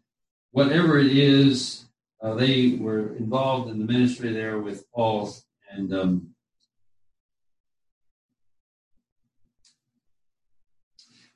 whatever 0.52 1.00
it 1.00 1.16
is. 1.16 1.84
Uh, 2.20 2.34
they 2.34 2.78
were 2.80 3.16
involved 3.16 3.70
in 3.70 3.78
the 3.78 3.86
ministry 3.86 4.34
there 4.34 4.58
with 4.58 4.92
Paul, 4.92 5.32
and 5.72 5.94
um, 5.94 6.36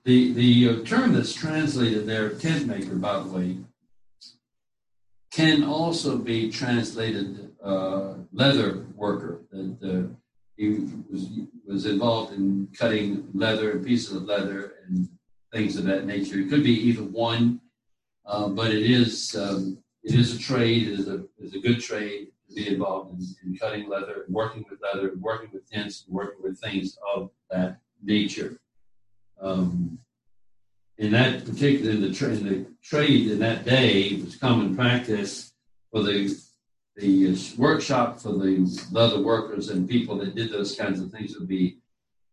The, 0.04 0.34
the 0.34 0.70
uh, 0.70 0.84
term 0.84 1.14
that's 1.14 1.34
translated 1.34 2.08
there, 2.08 2.32
tent 2.32 2.66
maker, 2.66 2.96
by 2.96 3.20
the 3.20 3.30
way, 3.30 3.58
can 5.30 5.64
also 5.64 6.18
be 6.18 6.50
translated 6.50 7.51
uh, 7.64 8.16
leather 8.32 8.86
worker. 8.96 9.42
That 9.52 9.78
uh, 9.84 10.16
he 10.58 10.70
was, 11.10 11.30
was 11.66 11.86
involved 11.86 12.34
in 12.34 12.68
cutting 12.78 13.28
leather 13.34 13.80
pieces 13.80 14.16
of 14.16 14.24
leather 14.24 14.74
and 14.88 15.10
things 15.52 15.78
of 15.78 15.86
that 15.86 16.06
nature. 16.06 16.40
It 16.40 16.50
could 16.50 16.64
be 16.64 16.74
either 16.90 17.04
one, 17.04 17.62
uh, 18.26 18.50
but 18.50 18.72
it 18.72 18.90
is 18.90 19.36
um, 19.36 19.78
it 20.04 20.16
is 20.16 20.36
a 20.36 20.40
trade. 20.40 20.88
It 20.88 21.00
is 21.00 21.08
a, 21.08 21.24
is 21.40 21.56
a 21.56 21.60
good 21.60 21.82
trade 21.82 22.28
to 22.50 22.56
be 22.56 22.68
involved 22.68 23.20
in, 23.20 23.52
in 23.52 23.58
cutting 23.58 23.90
leather, 23.90 24.26
working 24.30 24.66
with 24.70 24.80
leather, 24.82 25.14
working 25.20 25.50
with 25.54 25.70
tents, 25.70 26.06
and 26.06 26.16
working 26.16 26.42
with 26.42 26.60
things 26.60 26.98
of 27.16 27.30
that 27.50 27.80
nature. 28.04 28.60
Um, 29.40 30.00
in 30.98 31.12
that 31.12 31.46
particular 31.46 31.92
in 31.92 32.02
the, 32.02 32.14
tra- 32.14 32.30
in 32.30 32.46
the 32.46 32.66
trade 32.84 33.32
in 33.32 33.40
that 33.40 33.66
day, 33.66 34.02
it 34.02 34.24
was 34.24 34.36
common 34.36 34.76
practice 34.76 35.52
for 35.92 36.04
the 36.04 36.30
the 36.96 37.38
workshop 37.58 38.20
for 38.20 38.34
the 38.34 38.88
leather 38.92 39.22
workers 39.22 39.70
and 39.70 39.90
people 39.90 40.18
that 40.18 40.36
did 40.36 40.52
those 40.52 40.76
kinds 40.76 41.00
of 41.00 41.12
things 41.12 41.38
would 41.38 41.48
be 41.48 41.78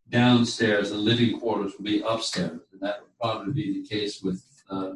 downstairs. 0.08 0.90
The 0.90 0.96
living 0.96 1.38
quarters 1.38 1.72
would 1.76 1.84
be 1.84 2.02
upstairs, 2.06 2.60
and 2.72 2.80
that 2.80 3.00
would 3.00 3.18
probably 3.20 3.52
be 3.52 3.80
the 3.82 3.88
case 3.88 4.22
with 4.22 4.42
uh, 4.70 4.92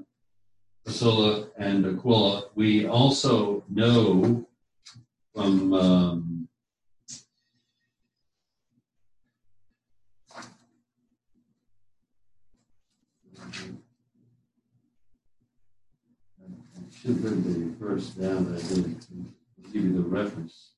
Priscilla 0.84 1.48
and 1.56 1.86
Aquila. 1.86 2.48
We 2.54 2.86
also 2.86 3.64
know 3.68 4.46
from 5.34 5.72
um, 5.72 6.48
should 16.90 17.16
have 17.16 17.44
the 17.44 17.74
verse 17.80 18.10
down, 18.10 18.54
I 18.54 18.60
didn't. 18.68 19.06
Give 19.72 19.84
you 19.84 19.92
the 19.94 20.00
reference. 20.00 20.72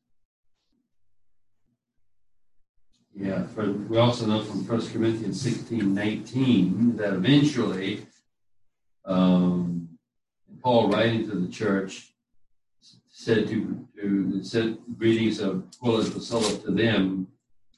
Yeah, 3.16 3.46
for, 3.48 3.70
we 3.72 3.98
also 3.98 4.26
know 4.26 4.42
from 4.42 4.66
1 4.66 4.88
Corinthians 4.88 5.40
16 5.40 5.94
19 5.94 6.96
that 6.96 7.14
eventually 7.14 8.06
um, 9.04 9.88
Paul, 10.62 10.88
writing 10.88 11.28
to 11.28 11.34
the 11.34 11.48
church, 11.48 12.14
said 13.10 13.46
to, 13.48 13.86
to 14.00 14.42
sent 14.42 14.98
greetings 14.98 15.38
of 15.40 15.64
Aquila 15.80 16.02
and 16.02 16.12
Priscilla 16.12 16.58
to 16.60 16.70
them 16.70 17.26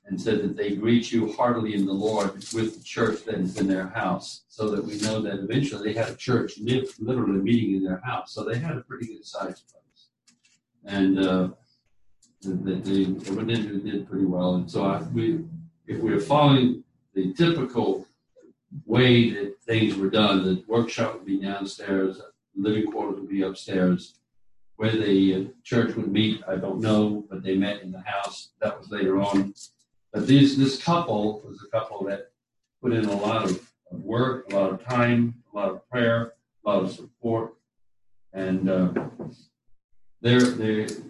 and 0.07 0.21
said 0.21 0.41
that 0.43 0.57
they 0.57 0.77
greet 0.77 1.11
you 1.11 1.33
heartily 1.33 1.75
in 1.75 1.85
the 1.85 1.93
Lord 1.93 2.35
with 2.55 2.79
the 2.79 2.85
church 2.85 3.25
that 3.25 3.37
is 3.37 3.59
in 3.59 3.67
their 3.67 3.89
house, 3.89 4.45
so 4.49 4.71
that 4.71 4.85
we 4.85 4.99
know 5.01 5.21
that 5.21 5.41
eventually 5.41 5.93
they 5.93 5.99
had 5.99 6.11
a 6.11 6.15
church 6.15 6.59
literally 6.59 7.41
meeting 7.41 7.75
in 7.75 7.83
their 7.83 8.01
house. 8.05 8.33
So 8.33 8.45
they 8.45 8.59
had 8.59 8.77
a 8.77 8.83
pretty 8.83 9.07
good 9.07 9.25
place. 9.25 9.65
And 10.87 11.19
uh, 11.19 11.49
they, 12.43 12.75
they 12.75 13.03
evidently 13.31 13.91
did 13.91 14.09
pretty 14.09 14.25
well. 14.25 14.55
And 14.55 14.71
so 14.71 14.85
I, 14.85 15.03
we, 15.03 15.45
if 15.87 16.01
we're 16.01 16.21
following 16.21 16.85
the 17.15 17.33
typical 17.35 18.07
way 18.85 19.31
that 19.31 19.61
things 19.63 19.97
were 19.97 20.11
done, 20.11 20.45
the 20.45 20.63
workshop 20.67 21.15
would 21.15 21.27
be 21.27 21.41
downstairs, 21.41 22.21
living 22.55 22.91
quarters 22.91 23.21
would 23.21 23.29
be 23.29 23.43
upstairs. 23.43 24.15
Where 24.77 24.93
the 24.93 25.35
uh, 25.35 25.41
church 25.65 25.97
would 25.97 26.13
meet, 26.13 26.43
I 26.47 26.57
don't 26.57 26.81
know, 26.81 27.25
but 27.31 27.43
they 27.43 27.57
met 27.57 27.81
in 27.81 27.91
the 27.91 28.03
house. 28.03 28.51
That 28.61 28.79
was 28.79 28.91
later 28.91 29.21
on. 29.23 29.55
But 30.13 30.27
these, 30.27 30.59
this 30.59 30.83
couple 30.83 31.41
was 31.47 31.67
a 31.67 31.71
couple 31.71 32.05
that 32.05 32.31
put 32.83 32.93
in 32.93 33.07
a 33.07 33.17
lot 33.17 33.45
of, 33.45 33.73
of 33.91 34.01
work, 34.01 34.53
a 34.53 34.57
lot 34.57 34.73
of 34.73 34.85
time, 34.85 35.43
a 35.53 35.57
lot 35.57 35.71
of 35.71 35.89
prayer, 35.89 36.35
a 36.65 36.69
lot 36.69 36.83
of 36.83 36.93
support. 36.93 37.55
And 38.35 38.69
uh, 38.69 38.93
the 40.35 41.03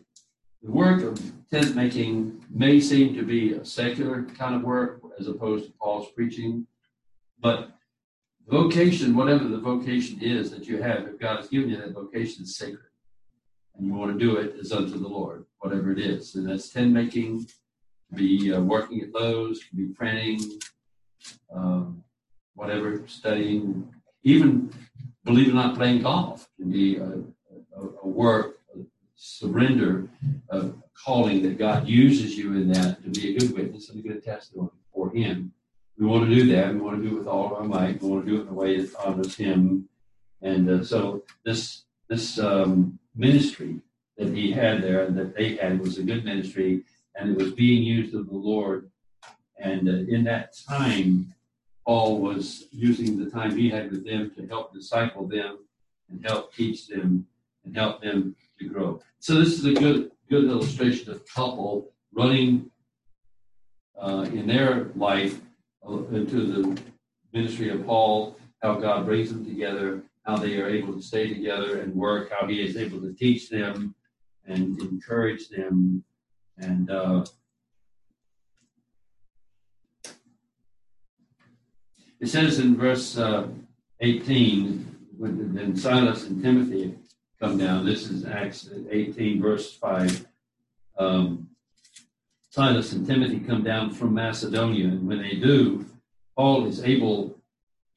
work 0.63 1.03
of 1.03 1.21
tent 1.51 1.75
making 1.75 2.45
may 2.51 2.81
seem 2.81 3.15
to 3.15 3.23
be 3.23 3.55
a 3.55 3.65
secular 3.65 4.25
kind 4.25 4.55
of 4.55 4.63
work 4.63 5.01
as 5.19 5.29
opposed 5.29 5.67
to 5.67 5.73
Paul's 5.81 6.11
preaching, 6.13 6.67
but 7.41 7.71
vocation, 8.47 9.17
whatever 9.17 9.45
the 9.45 9.59
vocation 9.59 10.21
is 10.21 10.51
that 10.51 10.67
you 10.67 10.83
have, 10.83 11.07
if 11.07 11.19
God 11.19 11.39
has 11.39 11.49
given 11.49 11.71
you 11.71 11.77
that 11.79 11.93
vocation, 11.93 12.45
is 12.45 12.57
sacred. 12.57 12.91
And 13.77 13.87
you 13.87 13.95
want 13.95 14.13
to 14.13 14.19
do 14.19 14.37
it 14.37 14.57
as 14.61 14.73
unto 14.73 14.99
the 14.99 15.09
Lord, 15.09 15.45
whatever 15.59 15.93
it 15.93 15.99
is. 15.99 16.35
And 16.35 16.49
that's 16.49 16.71
tent 16.71 16.93
making, 16.93 17.47
be 18.15 18.53
uh, 18.53 18.61
working 18.61 19.01
at 19.03 19.13
Lowe's, 19.13 19.61
be 19.75 19.87
printing, 19.87 20.61
um, 21.55 22.03
whatever, 22.55 23.03
studying, 23.07 23.89
even, 24.23 24.73
believe 25.25 25.49
it 25.49 25.53
or 25.53 25.55
not, 25.55 25.77
playing 25.77 26.03
golf 26.03 26.49
can 26.57 26.71
be 26.71 26.97
a, 26.97 27.23
a, 27.77 27.89
a 28.03 28.09
work, 28.09 28.56
surrender, 29.17 30.09
a 30.51 30.71
calling 31.05 31.43
that 31.43 31.59
God 31.59 31.89
uses 31.89 32.37
you 32.37 32.53
in 32.55 32.73
that 32.73 33.03
to 33.03 33.11
be 33.11 33.35
a 33.35 33.39
good 33.39 33.57
witness 33.57 33.91
and 33.91 34.05
a 34.05 34.09
good 34.09 34.25
testimony 34.25 34.71
for 34.93 35.11
Him. 35.11 35.53
We 35.99 36.07
want 36.07 36.29
to 36.29 36.35
do 36.35 36.47
that. 36.55 36.75
We 36.75 36.81
want 36.81 37.03
to 37.03 37.09
do 37.09 37.17
it 37.17 37.19
with 37.19 37.27
all 37.27 37.47
of 37.47 37.53
our 37.55 37.65
might. 37.65 38.03
We 38.03 38.09
want 38.09 38.27
to 38.27 38.31
do 38.31 38.39
it 38.39 38.43
in 38.43 38.49
a 38.49 38.53
way 38.53 38.81
that 38.81 38.95
honors 38.97 39.37
Him. 39.37 39.89
And 40.43 40.69
uh, 40.69 40.85
so 40.85 41.25
this 41.45 41.85
this 42.09 42.39
um, 42.39 42.99
ministry 43.17 43.81
that 44.17 44.35
he 44.35 44.53
had 44.53 44.83
there 44.83 45.05
and 45.05 45.17
that 45.19 45.37
they 45.37 45.57
had 45.57 45.81
was 45.81 45.99
a 45.99 46.03
good 46.03 46.25
ministry 46.25 46.85
and 47.15 47.31
it 47.31 47.37
was 47.37 47.53
being 47.53 47.83
used 47.83 48.15
of 48.15 48.29
the 48.29 48.37
Lord. 48.37 48.91
And 49.59 49.89
uh, 49.89 50.15
in 50.15 50.25
that 50.25 50.55
time, 50.69 51.35
Paul 51.87 52.21
was 52.21 52.65
using 52.71 53.19
the 53.19 53.31
time 53.31 53.57
he 53.57 53.71
had 53.71 53.91
with 53.91 54.05
them 54.05 54.31
to 54.37 54.47
help 54.47 54.73
disciple 54.73 55.27
them 55.27 55.59
and 56.11 56.25
help 56.25 56.55
teach 56.55 56.89
them 56.89 57.27
and 57.65 57.77
help 57.77 58.03
them 58.03 58.37
to 58.59 58.69
grow. 58.69 59.01
So 59.19 59.35
this 59.35 59.59
is 59.59 59.65
a 59.65 59.73
good 59.73 60.11
good 60.29 60.45
illustration 60.45 61.11
of 61.13 61.25
couple 61.27 61.93
running 62.13 62.71
uh, 64.01 64.27
in 64.33 64.47
their 64.47 64.91
life 64.97 65.41
uh, 65.87 65.99
into 66.09 66.47
the 66.47 66.83
ministry 67.33 67.71
of 67.71 67.87
Paul, 67.87 68.37
how 68.63 68.75
God 68.75 69.07
brings 69.07 69.31
them 69.31 69.45
together, 69.45 70.03
how 70.25 70.37
they 70.37 70.61
are 70.61 70.69
able 70.69 70.95
to 70.95 71.03
stay 71.03 71.33
together 71.33 71.81
and 71.81 71.95
work, 71.95 72.33
how 72.33 72.47
he 72.47 72.61
is 72.61 72.77
able 72.77 73.01
to 73.03 73.13
teach 73.13 73.49
them 73.49 73.95
and 74.47 74.81
encourage 74.81 75.49
them 75.49 76.03
and 76.59 76.91
uh, 76.91 77.25
it 82.21 82.29
says 82.29 82.59
in 82.59 82.77
verse 82.77 83.19
uh, 83.19 83.49
18, 84.01 85.09
when 85.19 85.55
then 85.55 85.77
Silas 85.77 86.25
and 86.25 86.43
Timothy 86.43 86.95
come 87.41 87.59
down, 87.59 87.85
this 87.85 88.11
is 88.11 88.25
Acts 88.25 88.71
18, 88.91 89.41
verse 89.41 89.75
5. 89.75 90.27
Um, 90.99 91.49
Silas 92.51 92.93
and 92.93 93.07
Timothy 93.07 93.41
come 93.41 93.63
down 93.63 93.91
from 93.91 94.15
Macedonia, 94.15 94.87
and 94.87 95.07
when 95.07 95.21
they 95.21 95.35
do, 95.35 95.85
Paul 96.35 96.67
is 96.67 96.83
able 96.83 97.39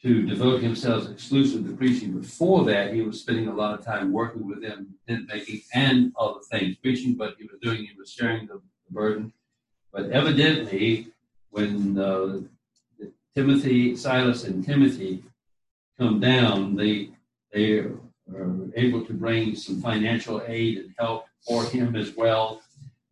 to 0.02 0.26
devote 0.26 0.62
himself 0.62 1.10
exclusively 1.10 1.72
to 1.72 1.78
preaching. 1.78 2.20
Before 2.20 2.64
that, 2.66 2.94
he 2.94 3.02
was 3.02 3.22
spending 3.22 3.48
a 3.48 3.54
lot 3.54 3.78
of 3.78 3.86
time 3.86 4.12
working 4.12 4.48
with 4.48 4.62
them, 4.62 4.96
tent 5.08 5.28
making, 5.28 5.62
and 5.74 6.14
other 6.18 6.40
things, 6.52 6.78
preaching, 6.78 7.16
but 7.16 7.36
he 7.38 7.46
was 7.46 7.60
doing, 7.62 7.86
he 7.86 7.98
was 7.98 8.12
sharing 8.12 8.48
the, 8.48 8.62
burden. 8.92 9.32
But 9.94 10.10
evidently, 10.10 11.10
when 11.52 12.00
uh, 12.00 12.40
Timothy, 13.36 13.96
Silas, 13.96 14.44
and 14.44 14.66
Timothy 14.66 15.24
come 16.00 16.20
down, 16.20 16.76
they 16.76 17.12
they 17.54 17.86
are 18.36 18.70
able 18.76 19.06
to 19.06 19.14
bring 19.14 19.56
some 19.56 19.82
financial 19.82 20.42
aid 20.48 20.78
and 20.78 20.94
help 20.98 21.26
for 21.48 21.64
him 21.66 21.96
as 21.96 22.16
well, 22.16 22.62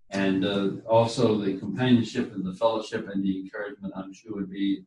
and 0.10 0.46
uh, 0.46 0.70
also 0.88 1.38
the 1.38 1.58
companionship 1.58 2.34
and 2.34 2.46
the 2.46 2.54
fellowship 2.54 3.10
and 3.10 3.24
the 3.24 3.40
encouragement. 3.40 3.94
I'm 3.96 4.14
sure 4.14 4.36
would 4.36 4.52
be 4.52 4.84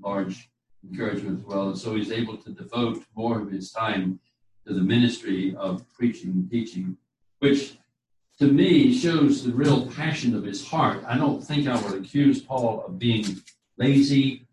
large 0.00 0.50
encouragement 0.88 1.40
as 1.40 1.44
well. 1.44 1.68
And 1.68 1.78
so 1.78 1.94
he's 1.94 2.12
able 2.12 2.36
to 2.38 2.50
devote 2.50 3.04
more 3.16 3.40
of 3.40 3.50
his 3.50 3.70
time 3.70 4.20
to 4.66 4.74
the 4.74 4.80
ministry 4.80 5.54
of 5.56 5.84
preaching 5.92 6.30
and 6.30 6.50
teaching, 6.50 6.96
which 7.38 7.76
to 8.38 8.46
me 8.46 8.92
shows 8.92 9.44
the 9.44 9.52
real 9.52 9.86
passion 9.86 10.34
of 10.34 10.44
his 10.44 10.66
heart. 10.66 11.04
I 11.06 11.16
don't 11.16 11.42
think 11.42 11.68
I 11.68 11.80
would 11.82 12.00
accuse 12.00 12.40
Paul 12.40 12.84
of 12.86 12.98
being 12.98 13.26
lazy 13.78 14.46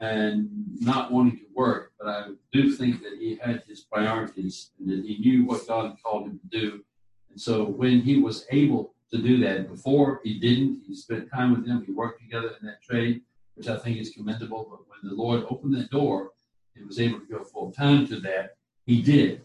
and 0.00 0.48
not 0.80 1.10
wanting 1.10 1.38
to 1.38 1.46
work, 1.54 1.87
but 1.98 2.08
I 2.08 2.28
do 2.52 2.72
think 2.72 3.02
that 3.02 3.18
he 3.18 3.36
had 3.42 3.62
his 3.66 3.80
priorities 3.80 4.70
and 4.78 4.88
that 4.90 5.04
he 5.04 5.18
knew 5.18 5.44
what 5.44 5.66
God 5.66 5.96
called 6.02 6.26
him 6.26 6.38
to 6.38 6.58
do. 6.58 6.84
And 7.30 7.40
so 7.40 7.64
when 7.64 8.00
he 8.00 8.20
was 8.20 8.46
able 8.50 8.94
to 9.10 9.18
do 9.18 9.38
that, 9.40 9.68
before 9.68 10.20
he 10.22 10.38
didn't, 10.38 10.82
he 10.86 10.94
spent 10.94 11.30
time 11.30 11.52
with 11.52 11.66
them, 11.66 11.84
he 11.84 11.92
worked 11.92 12.20
together 12.20 12.54
in 12.60 12.66
that 12.66 12.82
trade, 12.82 13.22
which 13.54 13.68
I 13.68 13.76
think 13.76 13.98
is 13.98 14.10
commendable. 14.10 14.66
But 14.70 14.88
when 14.88 15.10
the 15.10 15.20
Lord 15.20 15.44
opened 15.50 15.74
that 15.74 15.90
door 15.90 16.32
and 16.76 16.86
was 16.86 17.00
able 17.00 17.20
to 17.20 17.26
go 17.26 17.42
full 17.44 17.72
time 17.72 18.06
to 18.08 18.20
that, 18.20 18.56
he 18.86 19.02
did. 19.02 19.44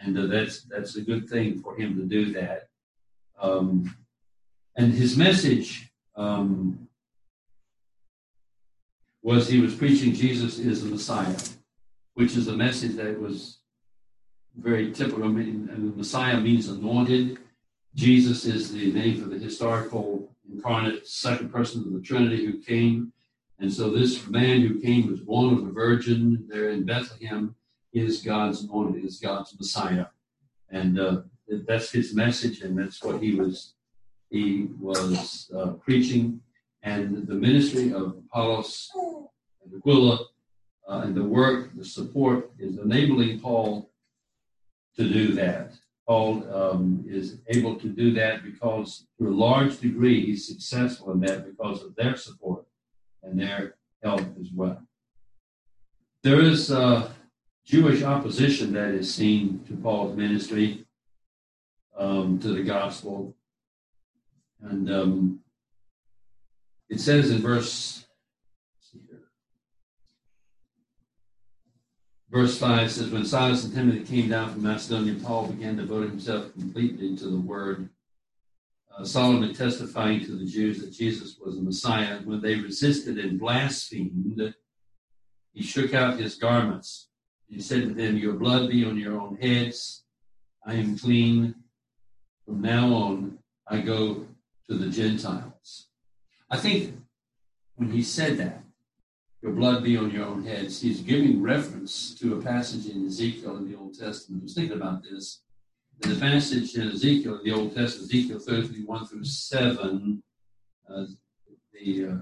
And 0.00 0.18
uh, 0.18 0.26
that's 0.26 0.62
that's 0.62 0.96
a 0.96 1.02
good 1.02 1.28
thing 1.28 1.60
for 1.60 1.76
him 1.76 1.94
to 1.96 2.04
do 2.04 2.32
that. 2.32 2.68
Um, 3.38 3.94
and 4.76 4.94
his 4.94 5.16
message 5.16 5.90
um, 6.16 6.88
was 9.22 9.48
he 9.48 9.60
was 9.60 9.74
preaching 9.74 10.14
Jesus 10.14 10.58
is 10.58 10.82
the 10.82 10.90
Messiah, 10.90 11.36
which 12.20 12.36
is 12.36 12.48
a 12.48 12.56
message 12.66 12.96
that 12.96 13.18
was 13.18 13.58
very 14.56 14.92
typical. 14.92 15.24
I 15.24 15.28
mean, 15.28 15.68
and 15.72 15.92
the 15.92 15.96
Messiah 15.96 16.38
means 16.38 16.68
anointed. 16.68 17.38
Jesus 17.94 18.44
is 18.44 18.72
the 18.72 18.92
name 18.92 19.22
for 19.22 19.28
the 19.28 19.38
historical 19.38 20.04
incarnate 20.52 21.06
second 21.08 21.48
person 21.50 21.82
of 21.82 21.92
the 21.92 22.00
Trinity 22.00 22.44
who 22.44 22.58
came 22.58 23.12
and 23.60 23.70
so 23.70 23.90
this 23.90 24.26
man 24.26 24.62
who 24.62 24.80
came 24.80 25.10
was 25.10 25.20
born 25.20 25.52
of 25.52 25.66
a 25.66 25.70
virgin 25.70 26.46
there 26.48 26.70
in 26.70 26.86
Bethlehem 26.86 27.54
is 27.92 28.22
God's 28.22 28.62
anointed, 28.62 29.04
is 29.04 29.18
God's 29.18 29.54
Messiah. 29.58 30.06
And 30.70 30.98
uh, 30.98 31.22
that's 31.68 31.90
his 31.90 32.14
message, 32.14 32.62
and 32.62 32.78
that's 32.78 33.02
what 33.02 33.22
he 33.22 33.34
was 33.34 33.74
he 34.30 34.68
was 34.80 35.50
uh, 35.54 35.72
preaching. 35.84 36.40
And 36.82 37.26
the 37.26 37.34
ministry 37.34 37.92
of 37.92 38.16
Apollos 38.24 38.90
and 39.62 39.74
Aquila 39.76 40.20
uh, 40.90 41.02
and 41.04 41.14
the 41.14 41.22
work, 41.22 41.70
the 41.76 41.84
support 41.84 42.50
is 42.58 42.78
enabling 42.78 43.38
Paul 43.38 43.90
to 44.96 45.08
do 45.08 45.32
that. 45.34 45.72
Paul 46.06 46.44
um, 46.52 47.04
is 47.06 47.38
able 47.46 47.76
to 47.76 47.88
do 47.88 48.12
that 48.14 48.42
because, 48.42 49.06
to 49.18 49.28
a 49.28 49.30
large 49.30 49.78
degree, 49.78 50.26
he's 50.26 50.48
successful 50.48 51.12
in 51.12 51.20
that 51.20 51.46
because 51.46 51.84
of 51.84 51.94
their 51.94 52.16
support 52.16 52.64
and 53.22 53.38
their 53.38 53.76
help 54.02 54.22
as 54.40 54.50
well. 54.52 54.82
There 56.24 56.40
is 56.40 56.72
uh, 56.72 57.08
Jewish 57.64 58.02
opposition 58.02 58.72
that 58.72 58.88
is 58.88 59.14
seen 59.14 59.62
to 59.68 59.76
Paul's 59.76 60.16
ministry, 60.16 60.84
um, 61.96 62.40
to 62.40 62.48
the 62.48 62.64
gospel. 62.64 63.36
And 64.60 64.90
um, 64.90 65.40
it 66.88 66.98
says 66.98 67.30
in 67.30 67.38
verse 67.38 68.06
Verse 72.30 72.56
5 72.58 72.92
says, 72.92 73.10
When 73.10 73.24
Silas 73.24 73.64
and 73.64 73.74
Timothy 73.74 74.04
came 74.04 74.28
down 74.28 74.52
from 74.52 74.62
Macedonia, 74.62 75.16
Paul 75.22 75.48
began 75.48 75.76
devoting 75.76 76.10
himself 76.10 76.52
completely 76.52 77.16
to 77.16 77.24
the 77.24 77.40
word 77.40 77.88
uh, 78.96 79.04
solemnly 79.04 79.52
testifying 79.52 80.24
to 80.24 80.36
the 80.36 80.44
Jews 80.44 80.80
that 80.80 80.92
Jesus 80.92 81.36
was 81.44 81.56
the 81.56 81.62
Messiah. 81.62 82.20
When 82.24 82.40
they 82.40 82.54
resisted 82.54 83.18
and 83.18 83.38
blasphemed, 83.38 84.54
he 85.52 85.62
shook 85.62 85.92
out 85.92 86.18
his 86.18 86.36
garments. 86.36 87.08
He 87.48 87.60
said 87.60 87.82
to 87.82 87.94
them, 87.94 88.16
Your 88.16 88.34
blood 88.34 88.70
be 88.70 88.84
on 88.84 88.96
your 88.96 89.20
own 89.20 89.36
heads. 89.36 90.04
I 90.64 90.74
am 90.74 90.98
clean. 90.98 91.54
From 92.46 92.60
now 92.60 92.92
on, 92.92 93.38
I 93.66 93.80
go 93.80 94.26
to 94.68 94.76
the 94.76 94.88
Gentiles. 94.88 95.88
I 96.48 96.58
think 96.58 96.94
when 97.74 97.90
he 97.90 98.02
said 98.02 98.38
that, 98.38 98.59
your 99.42 99.52
blood 99.52 99.82
be 99.82 99.96
on 99.96 100.10
your 100.10 100.26
own 100.26 100.44
heads, 100.44 100.80
he's 100.80 101.00
giving 101.00 101.42
reference 101.42 102.14
to 102.16 102.38
a 102.38 102.42
passage 102.42 102.86
in 102.86 103.06
Ezekiel 103.06 103.56
in 103.56 103.70
the 103.70 103.76
Old 103.76 103.98
Testament. 103.98 104.42
I 104.42 104.44
was 104.44 104.54
thinking 104.54 104.76
about 104.76 105.02
this. 105.02 105.42
In 106.02 106.10
the 106.10 106.20
passage 106.20 106.74
in 106.74 106.90
Ezekiel 106.90 107.38
in 107.38 107.44
the 107.44 107.52
Old 107.52 107.74
Testament, 107.74 108.12
Ezekiel 108.12 108.38
33, 108.38 108.84
1 108.84 109.06
through 109.06 109.24
7, 109.24 110.22
uh, 110.88 111.04
the, 111.72 112.06
uh, 112.06 112.16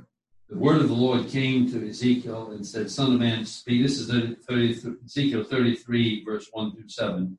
the 0.49 0.57
word 0.57 0.81
of 0.81 0.89
the 0.89 0.95
Lord 0.95 1.29
came 1.29 1.71
to 1.71 1.89
Ezekiel 1.89 2.53
and 2.53 2.65
said, 2.65 2.91
Son 2.91 3.15
of 3.15 3.21
man, 3.21 3.45
speak. 3.45 3.83
This 3.83 3.99
is 3.99 4.09
30, 4.09 4.97
Ezekiel 5.05 5.45
33, 5.45 6.25
verse 6.25 6.49
1 6.53 6.73
through 6.73 6.89
7. 6.89 7.39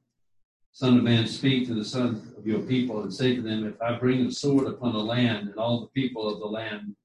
Son 0.71 0.97
of 0.97 1.03
man, 1.03 1.25
speak 1.25 1.67
to 1.67 1.73
the 1.73 1.83
sons 1.83 2.37
of 2.37 2.45
your 2.45 2.59
people 2.59 3.01
and 3.01 3.13
say 3.13 3.35
to 3.35 3.41
them, 3.41 3.65
If 3.65 3.81
I 3.81 3.97
bring 3.97 4.25
a 4.25 4.31
sword 4.31 4.67
upon 4.67 4.93
the 4.93 4.99
land, 4.99 5.49
and 5.49 5.57
all 5.57 5.81
the 5.81 5.87
people 5.87 6.29
of 6.29 6.39
the 6.39 6.45
land 6.45 6.95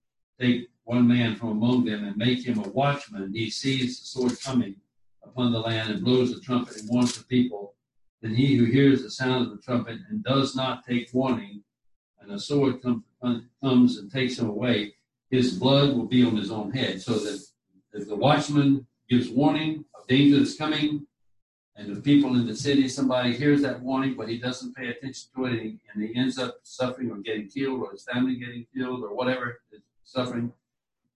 take 0.41 0.69
one 0.85 1.09
man 1.09 1.35
from 1.35 1.51
among 1.51 1.85
them 1.85 2.05
and 2.05 2.17
make 2.17 2.47
him 2.47 2.59
a 2.59 2.69
watchman, 2.69 3.33
he 3.33 3.51
sees 3.51 3.99
the 3.99 4.07
sword 4.07 4.41
coming 4.43 4.77
upon 5.23 5.53
the 5.53 5.59
land 5.59 5.91
and 5.91 6.05
blows 6.05 6.35
the 6.35 6.41
trumpet 6.41 6.77
and 6.77 6.89
warns 6.89 7.17
the 7.17 7.25
people. 7.25 7.75
Then 8.21 8.35
he 8.35 8.57
who 8.57 8.65
hears 8.65 9.03
the 9.03 9.11
sound 9.11 9.47
of 9.47 9.51
the 9.51 9.63
trumpet 9.63 9.99
and 10.09 10.23
does 10.23 10.55
not 10.55 10.85
take 10.85 11.13
warning, 11.13 11.63
and 12.21 12.31
the 12.31 12.39
sword 12.39 12.83
come, 12.83 13.05
comes 13.63 13.99
and 13.99 14.11
takes 14.11 14.39
him 14.39 14.49
away, 14.49 14.95
his 15.31 15.55
blood 15.59 15.95
will 15.95 16.07
be 16.07 16.25
on 16.25 16.37
his 16.37 16.51
own 16.51 16.71
head. 16.71 17.01
So 17.01 17.15
that 17.15 17.41
if 17.93 18.09
the 18.09 18.17
watchman 18.17 18.87
gives 19.09 19.29
warning 19.29 19.85
of 19.99 20.07
danger 20.07 20.39
that's 20.39 20.57
coming, 20.57 21.07
and 21.77 21.95
the 21.95 22.01
people 22.01 22.37
in 22.37 22.47
the 22.47 22.55
city, 22.55 22.89
somebody 22.89 23.37
hears 23.37 23.63
that 23.63 23.81
warning, 23.81 24.15
but 24.17 24.29
he 24.29 24.39
doesn't 24.39 24.77
pay 24.77 24.89
attention 24.89 25.29
to 25.35 25.47
it, 25.47 25.53
and 25.53 25.61
he, 25.61 25.79
and 25.93 26.09
he 26.09 26.15
ends 26.17 26.39
up 26.39 26.59
suffering 26.63 27.11
or 27.11 27.17
getting 27.17 27.49
killed, 27.49 27.81
or 27.83 27.91
his 27.91 28.05
family 28.05 28.37
getting 28.37 28.65
killed, 28.75 29.03
or 29.03 29.15
whatever, 29.15 29.61
suffering, 30.05 30.53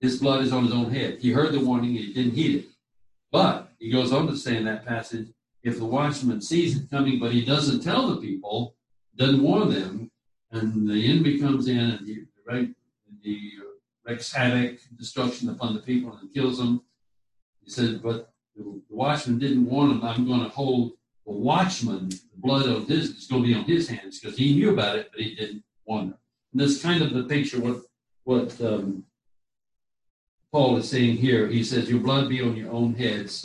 his 0.01 0.19
blood 0.19 0.43
is 0.43 0.53
on 0.53 0.65
his 0.65 0.73
own 0.73 0.91
head. 0.93 1.19
He 1.21 1.33
heard 1.33 1.53
the 1.53 1.65
warning 1.65 1.91
he 1.91 2.13
didn't 2.13 2.35
heed 2.35 2.57
it. 2.57 2.65
But 3.31 3.73
he 3.79 3.91
goes 3.91 4.13
on 4.13 4.27
to 4.29 4.37
say 4.37 4.57
in 4.57 4.65
that 4.65 4.87
passage, 4.87 5.29
if 5.63 5.79
the 5.79 5.85
watchman 5.85 6.41
sees 6.41 6.77
it 6.77 6.91
coming, 6.91 7.19
but 7.19 7.33
he 7.33 7.45
doesn't 7.45 7.81
tell 7.81 8.09
the 8.09 8.21
people, 8.21 8.77
doesn't 9.17 9.43
warn 9.43 9.71
them, 9.71 10.11
and 10.53 10.89
the 10.89 11.11
enemy 11.11 11.39
comes 11.39 11.69
in 11.69 11.79
and 11.79 12.07
he, 12.07 12.25
right, 12.47 12.71
he 13.23 13.59
wreaks 14.07 14.33
havoc, 14.33 14.79
destruction 14.97 15.49
upon 15.51 15.75
the 15.75 15.81
people 15.81 16.17
and 16.17 16.33
kills 16.33 16.59
them. 16.59 16.83
He 17.63 17.71
said, 17.71 18.03
but 18.03 18.33
the 18.57 18.81
watchman 18.89 19.39
didn't 19.39 19.67
warn 19.67 19.91
him, 19.91 20.03
I'm 20.03 20.27
going 20.27 20.43
to 20.43 20.49
hold 20.49 20.93
the 21.27 21.33
watchman, 21.33 22.09
the 22.09 22.19
blood 22.37 22.67
of 22.67 22.89
his, 22.89 23.11
is 23.11 23.27
going 23.27 23.43
to 23.43 23.49
be 23.49 23.55
on 23.55 23.65
his 23.65 23.89
hands 23.89 24.19
because 24.19 24.39
he 24.39 24.55
knew 24.55 24.73
about 24.73 24.97
it, 24.97 25.11
but 25.13 25.21
he 25.21 25.35
didn't 25.35 25.63
warn 25.85 26.11
them. 26.11 26.19
And 26.53 26.61
that's 26.61 26.81
kind 26.81 27.03
of 27.03 27.13
the 27.13 27.25
picture 27.25 27.61
what, 27.61 27.83
what 28.25 28.59
um, 28.63 29.05
Paul 30.51 30.79
is 30.79 30.89
saying 30.89 31.17
here. 31.19 31.47
He 31.47 31.63
says, 31.63 31.91
Your 31.91 32.01
blood 32.01 32.29
be 32.29 32.41
on 32.41 32.57
your 32.57 32.73
own 32.73 32.95
heads. 32.95 33.45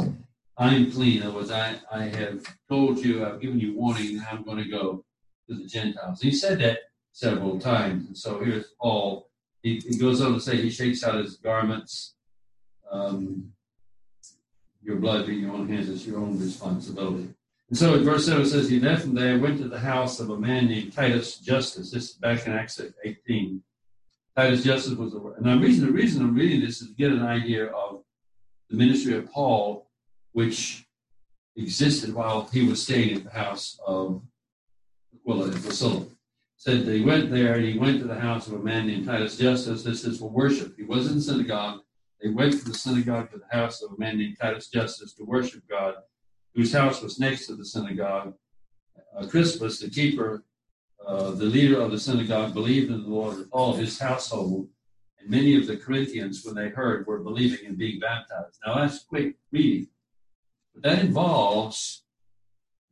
I 0.58 0.74
am 0.74 0.92
clean. 0.92 1.22
In 1.22 1.28
other 1.28 1.36
words, 1.36 1.52
I, 1.52 1.76
I 1.92 2.04
have 2.04 2.46
told 2.70 3.00
you, 3.00 3.26
I've 3.26 3.42
given 3.42 3.60
you 3.60 3.76
warning, 3.76 4.18
and 4.18 4.26
I'm 4.32 4.44
going 4.44 4.64
to 4.64 4.70
go 4.70 5.04
to 5.50 5.56
the 5.56 5.66
Gentiles. 5.66 6.22
He 6.22 6.32
said 6.32 6.60
that 6.60 6.80
several 7.12 7.60
times. 7.60 8.08
And 8.08 8.18
so 8.18 8.40
here's 8.40 8.68
Paul. 8.80 9.30
He, 9.64 9.80
he 9.80 9.98
goes 9.98 10.22
on 10.22 10.34
to 10.34 10.40
say, 10.40 10.58
He 10.58 10.70
shakes 10.70 11.04
out 11.04 11.16
his 11.16 11.38
garments. 11.38 12.16
Um, 12.90 13.52
your 14.82 14.98
blood 14.98 15.26
be 15.26 15.36
your 15.36 15.52
own 15.52 15.68
hands. 15.68 15.90
It's 15.90 16.06
your 16.06 16.20
own 16.20 16.40
responsibility. 16.40 17.30
And 17.70 17.78
so 17.78 17.96
in 17.96 18.04
verse 18.04 18.26
7 18.26 18.44
it 18.44 18.46
says, 18.46 18.70
He 18.70 18.80
left 18.80 19.02
from 19.02 19.16
there, 19.16 19.40
went 19.40 19.58
to 19.58 19.68
the 19.68 19.80
house 19.80 20.20
of 20.20 20.30
a 20.30 20.38
man 20.38 20.68
named 20.68 20.94
Titus 20.94 21.38
Justus. 21.40 21.92
This 21.92 22.12
is 22.12 22.16
back 22.16 22.46
in 22.46 22.54
Acts 22.54 22.80
18. 23.04 23.62
Titus 24.36 24.64
Justus 24.64 24.98
was 24.98 25.14
a 25.14 25.18
and 25.38 25.46
the 25.46 25.58
reason 25.58 25.86
the 25.86 25.92
reason 25.92 26.24
I'm 26.24 26.36
reading 26.36 26.62
this 26.62 26.82
is 26.82 26.90
to 26.90 26.96
get 26.96 27.12
an 27.12 27.24
idea 27.24 27.68
of 27.68 28.02
the 28.70 28.78
ministry 28.78 29.16
of 29.16 29.32
Paul, 29.32 29.90
which 30.32 30.86
existed 31.56 32.14
while 32.14 32.50
he 32.52 32.68
was 32.68 32.82
staying 32.82 33.16
at 33.16 33.24
the 33.24 33.30
house 33.30 33.80
of 33.86 34.22
Aquila 35.14 35.52
and 35.52 35.64
Priscilla. 35.64 36.06
Said 36.58 36.86
they 36.86 37.02
went 37.02 37.30
there 37.30 37.56
and 37.56 37.66
he 37.66 37.78
went 37.78 38.00
to 38.00 38.08
the 38.08 38.20
house 38.20 38.48
of 38.48 38.54
a 38.54 38.60
man 38.60 38.88
named 38.88 39.06
Titus 39.06 39.38
Justus. 39.38 39.84
This 39.84 40.06
is 40.06 40.20
for 40.20 40.30
worship. 40.30 40.76
He 40.78 40.84
was 40.84 41.08
in 41.08 41.16
the 41.16 41.22
synagogue 41.22 41.82
they 42.24 42.30
went 42.30 42.56
from 42.56 42.72
the 42.72 42.78
synagogue 42.78 43.32
to 43.32 43.38
the 43.38 43.58
house 43.58 43.82
of 43.82 43.92
a 43.92 44.00
man 44.00 44.18
named 44.18 44.38
Titus 44.40 44.70
Justus 44.70 45.14
to 45.16 45.26
worship 45.26 45.64
God, 45.70 45.96
whose 46.56 46.72
house 46.72 47.02
was 47.02 47.20
next 47.20 47.48
to 47.48 47.56
the 47.56 47.66
synagogue. 47.66 48.34
Uh, 49.18 49.28
Crispus, 49.28 49.80
the 49.80 49.90
keeper, 49.90 50.46
uh, 51.06 51.32
the 51.32 51.46
leader 51.46 51.82
of 51.82 51.92
the 51.92 52.00
synagogue, 52.00 52.54
believed 52.54 52.92
in 52.92 53.04
the 53.04 53.10
Lord 53.10 53.38
with 53.38 53.50
all 53.52 53.74
his 53.74 54.00
household, 54.00 54.68
and 55.20 55.30
many 55.30 55.56
of 55.56 55.68
the 55.68 55.78
Corinthians, 55.78 56.44
when 56.44 56.56
they 56.56 56.70
heard, 56.70 57.06
were 57.08 57.20
believing 57.20 57.66
and 57.66 57.78
being 57.78 58.00
baptized. 58.00 58.60
Now 58.66 58.76
that's 58.76 59.04
quick 59.04 59.36
reading, 59.52 59.88
but 60.74 60.84
that 60.84 61.00
involves 61.00 62.04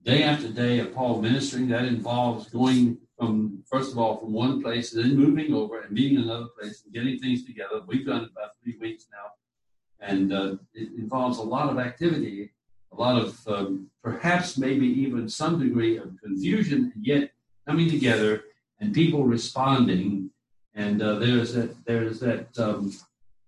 day 0.04 0.24
after 0.24 0.50
day 0.50 0.80
of 0.80 0.94
Paul 0.94 1.22
ministering. 1.22 1.68
That 1.70 1.86
involves 1.86 2.50
going 2.50 2.98
from 3.18 3.64
first 3.70 3.92
of 3.92 3.98
all 3.98 4.18
from 4.18 4.34
one 4.34 4.62
place 4.62 4.94
and 4.94 5.04
then 5.04 5.18
moving 5.18 5.54
over 5.54 5.82
and 5.82 5.92
meeting 5.92 6.18
another 6.18 6.48
place 6.60 6.84
and 6.84 6.94
getting 6.94 7.20
things 7.20 7.46
together. 7.46 7.82
We've 7.86 8.06
done 8.06 8.24
it 8.24 8.32
about 8.32 8.52
three 8.64 8.78
weeks 8.80 9.08
now, 9.12 10.08
and 10.08 10.34
uh, 10.34 10.56
it 10.74 10.90
involves 10.98 11.38
a 11.38 11.44
lot 11.44 11.70
of 11.70 11.78
activity, 11.78 12.52
a 12.92 12.96
lot 12.96 13.22
of 13.22 13.48
um, 13.48 13.88
perhaps 14.04 14.58
maybe 14.58 14.88
even 14.88 15.30
some 15.30 15.60
degree 15.60 15.98
of 15.98 16.18
confusion, 16.24 16.92
and 16.96 17.06
yet 17.06 17.32
coming 17.68 17.90
together 17.90 18.44
and 18.80 18.94
people 18.94 19.24
responding. 19.24 20.30
And 20.74 21.02
uh, 21.02 21.16
there's 21.16 21.54
that 21.54 21.86
there's 21.86 22.20
that 22.22 22.58
um, 22.58 22.94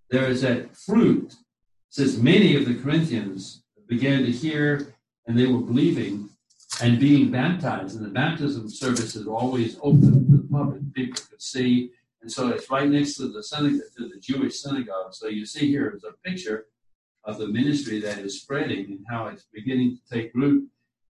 there 0.10 0.30
is 0.30 0.42
that 0.42 0.76
fruit. 0.76 1.36
Says 1.90 2.22
many 2.22 2.56
of 2.56 2.66
the 2.66 2.76
Corinthians 2.76 3.64
began 3.88 4.24
to 4.24 4.32
hear 4.32 4.96
and 5.28 5.38
they 5.38 5.46
were 5.46 5.62
believing 5.62 6.30
and 6.82 7.00
being 7.00 7.32
baptized. 7.32 7.96
And 7.96 8.06
the 8.06 8.10
baptism 8.10 8.70
service 8.70 9.16
is 9.16 9.28
always 9.28 9.78
open 9.82 10.26
to 10.32 10.38
the 10.38 10.48
public. 10.52 10.94
People 10.94 11.22
could 11.30 11.42
see. 11.42 11.92
And 12.22 12.32
so 12.32 12.50
it's 12.50 12.70
right 12.70 12.90
next 12.90 13.16
to 13.16 13.28
the 13.28 13.44
synagogue, 13.44 13.82
to 13.98 14.08
the 14.08 14.20
Jewish 14.20 14.60
synagogue. 14.60 15.14
So 15.14 15.28
you 15.28 15.46
see 15.46 15.68
here 15.68 15.94
is 15.96 16.04
a 16.04 16.14
picture 16.28 16.66
of 17.26 17.38
the 17.38 17.48
ministry 17.48 18.00
that 18.02 18.20
is 18.20 18.42
spreading 18.42 18.86
and 18.86 19.06
how 19.10 19.28
it's 19.28 19.46
beginning 19.54 19.98
to 19.98 20.16
take 20.16 20.32
root. 20.34 20.68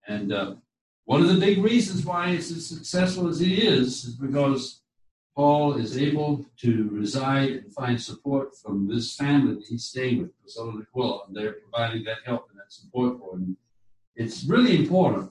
And 0.06 0.32
uh, 0.32 0.54
one 1.06 1.22
of 1.22 1.28
the 1.28 1.40
big 1.40 1.62
reasons 1.62 2.04
why 2.04 2.30
it's 2.30 2.50
as 2.50 2.66
successful 2.66 3.28
as 3.28 3.40
it 3.40 3.52
is 3.52 4.04
is 4.04 4.14
because 4.16 4.82
Paul 5.36 5.74
is 5.74 5.96
able 5.96 6.44
to 6.62 6.88
reside 6.90 7.50
and 7.50 7.72
find 7.72 8.00
support 8.00 8.56
from 8.56 8.88
this 8.88 9.14
family 9.14 9.54
that 9.54 9.66
he's 9.68 9.84
staying 9.84 10.20
with, 10.20 10.40
Priscilla 10.40 10.70
and 10.70 10.82
Aquila, 10.82 11.26
and 11.26 11.36
they're 11.36 11.52
providing 11.52 12.02
that 12.04 12.18
help 12.24 12.48
and 12.50 12.58
that 12.58 12.72
support 12.72 13.18
for 13.20 13.36
him. 13.36 13.56
It's 14.16 14.44
really 14.44 14.76
important 14.76 15.30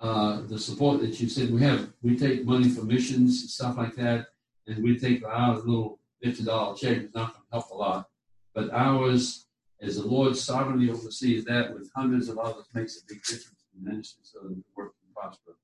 uh, 0.00 0.42
the 0.48 0.58
support 0.58 1.00
that 1.00 1.20
you 1.20 1.28
said 1.28 1.52
we 1.52 1.60
have. 1.60 1.92
We 2.02 2.16
take 2.16 2.46
money 2.46 2.70
for 2.70 2.82
missions 2.82 3.42
and 3.42 3.50
stuff 3.50 3.76
like 3.76 3.94
that, 3.96 4.28
and 4.66 4.82
we 4.82 4.98
take 4.98 5.24
our 5.26 5.56
little 5.56 5.98
fifty 6.22 6.44
dollar 6.44 6.74
check. 6.74 6.96
It's 6.98 7.14
not 7.14 7.34
going 7.34 7.44
to 7.44 7.52
help 7.52 7.70
a 7.70 7.74
lot, 7.74 8.08
but 8.54 8.72
ours, 8.72 9.46
as 9.82 9.96
the 9.96 10.06
Lord 10.06 10.36
sovereignly 10.36 10.88
oversees 10.90 11.44
that, 11.44 11.74
with 11.74 11.90
hundreds 11.94 12.30
of 12.30 12.38
others, 12.38 12.64
makes 12.72 12.96
a 12.96 13.04
big 13.06 13.22
difference 13.24 13.64
in 13.76 13.84
ministry, 13.84 14.22
so 14.22 14.38
work 14.74 14.94
prosper. 15.22 15.56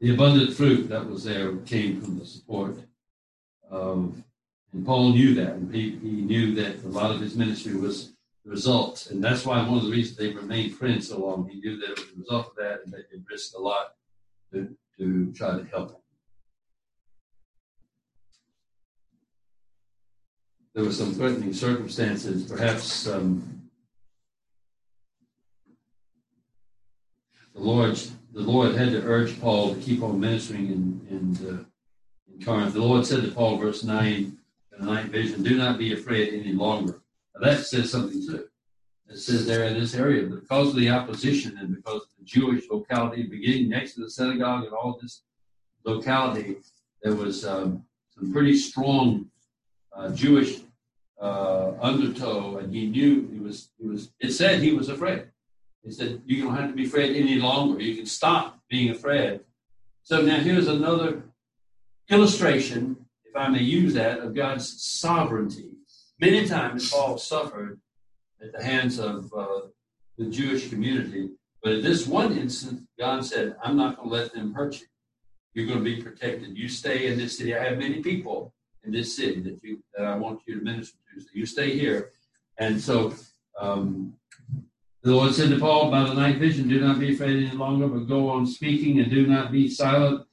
The 0.00 0.14
abundant 0.14 0.54
fruit 0.54 0.88
that 0.88 1.06
was 1.06 1.24
there 1.24 1.56
came 1.58 2.00
from 2.00 2.18
the 2.18 2.24
support. 2.24 2.78
Um, 3.70 4.24
and 4.72 4.86
Paul 4.86 5.10
knew 5.10 5.34
that. 5.34 5.54
And 5.54 5.74
he, 5.74 5.90
he 5.90 6.22
knew 6.22 6.54
that 6.54 6.82
a 6.82 6.88
lot 6.88 7.10
of 7.10 7.20
his 7.20 7.36
ministry 7.36 7.74
was 7.74 8.12
the 8.44 8.50
results. 8.50 9.10
And 9.10 9.22
that's 9.22 9.44
why 9.44 9.60
one 9.62 9.78
of 9.78 9.84
the 9.84 9.90
reasons 9.90 10.16
they 10.16 10.30
remained 10.30 10.74
friends 10.74 11.08
so 11.08 11.18
long. 11.18 11.48
He 11.48 11.60
knew 11.60 11.78
that 11.78 11.90
it 11.90 11.98
was 11.98 12.08
the 12.08 12.20
result 12.20 12.46
of 12.46 12.56
that 12.56 12.80
and 12.84 12.92
they 12.92 13.04
had 13.10 13.24
risked 13.30 13.54
a 13.54 13.60
lot 13.60 13.94
to, 14.52 14.74
to 14.98 15.32
try 15.32 15.58
to 15.58 15.64
help 15.66 15.90
him. 15.90 15.96
There 20.72 20.84
were 20.84 20.92
some 20.92 21.12
threatening 21.12 21.52
circumstances, 21.52 22.44
perhaps 22.44 23.08
um, 23.08 23.59
the 27.54 27.60
Lord 27.60 28.00
the 28.32 28.40
Lord 28.40 28.74
had 28.74 28.92
to 28.92 29.02
urge 29.02 29.40
Paul 29.40 29.74
to 29.74 29.80
keep 29.80 30.02
on 30.02 30.20
ministering 30.20 30.66
in, 30.66 31.06
in, 31.10 31.48
uh, 31.48 31.64
in 32.32 32.44
Corinth. 32.44 32.74
The 32.74 32.80
Lord 32.80 33.04
said 33.04 33.24
to 33.24 33.30
Paul, 33.32 33.56
verse 33.56 33.82
9, 33.82 34.06
in 34.06 34.36
the 34.78 34.84
night 34.84 35.06
vision, 35.06 35.42
do 35.42 35.58
not 35.58 35.76
be 35.76 35.92
afraid 35.92 36.32
any 36.32 36.52
longer 36.52 37.00
now 37.40 37.46
that 37.48 37.64
says 37.64 37.90
something 37.90 38.24
too. 38.24 38.46
It 39.08 39.18
says 39.18 39.46
there 39.46 39.64
in 39.64 39.74
this 39.74 39.94
area, 39.94 40.26
because 40.26 40.68
of 40.68 40.76
the 40.76 40.90
opposition 40.90 41.58
and 41.58 41.74
because 41.74 42.02
of 42.02 42.08
the 42.18 42.24
Jewish 42.24 42.64
locality 42.70 43.24
beginning 43.24 43.68
next 43.68 43.94
to 43.94 44.02
the 44.02 44.10
synagogue 44.10 44.64
and 44.64 44.72
all 44.72 44.98
this 45.00 45.22
locality, 45.84 46.58
there 47.02 47.14
was 47.14 47.44
um, 47.44 47.84
some 48.14 48.32
pretty 48.32 48.56
strong 48.56 49.26
uh, 49.92 50.10
Jewish 50.10 50.60
uh, 51.20 51.72
undertow, 51.80 52.58
and 52.58 52.72
he 52.72 52.86
knew 52.86 53.28
he 53.32 53.40
was. 53.40 53.70
He 53.78 53.86
was. 53.86 54.12
It 54.20 54.32
said 54.32 54.60
he 54.60 54.72
was 54.72 54.88
afraid. 54.88 55.24
He 55.84 55.90
said 55.90 56.22
you 56.26 56.42
don't 56.42 56.54
have 56.54 56.68
to 56.68 56.76
be 56.76 56.86
afraid 56.86 57.16
any 57.16 57.36
longer. 57.36 57.80
You 57.82 57.96
can 57.96 58.06
stop 58.06 58.60
being 58.68 58.90
afraid. 58.90 59.40
So 60.02 60.20
now 60.20 60.38
here's 60.38 60.68
another 60.68 61.22
illustration, 62.08 62.96
if 63.24 63.34
I 63.36 63.48
may 63.48 63.62
use 63.62 63.94
that, 63.94 64.20
of 64.20 64.34
God's 64.34 64.82
sovereignty. 64.82 65.70
Many 66.20 66.46
times 66.46 66.90
Paul 66.90 67.16
suffered 67.16 67.80
at 68.42 68.52
the 68.52 68.62
hands 68.62 68.98
of 68.98 69.32
uh, 69.36 69.60
the 70.18 70.26
Jewish 70.26 70.68
community, 70.68 71.30
but 71.62 71.72
in 71.72 71.82
this 71.82 72.06
one 72.06 72.36
instance, 72.36 72.82
God 72.98 73.24
said, 73.24 73.56
"I'm 73.62 73.76
not 73.76 73.96
going 73.96 74.08
to 74.08 74.14
let 74.14 74.32
them 74.32 74.52
hurt 74.52 74.80
you. 74.80 74.86
You're 75.54 75.66
going 75.66 75.78
to 75.78 75.84
be 75.84 76.02
protected. 76.02 76.56
You 76.56 76.68
stay 76.68 77.06
in 77.06 77.18
this 77.18 77.38
city. 77.38 77.54
I 77.54 77.64
have 77.64 77.78
many 77.78 78.02
people 78.02 78.54
in 78.84 78.92
this 78.92 79.16
city 79.16 79.40
that 79.40 79.60
you 79.62 79.82
that 79.96 80.06
I 80.06 80.16
want 80.16 80.40
you 80.46 80.58
to 80.58 80.64
minister 80.64 80.98
to. 81.14 81.20
So 81.20 81.28
you 81.32 81.46
stay 81.46 81.78
here." 81.78 82.10
And 82.58 82.78
so 82.80 83.14
um, 83.58 84.14
the 85.02 85.14
Lord 85.14 85.34
said 85.34 85.50
to 85.50 85.58
Paul 85.58 85.90
by 85.90 86.04
the 86.04 86.14
night 86.14 86.36
vision, 86.36 86.68
Do 86.68 86.80
not 86.80 86.98
be 86.98 87.14
afraid 87.14 87.44
any 87.44 87.56
longer, 87.56 87.88
but 87.88 88.08
go 88.08 88.28
on 88.28 88.46
speaking 88.46 89.00
and 89.00 89.10
do 89.10 89.26
not 89.26 89.50
be 89.50 89.68
silent. 89.68 90.26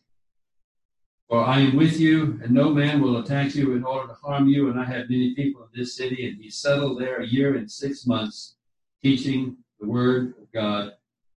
For 1.29 1.43
I 1.43 1.59
am 1.59 1.75
with 1.75 1.99
you, 1.99 2.39
and 2.41 2.51
no 2.51 2.69
man 2.69 3.01
will 3.01 3.17
attack 3.17 3.55
you 3.55 3.73
in 3.73 3.83
order 3.83 4.07
to 4.07 4.13
harm 4.13 4.47
you. 4.47 4.69
And 4.69 4.79
I 4.79 4.85
have 4.85 5.09
many 5.09 5.35
people 5.35 5.63
in 5.63 5.79
this 5.79 5.95
city. 5.95 6.27
And 6.27 6.41
he 6.41 6.49
settled 6.49 7.01
there 7.01 7.21
a 7.21 7.27
year 7.27 7.55
and 7.55 7.69
six 7.69 8.05
months, 8.05 8.55
teaching 9.01 9.57
the 9.79 9.87
word 9.87 10.33
of 10.41 10.51
God 10.53 10.93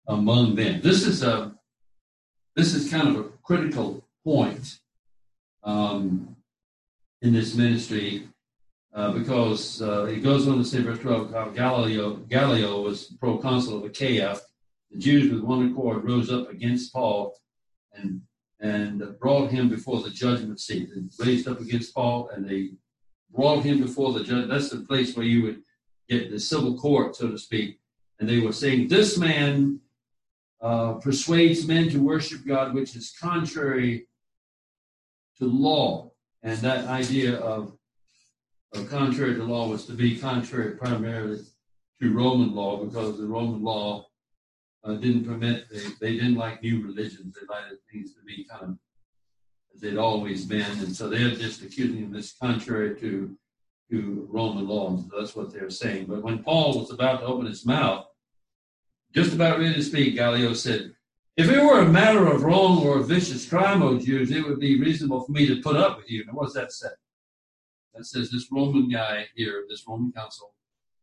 among 0.07 0.55
them. 0.55 0.82
This 0.82 1.05
is 1.05 1.23
a 1.23 1.53
this 2.55 2.73
is 2.73 2.89
kind 2.89 3.09
of 3.09 3.25
a 3.25 3.30
critical 3.43 4.03
point 4.23 4.80
um, 5.63 6.36
in 7.21 7.32
this 7.32 7.55
ministry 7.55 8.28
uh, 8.97 9.11
because 9.11 9.79
uh, 9.83 10.05
he 10.05 10.19
goes 10.19 10.47
on 10.47 10.57
to 10.57 10.63
say, 10.65 10.81
verse 10.81 10.97
12, 10.97 11.31
how 11.31 11.49
Gallio, 11.49 12.15
Gallio 12.15 12.81
was 12.81 13.15
proconsul 13.19 13.77
of 13.77 13.85
Achaia. 13.85 14.39
The 14.89 14.97
Jews 14.97 15.31
with 15.31 15.43
one 15.43 15.71
accord 15.71 16.03
rose 16.03 16.31
up 16.31 16.49
against 16.49 16.91
Paul 16.91 17.37
and 17.93 18.21
and 18.59 19.03
brought 19.19 19.51
him 19.51 19.69
before 19.69 20.01
the 20.01 20.09
judgment 20.09 20.59
seat. 20.59 20.89
They 20.89 21.25
raised 21.25 21.47
up 21.47 21.61
against 21.61 21.93
Paul 21.93 22.29
and 22.29 22.49
they 22.49 22.71
brought 23.31 23.63
him 23.63 23.81
before 23.81 24.13
the 24.13 24.23
judge. 24.23 24.49
That's 24.49 24.71
the 24.71 24.79
place 24.79 25.15
where 25.15 25.27
you 25.27 25.43
would 25.43 25.61
get 26.09 26.31
the 26.31 26.39
civil 26.39 26.75
court, 26.75 27.15
so 27.15 27.29
to 27.29 27.37
speak. 27.37 27.79
And 28.19 28.27
they 28.27 28.39
were 28.39 28.51
saying, 28.51 28.87
This 28.87 29.15
man 29.15 29.79
uh, 30.59 30.93
persuades 30.93 31.67
men 31.67 31.87
to 31.89 31.99
worship 31.99 32.47
God, 32.47 32.73
which 32.73 32.95
is 32.95 33.13
contrary 33.21 34.07
to 35.37 35.45
law. 35.45 36.13
And 36.41 36.57
that 36.59 36.85
idea 36.85 37.35
of 37.35 37.76
contrary 38.74 39.36
to 39.36 39.43
law 39.43 39.68
was 39.68 39.86
to 39.86 39.93
be 39.93 40.18
contrary 40.18 40.76
primarily 40.76 41.39
to 42.01 42.13
Roman 42.13 42.53
law 42.53 42.84
because 42.84 43.18
the 43.18 43.26
Roman 43.26 43.63
law 43.63 44.07
uh, 44.84 44.93
didn't 44.93 45.26
permit, 45.26 45.65
they, 45.72 45.82
they 45.99 46.13
didn't 46.13 46.36
like 46.36 46.61
new 46.61 46.84
religions. 46.84 47.36
They 47.36 47.47
liked 47.47 47.74
things 47.91 48.13
to 48.13 48.22
be 48.26 48.45
kind 48.45 48.63
of 48.63 48.78
as 49.74 49.82
they'd 49.82 49.97
always 49.97 50.45
been. 50.45 50.80
And 50.80 50.95
so 50.95 51.09
they're 51.09 51.32
just 51.32 51.61
accusing 51.61 51.97
him 51.97 52.11
this 52.11 52.34
contrary 52.34 52.99
to, 52.99 53.36
to 53.91 54.28
Roman 54.32 54.68
law. 54.68 54.97
So 54.97 55.20
that's 55.20 55.36
what 55.36 55.53
they're 55.53 55.70
saying. 55.70 56.05
But 56.05 56.24
when 56.24 56.43
Paul 56.43 56.80
was 56.80 56.91
about 56.91 57.22
to 57.22 57.26
open 57.26 57.47
his 57.47 57.65
mouth, 57.65 58.05
just 59.13 59.34
about 59.34 59.59
ready 59.59 59.74
to 59.74 59.84
speak, 59.84 60.15
Gallio 60.15 60.53
said, 60.53 60.93
if 61.38 61.49
it 61.49 61.61
were 61.61 61.82
a 61.82 61.89
matter 61.89 62.28
of 62.28 62.43
wrong 62.43 62.84
or 62.84 62.97
a 62.97 63.03
vicious 63.03 63.47
crime, 63.47 63.84
O 63.84 63.99
Jews, 63.99 64.32
it 64.32 64.45
would 64.45 64.59
be 64.59 64.80
reasonable 64.80 65.24
for 65.24 65.32
me 65.32 65.47
to 65.47 65.61
put 65.61 65.76
up 65.76 65.97
with 65.97 66.09
you. 66.09 66.26
Now, 66.26 66.34
what's 66.34 66.53
that 66.53 66.72
say? 66.72 66.88
That 67.97 68.05
says 68.05 68.31
this 68.31 68.47
Roman 68.51 68.89
guy 68.89 69.25
here, 69.35 69.65
this 69.69 69.83
Roman 69.87 70.11
consul, 70.11 70.53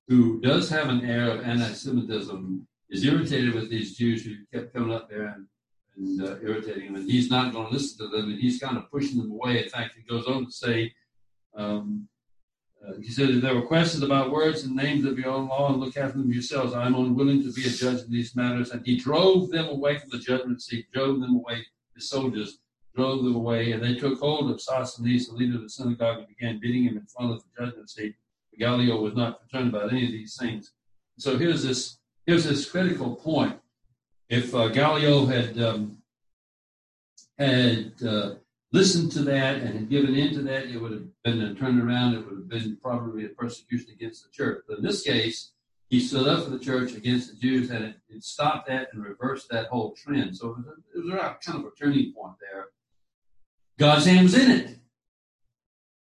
who 0.09 0.41
does 0.41 0.69
have 0.71 0.89
an 0.89 1.05
air 1.05 1.31
of 1.31 1.45
anti-Semitism, 1.45 2.67
is 2.91 3.05
irritated 3.05 3.55
with 3.55 3.71
these 3.71 3.97
Jews 3.97 4.25
who 4.25 4.35
kept 4.53 4.73
coming 4.75 4.93
up 4.93 5.09
there 5.09 5.27
and, 5.27 5.47
and 5.97 6.23
uh, 6.23 6.37
irritating 6.43 6.89
him, 6.89 6.97
and 6.97 7.11
he's 7.11 7.31
not 7.31 7.53
going 7.53 7.67
to 7.67 7.73
listen 7.73 7.99
to 7.99 8.17
them, 8.17 8.31
and 8.31 8.41
he's 8.41 8.59
kind 8.59 8.77
of 8.77 8.91
pushing 8.91 9.19
them 9.19 9.31
away. 9.31 9.63
In 9.63 9.69
fact, 9.69 9.95
he 9.97 10.03
goes 10.03 10.27
on 10.27 10.47
to 10.47 10.53
say, 10.53 10.93
um, 11.57 12.09
uh, 12.87 12.93
he 13.01 13.11
said, 13.11 13.31
if 13.31 13.41
there 13.41 13.55
were 13.55 13.63
questions 13.63 14.03
about 14.03 14.31
words 14.31 14.65
and 14.65 14.77
names 14.77 15.07
of 15.07 15.19
your 15.19 15.31
own 15.31 15.49
law, 15.49 15.73
and 15.73 15.81
look 15.81 15.97
after 15.97 16.19
them 16.19 16.33
yourselves. 16.33 16.75
I 16.75 16.85
am 16.85 16.95
unwilling 16.95 17.43
to 17.45 17.53
be 17.53 17.67
a 17.67 17.71
judge 17.71 18.03
in 18.03 18.11
these 18.11 18.37
matters. 18.37 18.73
And 18.73 18.85
he 18.85 18.99
drove 18.99 19.51
them 19.51 19.69
away 19.69 19.99
from 19.99 20.11
the 20.11 20.19
judgment 20.19 20.61
seat, 20.61 20.87
drove 20.93 21.21
them 21.21 21.37
away, 21.37 21.65
the 21.95 22.03
soldiers, 22.03 22.59
drove 22.95 23.25
them 23.25 23.35
away, 23.35 23.73
and 23.73 23.83
they 23.83 23.95
took 23.95 24.19
hold 24.21 24.51
of 24.51 24.61
Sosthenes, 24.61 25.29
the 25.29 25.35
leader 25.35 25.57
of 25.57 25.63
the 25.63 25.69
synagogue, 25.69 26.19
and 26.19 26.29
began 26.29 26.61
beating 26.61 26.85
him 26.85 26.97
in 26.97 27.07
front 27.07 27.33
of 27.33 27.43
the 27.43 27.65
judgment 27.65 27.91
seat. 27.91 28.15
Gallio 28.59 29.01
was 29.01 29.15
not 29.15 29.41
concerned 29.41 29.75
about 29.75 29.93
any 29.93 30.05
of 30.05 30.13
these 30.13 30.37
things. 30.37 30.73
So 31.19 31.37
here's 31.39 31.63
this 31.63 31.99
here's 32.27 32.45
this 32.45 32.71
critical 32.71 33.17
point. 33.17 33.59
If 34.29 34.55
uh, 34.55 34.69
Gallio 34.69 35.27
had 35.27 35.61
um, 35.61 35.99
had 37.39 37.95
uh, 38.07 38.35
listened 38.73 39.13
to 39.13 39.23
that 39.23 39.57
and 39.57 39.75
had 39.75 39.91
given 39.91 40.15
in 40.15 40.35
to 40.35 40.43
that, 40.43 40.67
it 40.67 40.81
would 40.81 40.93
have 40.93 41.23
been 41.25 41.43
a 41.43 41.55
turnaround. 41.55 42.15
It 42.15 42.27
would 42.27 42.39
have 42.39 42.49
been 42.49 42.77
probably 42.81 43.25
a 43.25 43.29
persecution 43.31 43.89
against 43.93 44.25
the 44.25 44.31
church. 44.31 44.63
But 44.69 44.79
in 44.79 44.85
this 44.85 45.03
case, 45.03 45.53
he 45.89 46.01
stood 46.01 46.27
up 46.27 46.45
for 46.45 46.51
the 46.51 46.59
church 46.59 46.95
against 46.95 47.31
the 47.31 47.37
Jews, 47.37 47.71
and 47.71 47.85
it, 47.85 47.97
it 48.09 48.25
stopped 48.25 48.69
that 48.69 48.89
and 48.93 49.05
reversed 49.05 49.49
that 49.51 49.67
whole 49.67 49.95
trend. 49.95 50.37
So 50.37 50.51
it 50.51 50.57
was, 50.59 50.67
a, 50.67 50.99
it 50.99 51.05
was 51.05 51.15
a 51.15 51.37
kind 51.45 51.65
of 51.65 51.73
a 51.73 51.75
turning 51.79 52.13
point 52.13 52.35
there. 52.41 52.67
God's 53.79 54.07
hand 54.07 54.25
was 54.25 54.39
in 54.39 54.51
it. 54.51 54.77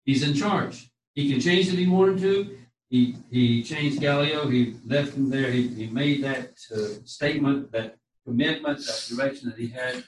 He's 0.05 0.23
in 0.23 0.35
charge. 0.35 0.91
He 1.15 1.31
can 1.31 1.41
change 1.41 1.69
if 1.69 1.79
he 1.79 1.87
wanted 1.87 2.19
to. 2.19 2.59
He, 2.91 3.17
he 3.31 3.63
changed 3.63 4.01
Gallio. 4.01 4.49
He 4.49 4.77
left 4.85 5.15
him 5.15 5.31
there. 5.31 5.51
He, 5.51 5.69
he 5.69 5.87
made 5.87 6.23
that 6.25 6.53
uh, 6.75 7.03
statement, 7.05 7.73
that 7.73 7.97
commitment, 8.25 8.79
that 8.79 9.07
direction 9.09 9.49
that 9.49 9.59
he 9.59 9.69
had. 9.69 10.05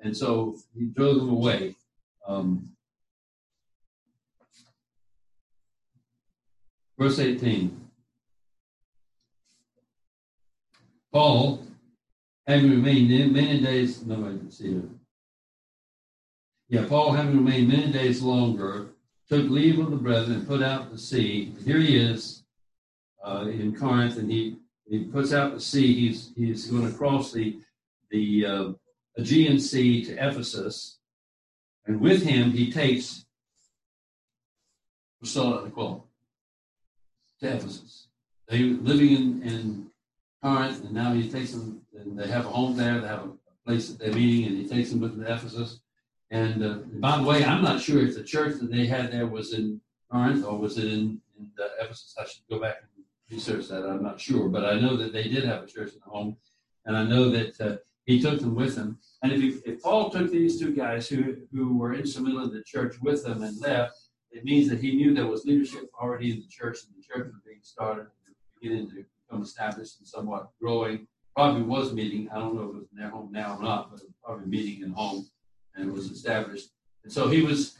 And 0.00 0.16
so 0.16 0.56
he 0.76 0.86
drove 0.86 1.16
them 1.16 1.30
away. 1.30 1.76
Um, 2.26 2.70
verse 6.98 7.18
18. 7.18 7.78
Paul, 11.12 11.62
having 12.46 12.70
remained 12.70 13.10
there 13.10 13.28
many 13.28 13.60
days, 13.60 14.04
no, 14.04 14.26
I 14.26 14.30
didn't 14.30 14.50
see 14.52 14.76
it. 14.76 14.84
Yeah, 16.72 16.86
Paul, 16.88 17.12
having 17.12 17.36
remained 17.36 17.68
many 17.68 17.92
days 17.92 18.22
longer, 18.22 18.92
took 19.28 19.50
leave 19.50 19.78
of 19.78 19.90
the 19.90 19.96
brethren 19.96 20.38
and 20.38 20.48
put 20.48 20.62
out 20.62 20.90
to 20.90 20.96
sea. 20.96 21.54
Here 21.66 21.76
he 21.76 21.98
is 21.98 22.44
uh, 23.22 23.44
in 23.46 23.76
Corinth, 23.76 24.16
and 24.16 24.32
he, 24.32 24.56
he 24.88 25.04
puts 25.04 25.34
out 25.34 25.52
to 25.52 25.60
sea. 25.60 25.92
He's 25.92 26.32
he's 26.34 26.70
going 26.70 26.90
to 26.90 26.96
cross 26.96 27.30
the 27.30 27.58
the 28.10 28.46
uh, 28.46 28.72
Aegean 29.18 29.60
Sea 29.60 30.02
to 30.06 30.12
Ephesus, 30.14 30.96
and 31.84 32.00
with 32.00 32.22
him 32.22 32.52
he 32.52 32.72
takes 32.72 33.26
Priscilla 35.18 35.58
and 35.58 35.72
Aquila 35.72 36.00
to 37.40 37.48
Ephesus. 37.54 38.08
They 38.48 38.64
were 38.64 38.80
living 38.80 39.14
in, 39.14 39.42
in 39.42 39.90
Corinth, 40.42 40.82
and 40.84 40.94
now 40.94 41.12
he 41.12 41.28
takes 41.28 41.52
them, 41.52 41.82
and 41.94 42.18
they 42.18 42.28
have 42.28 42.46
a 42.46 42.48
home 42.48 42.78
there. 42.78 42.98
They 42.98 43.08
have 43.08 43.24
a 43.26 43.66
place 43.66 43.90
that 43.90 43.98
they're 43.98 44.14
meeting, 44.14 44.46
and 44.46 44.56
he 44.56 44.66
takes 44.66 44.88
them 44.88 45.00
with 45.00 45.16
them 45.16 45.26
to 45.26 45.34
Ephesus. 45.34 45.81
And 46.32 46.64
uh, 46.64 46.78
by 46.94 47.18
the 47.18 47.24
way, 47.24 47.44
I'm 47.44 47.62
not 47.62 47.82
sure 47.82 48.02
if 48.02 48.14
the 48.14 48.24
church 48.24 48.58
that 48.58 48.70
they 48.70 48.86
had 48.86 49.12
there 49.12 49.26
was 49.26 49.52
in 49.52 49.82
Corinth 50.10 50.46
or 50.46 50.58
was 50.58 50.78
it 50.78 50.86
in, 50.86 51.20
in 51.38 51.50
Ephesus. 51.78 52.16
I 52.18 52.24
should 52.24 52.42
go 52.48 52.58
back 52.58 52.76
and 52.80 53.04
research 53.30 53.68
that. 53.68 53.84
I'm 53.84 54.02
not 54.02 54.18
sure, 54.18 54.48
but 54.48 54.64
I 54.64 54.80
know 54.80 54.96
that 54.96 55.12
they 55.12 55.24
did 55.24 55.44
have 55.44 55.62
a 55.62 55.66
church 55.66 55.92
in 55.92 56.00
the 56.02 56.10
home, 56.10 56.38
and 56.86 56.96
I 56.96 57.04
know 57.04 57.28
that 57.28 57.60
uh, 57.60 57.76
he 58.06 58.18
took 58.18 58.40
them 58.40 58.54
with 58.54 58.74
him. 58.76 58.98
And 59.22 59.30
if, 59.30 59.40
he, 59.42 59.48
if 59.70 59.82
Paul 59.82 60.08
took 60.08 60.30
these 60.30 60.58
two 60.58 60.74
guys 60.74 61.06
who 61.06 61.36
who 61.52 61.76
were 61.76 61.92
instrumental 61.92 62.44
in 62.44 62.54
the 62.54 62.62
church 62.62 62.96
with 63.02 63.24
them 63.24 63.42
and 63.42 63.60
left, 63.60 63.94
it 64.30 64.42
means 64.42 64.70
that 64.70 64.80
he 64.80 64.96
knew 64.96 65.12
there 65.12 65.26
was 65.26 65.44
leadership 65.44 65.90
already 66.00 66.30
in 66.30 66.40
the 66.40 66.48
church, 66.48 66.78
and 66.86 66.96
the 66.96 67.06
church 67.06 67.30
was 67.30 67.42
being 67.44 67.60
started, 67.60 68.06
beginning 68.58 68.88
to 68.88 69.04
become 69.28 69.42
established 69.42 69.98
and 69.98 70.08
somewhat 70.08 70.48
growing. 70.58 71.06
Probably 71.36 71.62
was 71.62 71.92
meeting. 71.92 72.30
I 72.30 72.38
don't 72.38 72.54
know 72.54 72.62
if 72.62 72.68
it 72.70 72.78
was 72.78 72.88
in 72.90 72.98
their 72.98 73.10
home 73.10 73.30
now 73.32 73.56
or 73.58 73.62
not, 73.62 73.90
but 73.90 74.00
probably 74.24 74.46
meeting 74.46 74.82
in 74.82 74.92
home 74.92 75.28
and 75.76 75.92
was 75.92 76.10
established. 76.10 76.70
And 77.04 77.12
so 77.12 77.28
he 77.28 77.42
was. 77.42 77.78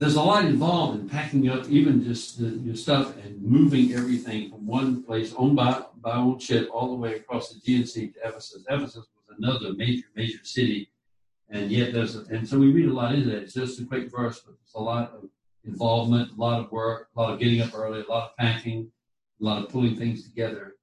There's 0.00 0.16
a 0.16 0.22
lot 0.22 0.44
involved 0.44 1.00
in 1.00 1.08
packing 1.08 1.48
up 1.48 1.68
even 1.70 2.02
just 2.02 2.38
the, 2.38 2.48
your 2.48 2.74
stuff 2.74 3.16
and 3.24 3.40
moving 3.40 3.94
everything 3.94 4.50
from 4.50 4.66
one 4.66 5.02
place 5.02 5.32
owned 5.36 5.56
by 5.56 5.82
by 6.02 6.16
own 6.16 6.38
ship 6.38 6.68
all 6.72 6.88
the 6.88 6.96
way 6.96 7.14
across 7.14 7.50
the 7.50 7.58
Aegean 7.58 7.86
Sea 7.86 8.08
to 8.08 8.18
Ephesus. 8.28 8.64
Ephesus 8.68 9.06
was 9.14 9.38
another 9.38 9.72
major 9.74 10.06
major 10.16 10.42
city, 10.42 10.90
and 11.48 11.70
yet 11.70 11.92
there's 11.92 12.16
a, 12.16 12.24
and 12.30 12.46
so 12.48 12.58
we 12.58 12.70
read 12.70 12.88
a 12.88 12.92
lot 12.92 13.14
into 13.14 13.30
that. 13.30 13.42
It's 13.42 13.54
just 13.54 13.80
a 13.80 13.84
quick 13.84 14.10
verse, 14.10 14.40
but 14.40 14.54
there's 14.58 14.74
a 14.74 14.80
lot 14.80 15.12
of 15.12 15.28
involvement, 15.64 16.32
a 16.32 16.40
lot 16.40 16.60
of 16.60 16.70
work, 16.70 17.08
a 17.16 17.20
lot 17.20 17.32
of 17.32 17.38
getting 17.38 17.60
up 17.60 17.74
early, 17.74 18.00
a 18.00 18.10
lot 18.10 18.30
of 18.30 18.36
packing, 18.36 18.90
a 19.40 19.44
lot 19.44 19.62
of 19.62 19.70
pulling 19.70 19.96
things 19.96 20.24
together. 20.24 20.74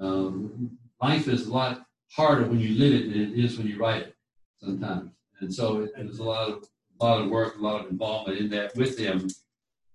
Um, 0.00 0.78
life 1.00 1.28
is 1.28 1.46
a 1.46 1.52
lot 1.52 1.86
harder 2.12 2.44
when 2.46 2.60
you 2.60 2.78
live 2.78 2.94
it 2.94 3.12
than 3.12 3.20
it 3.32 3.44
is 3.44 3.58
when 3.58 3.66
you 3.66 3.78
write 3.78 4.02
it 4.02 4.16
sometimes. 4.58 5.10
And 5.40 5.52
so 5.52 5.82
it, 5.82 5.92
it 5.96 6.06
was 6.06 6.18
a 6.18 6.24
lot 6.24 6.48
of 6.48 6.68
a 7.00 7.04
lot 7.04 7.20
of 7.22 7.30
work, 7.30 7.56
a 7.56 7.60
lot 7.60 7.84
of 7.84 7.90
involvement 7.90 8.38
in 8.38 8.50
that 8.50 8.74
with 8.74 8.98
them. 8.98 9.28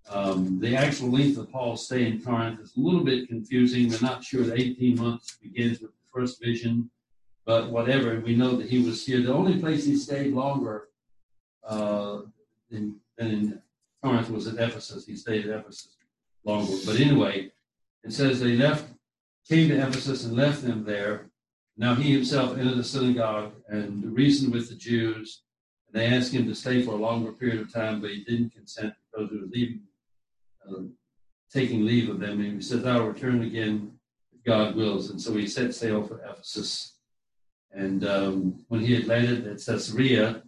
Um, 0.09 0.59
the 0.59 0.75
actual 0.75 1.09
length 1.09 1.37
of 1.37 1.51
Paul's 1.51 1.85
stay 1.85 2.05
in 2.05 2.21
Corinth 2.21 2.59
is 2.59 2.75
a 2.77 2.79
little 2.79 3.03
bit 3.03 3.27
confusing. 3.27 3.89
We're 3.89 3.99
not 4.01 4.23
sure 4.23 4.43
that 4.43 4.59
18 4.59 4.97
months 4.97 5.37
begins 5.41 5.79
with 5.79 5.91
the 5.91 6.07
first 6.13 6.41
vision, 6.41 6.89
but 7.45 7.69
whatever. 7.69 8.19
We 8.19 8.35
know 8.35 8.55
that 8.55 8.69
he 8.69 8.79
was 8.79 9.05
here. 9.05 9.21
The 9.21 9.33
only 9.33 9.59
place 9.59 9.85
he 9.85 9.95
stayed 9.95 10.33
longer 10.33 10.89
uh, 11.65 12.21
than, 12.69 12.97
than 13.17 13.31
in 13.31 13.61
Corinth 14.01 14.29
was 14.29 14.47
at 14.47 14.55
Ephesus. 14.55 15.05
He 15.05 15.15
stayed 15.15 15.45
at 15.47 15.59
Ephesus 15.59 15.95
longer. 16.43 16.73
But 16.85 16.99
anyway, 16.99 17.51
it 18.03 18.11
says 18.11 18.39
they 18.39 18.55
left, 18.57 18.85
came 19.47 19.69
to 19.69 19.75
Ephesus 19.75 20.25
and 20.25 20.35
left 20.35 20.63
them 20.63 20.83
there. 20.83 21.29
Now 21.77 21.95
he 21.95 22.11
himself 22.11 22.57
entered 22.57 22.77
the 22.77 22.83
synagogue 22.83 23.53
and 23.67 24.15
reasoned 24.15 24.53
with 24.53 24.69
the 24.69 24.75
Jews. 24.75 25.43
And 25.87 25.99
they 25.99 26.07
asked 26.07 26.33
him 26.33 26.47
to 26.47 26.55
stay 26.55 26.83
for 26.83 26.91
a 26.91 26.97
longer 26.97 27.31
period 27.31 27.61
of 27.61 27.73
time, 27.73 28.01
but 28.01 28.11
he 28.11 28.23
didn't 28.23 28.53
consent 28.53 28.93
because 29.11 29.31
he 29.31 29.37
was 29.37 29.49
leaving, 29.51 29.81
uh, 30.69 30.81
taking 31.51 31.85
leave 31.85 32.09
of 32.09 32.19
them. 32.19 32.41
And 32.41 32.55
he 32.55 32.61
says, 32.61 32.85
I'll 32.85 33.07
return 33.07 33.41
again 33.41 33.93
if 34.31 34.43
God 34.43 34.75
wills. 34.75 35.09
And 35.09 35.19
so 35.19 35.35
he 35.35 35.47
set 35.47 35.73
sail 35.73 36.03
for 36.03 36.23
Ephesus. 36.23 36.97
And 37.71 38.05
um, 38.05 38.65
when 38.67 38.81
he 38.81 38.93
had 38.93 39.07
landed 39.07 39.47
at 39.47 39.65
Caesarea, 39.65 40.43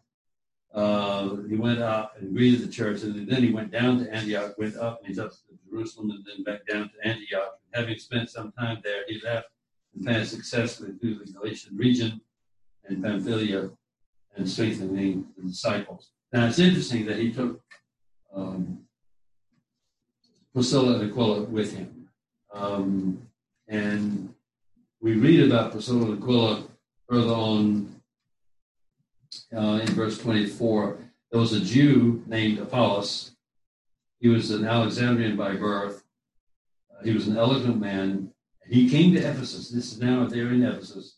uh, 0.76 1.38
he 1.48 1.56
went 1.56 1.80
up 1.80 2.16
and 2.20 2.36
greeted 2.36 2.62
the 2.62 2.72
church, 2.72 3.02
and 3.02 3.28
then 3.30 3.42
he 3.42 3.52
went 3.52 3.72
down 3.72 3.98
to 3.98 4.14
Antioch, 4.14 4.58
went 4.58 4.76
up, 4.76 5.00
and 5.00 5.08
he's 5.08 5.18
up 5.18 5.32
to 5.32 5.70
Jerusalem, 5.70 6.12
and 6.12 6.26
then 6.26 6.44
back 6.44 6.68
down 6.68 6.90
to 6.90 7.08
Antioch. 7.08 7.58
Having 7.74 7.98
spent 7.98 8.30
some 8.30 8.52
time 8.52 8.80
there, 8.84 9.04
he 9.08 9.22
left 9.24 9.48
passed 10.04 10.32
successfully 10.32 10.94
through 11.00 11.16
the 11.16 11.32
Galatian 11.32 11.78
region 11.78 12.22
and 12.88 13.04
Pamphylia 13.04 13.70
and 14.36 14.50
strengthening 14.50 15.28
the 15.38 15.48
disciples. 15.48 16.12
Now, 16.34 16.48
it's 16.48 16.60
interesting 16.60 17.06
that 17.06 17.18
he 17.18 17.32
took 17.32 17.62
um, 18.34 18.80
Priscilla 20.54 21.00
and 21.00 21.12
Aquila 21.12 21.44
with 21.44 21.76
him. 21.76 22.10
Um, 22.54 23.22
and 23.68 24.34
we 25.02 25.14
read 25.14 25.50
about 25.50 25.72
Priscilla 25.72 26.12
and 26.12 26.22
Aquila 26.22 26.64
further 27.10 27.34
on 27.34 28.02
uh, 29.56 29.80
in 29.82 29.88
verse 29.88 30.18
24. 30.18 30.98
There 31.32 31.40
was 31.40 31.54
a 31.54 31.60
Jew 31.60 32.24
named 32.28 32.60
Apollos. 32.60 33.32
He 34.20 34.30
was 34.30 34.52
an 34.52 34.66
Alexandrian 34.66 35.36
by 35.36 35.56
birth. 35.56 36.04
Uh, 36.92 37.04
he 37.04 37.12
was 37.12 37.28
an 37.28 37.38
eloquent 37.38 37.80
man. 37.80 38.32
He 38.68 38.90
came 38.90 39.14
to 39.14 39.20
Ephesus. 39.20 39.70
This 39.70 39.94
is 39.94 40.00
now 40.00 40.26
there 40.26 40.50
in 40.50 40.64
Ephesus. 40.64 41.18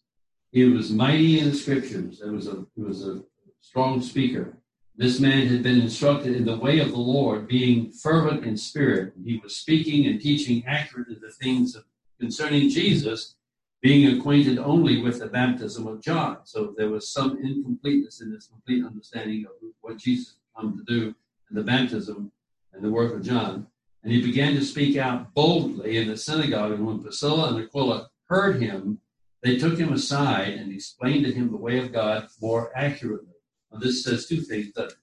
He 0.52 0.66
was 0.66 0.92
mighty 0.92 1.40
in 1.40 1.52
the 1.52 1.56
scriptures. 1.56 2.22
It 2.22 2.30
was 2.30 2.48
a, 2.48 2.66
he 2.76 2.82
was 2.82 3.08
a 3.08 3.24
strong 3.62 4.02
speaker. 4.02 4.58
This 4.96 5.20
man 5.20 5.48
had 5.48 5.62
been 5.62 5.80
instructed 5.80 6.36
in 6.36 6.46
the 6.46 6.58
way 6.58 6.80
of 6.80 6.90
the 6.90 6.98
Lord, 6.98 7.48
being 7.48 7.92
fervent 7.92 8.44
in 8.44 8.58
spirit. 8.58 9.14
He 9.24 9.38
was 9.38 9.56
speaking 9.56 10.08
and 10.08 10.20
teaching 10.20 10.64
accurately 10.66 11.18
the 11.22 11.32
things 11.32 11.76
of, 11.76 11.84
concerning 12.20 12.70
Jesus 12.70 13.36
being 13.82 14.18
acquainted 14.18 14.58
only 14.58 15.02
with 15.02 15.20
the 15.20 15.28
baptism 15.28 15.86
of 15.88 16.02
John. 16.02 16.40
So 16.46 16.74
there 16.76 16.90
was 16.90 17.10
some 17.10 17.38
incompleteness 17.38 18.22
in 18.22 18.32
this 18.32 18.48
complete 18.48 18.84
understanding 18.84 19.46
of 19.46 19.52
what 19.82 19.98
Jesus 19.98 20.36
had 20.56 20.62
come 20.62 20.78
to 20.78 20.84
do 20.84 21.14
and 21.50 21.58
the 21.58 21.64
baptism 21.64 22.32
and 22.74 22.84
the 22.84 22.90
work 22.90 23.14
of 23.14 23.22
John. 23.22 23.68
And 24.04 24.12
he 24.12 24.22
began 24.22 24.54
to 24.56 24.64
speak 24.64 24.98
out 24.98 25.34
boldly 25.34 25.98
in 25.98 26.08
the 26.08 26.18
synagogue. 26.18 26.74
And 26.74 26.86
when 26.86 27.02
Priscilla 27.02 27.50
and 27.50 27.64
Aquila 27.64 28.10
heard 28.28 28.62
him, 28.62 29.00
they 29.44 29.58
took 29.58 29.78
him 29.78 29.94
aside 29.94 30.54
and 30.54 30.72
explained 30.72 31.26
to 31.26 31.32
him 31.32 31.52
the 31.52 31.58
way 31.58 31.80
of 31.80 31.92
God 31.92 32.28
more 32.42 32.72
accurately. 32.76 33.34
Now, 33.72 33.80
this 33.80 34.04
says 34.04 34.28
two 34.28 34.42
things. 34.42 34.74
That 34.74 34.94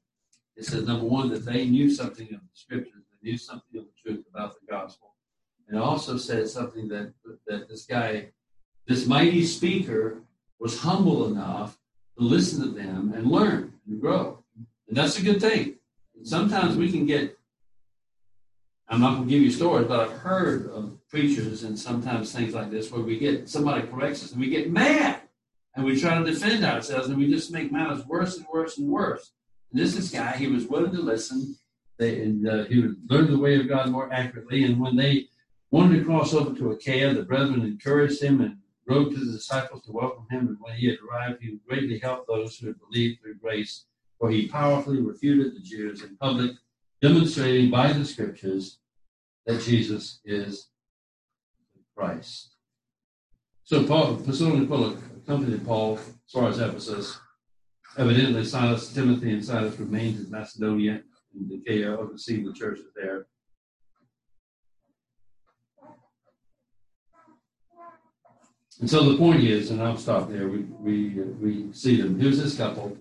it 0.57 0.65
says, 0.65 0.87
number 0.87 1.07
one, 1.07 1.31
that 1.31 1.45
they 1.45 1.67
knew 1.67 1.91
something 1.91 2.27
of 2.27 2.41
the 2.41 2.49
scriptures, 2.53 3.03
they 3.23 3.31
knew 3.31 3.39
something 3.39 3.79
of 3.79 3.85
the 3.85 4.11
truth 4.11 4.25
about 4.33 4.55
the 4.55 4.67
gospel. 4.71 5.15
And 5.69 5.79
it 5.79 5.83
also 5.83 6.17
says 6.17 6.53
something 6.53 6.89
that, 6.89 7.13
that 7.47 7.69
this 7.69 7.85
guy 7.85 8.29
this 8.87 9.07
mighty 9.07 9.45
speaker 9.45 10.23
was 10.61 10.81
humble 10.81 11.27
enough 11.27 11.79
to 12.19 12.25
listen 12.25 12.63
to 12.63 12.69
them 12.69 13.13
and 13.15 13.31
learn 13.31 13.73
and 13.87 14.01
grow. 14.01 14.45
And 14.89 14.97
that's 14.97 15.19
a 15.19 15.23
good 15.23 15.41
thing. 15.41 15.77
sometimes 16.23 16.77
we 16.77 16.93
can 16.93 17.07
get, 17.07 17.39
I'm 18.89 19.01
not 19.01 19.17
going 19.17 19.29
to 19.29 19.31
give 19.31 19.43
you 19.43 19.51
stories, 19.51 19.87
but 19.89 20.01
I've 20.01 20.19
heard 20.19 20.71
of 20.71 20.99
preachers 21.09 21.63
and 21.63 21.79
sometimes 21.79 22.33
things 22.33 22.55
like 22.55 22.71
this 22.71 22.91
where 22.91 23.03
we 23.03 23.19
get, 23.19 23.49
somebody 23.49 23.87
corrects 23.87 24.23
us 24.23 24.33
and 24.33 24.41
we 24.41 24.51
get 24.51 24.71
mad 24.71 25.21
and 25.75 25.85
we 25.85 25.99
try 25.99 26.19
to 26.19 26.25
defend 26.25 26.65
ourselves 26.65 27.09
and 27.09 27.19
we 27.19 27.31
just 27.31 27.51
make 27.51 27.73
matters 27.73 28.05
worse 28.07 28.37
and 28.37 28.47
worse 28.53 28.79
and 28.79 28.89
worse. 28.89 29.33
And 29.73 29.81
this 29.81 29.97
is 29.97 30.11
guy, 30.11 30.33
he 30.33 30.47
was 30.47 30.67
willing 30.67 30.93
to 30.93 31.01
listen. 31.01 31.57
They, 31.99 32.23
and 32.23 32.49
uh, 32.49 32.65
he 32.65 32.81
would 32.81 32.97
learn 33.09 33.31
the 33.31 33.39
way 33.39 33.59
of 33.59 33.69
God 33.69 33.89
more 33.91 34.13
accurately. 34.13 34.65
And 34.65 34.81
when 34.81 34.97
they 34.97 35.29
wanted 35.71 35.99
to 35.99 36.05
cross 36.05 36.35
over 36.35 36.55
to 36.55 36.73
Achaia, 36.73 37.15
the 37.15 37.23
brethren 37.23 37.63
encouraged 37.63 38.23
him 38.23 38.41
and 38.41 38.59
wrote 38.87 39.13
to 39.13 39.19
the 39.19 39.33
disciples 39.33 39.83
to 39.85 39.93
welcome 39.93 40.27
him, 40.31 40.49
and 40.49 40.57
when 40.61 40.75
he 40.77 40.87
had 40.87 40.99
arrived, 41.01 41.43
he 41.43 41.59
greatly 41.67 41.99
helped 41.99 42.29
those 42.29 42.57
who 42.57 42.69
had 42.69 42.79
believed 42.79 43.21
through 43.21 43.37
grace, 43.37 43.87
for 44.19 44.31
he 44.31 44.47
powerfully 44.47 45.01
refuted 45.01 45.55
the 45.55 45.61
Jews 45.61 46.03
in 46.03 46.17
public, 46.17 46.53
demonstrating 47.05 47.71
by 47.71 47.93
the 47.93 48.03
scriptures 48.03 48.79
that 49.45 49.61
Jesus 49.61 50.21
is 50.25 50.71
Christ. 51.95 52.55
So 53.65 53.87
Paul, 53.87 54.17
Priscilla 54.17 54.63
Aquila 54.63 54.97
accompanied 55.19 55.67
Paul 55.67 55.99
as 55.99 56.33
far 56.33 56.49
as 56.49 56.59
Ephesus. 56.59 57.19
Evidently, 57.99 58.43
Silas, 58.47 58.91
Timothy, 58.91 59.33
and 59.33 59.45
Silas 59.45 59.79
remained 59.79 60.19
in 60.19 60.31
Macedonia 60.31 61.03
in 61.35 61.43
and 61.43 61.61
Achaia, 61.61 61.95
overseeing 61.95 62.47
the 62.47 62.55
churches 62.55 62.87
there. 62.97 63.27
And 68.81 68.89
so 68.89 69.11
the 69.11 69.19
point 69.19 69.45
is, 69.45 69.71
and 69.71 69.83
I'll 69.83 69.99
stop 69.99 70.31
there. 70.31 70.49
We 70.49 70.61
we 70.81 71.09
we 71.43 71.73
see 71.73 72.01
them. 72.01 72.19
Here's 72.19 72.43
this 72.43 72.57
couple. 72.57 72.97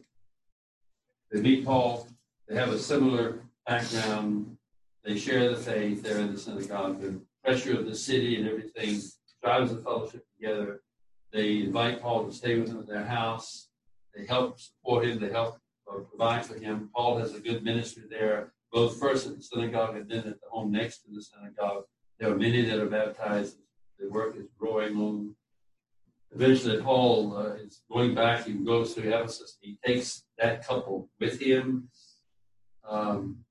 They 1.31 1.39
meet 1.39 1.65
Paul. 1.65 2.09
They 2.49 2.55
have 2.55 2.69
a 2.69 2.77
similar 2.77 3.42
background. 3.65 4.57
They 5.03 5.17
share 5.17 5.49
the 5.49 5.57
faith. 5.57 6.03
They're 6.03 6.19
in 6.19 6.33
the 6.33 6.39
synagogue. 6.39 7.01
The 7.01 7.19
pressure 7.43 7.77
of 7.77 7.85
the 7.85 7.95
city 7.95 8.37
and 8.37 8.47
everything 8.47 9.01
drives 9.43 9.73
the 9.73 9.81
fellowship 9.81 10.25
together. 10.35 10.81
They 11.31 11.61
invite 11.61 12.01
Paul 12.01 12.25
to 12.25 12.31
stay 12.31 12.59
with 12.59 12.69
them 12.69 12.79
at 12.79 12.87
their 12.87 13.05
house. 13.05 13.69
They 14.15 14.25
help 14.25 14.59
support 14.59 15.05
him. 15.05 15.19
They 15.19 15.29
help 15.29 15.57
uh, 15.91 15.99
provide 15.99 16.45
for 16.45 16.57
him. 16.57 16.89
Paul 16.95 17.17
has 17.17 17.33
a 17.33 17.39
good 17.39 17.63
ministry 17.63 18.03
there, 18.09 18.53
both 18.71 18.99
first 18.99 19.27
at 19.27 19.35
the 19.35 19.43
synagogue 19.43 19.97
and 19.97 20.09
then 20.09 20.19
at 20.19 20.39
the 20.39 20.49
home 20.51 20.71
next 20.71 20.99
to 20.99 21.11
the 21.11 21.21
synagogue. 21.21 21.83
There 22.19 22.31
are 22.31 22.37
many 22.37 22.61
that 22.63 22.79
are 22.79 22.85
baptized. 22.85 23.57
The 23.99 24.09
work 24.09 24.35
is 24.37 24.47
growing 24.59 24.95
on 24.97 25.35
eventually 26.35 26.81
Paul 26.81 27.37
uh, 27.37 27.53
is 27.55 27.81
going 27.91 28.15
back. 28.15 28.45
He 28.45 28.53
goes 28.53 28.93
to 28.95 29.01
Ephesus. 29.01 29.57
He 29.61 29.77
takes 29.85 30.23
that 30.37 30.65
couple 30.65 31.09
with 31.19 31.39
him. 31.39 31.89
Um, 32.87 33.42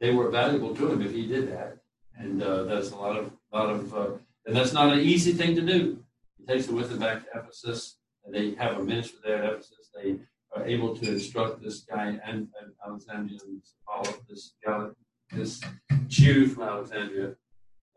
they 0.00 0.12
were 0.12 0.30
valuable 0.30 0.74
to 0.74 0.92
him 0.92 1.02
if 1.02 1.12
he 1.12 1.26
did 1.26 1.50
that, 1.52 1.78
and 2.16 2.42
uh, 2.42 2.64
that's 2.64 2.90
a 2.90 2.96
lot 2.96 3.16
of 3.16 3.32
lot 3.52 3.70
of, 3.70 3.94
uh, 3.94 4.10
and 4.46 4.56
that's 4.56 4.72
not 4.72 4.92
an 4.92 5.00
easy 5.00 5.32
thing 5.32 5.54
to 5.56 5.62
do. 5.62 5.98
He 6.38 6.44
takes 6.44 6.66
them 6.66 6.76
with 6.76 6.90
him 6.90 6.98
back 6.98 7.24
to 7.24 7.38
Ephesus, 7.38 7.96
and 8.24 8.34
they 8.34 8.54
have 8.54 8.78
a 8.78 8.82
minister 8.82 9.16
there 9.24 9.42
at 9.42 9.52
Ephesus. 9.54 9.90
They 9.94 10.18
are 10.54 10.66
able 10.66 10.96
to 10.96 11.12
instruct 11.12 11.62
this 11.62 11.80
guy 11.80 12.18
and, 12.24 12.48
and 12.60 12.72
Alexandria, 12.86 13.38
this 14.28 14.54
guy, 14.64 14.88
this 15.32 15.60
Jew 16.06 16.46
from 16.46 16.62
Alexandria, 16.64 17.34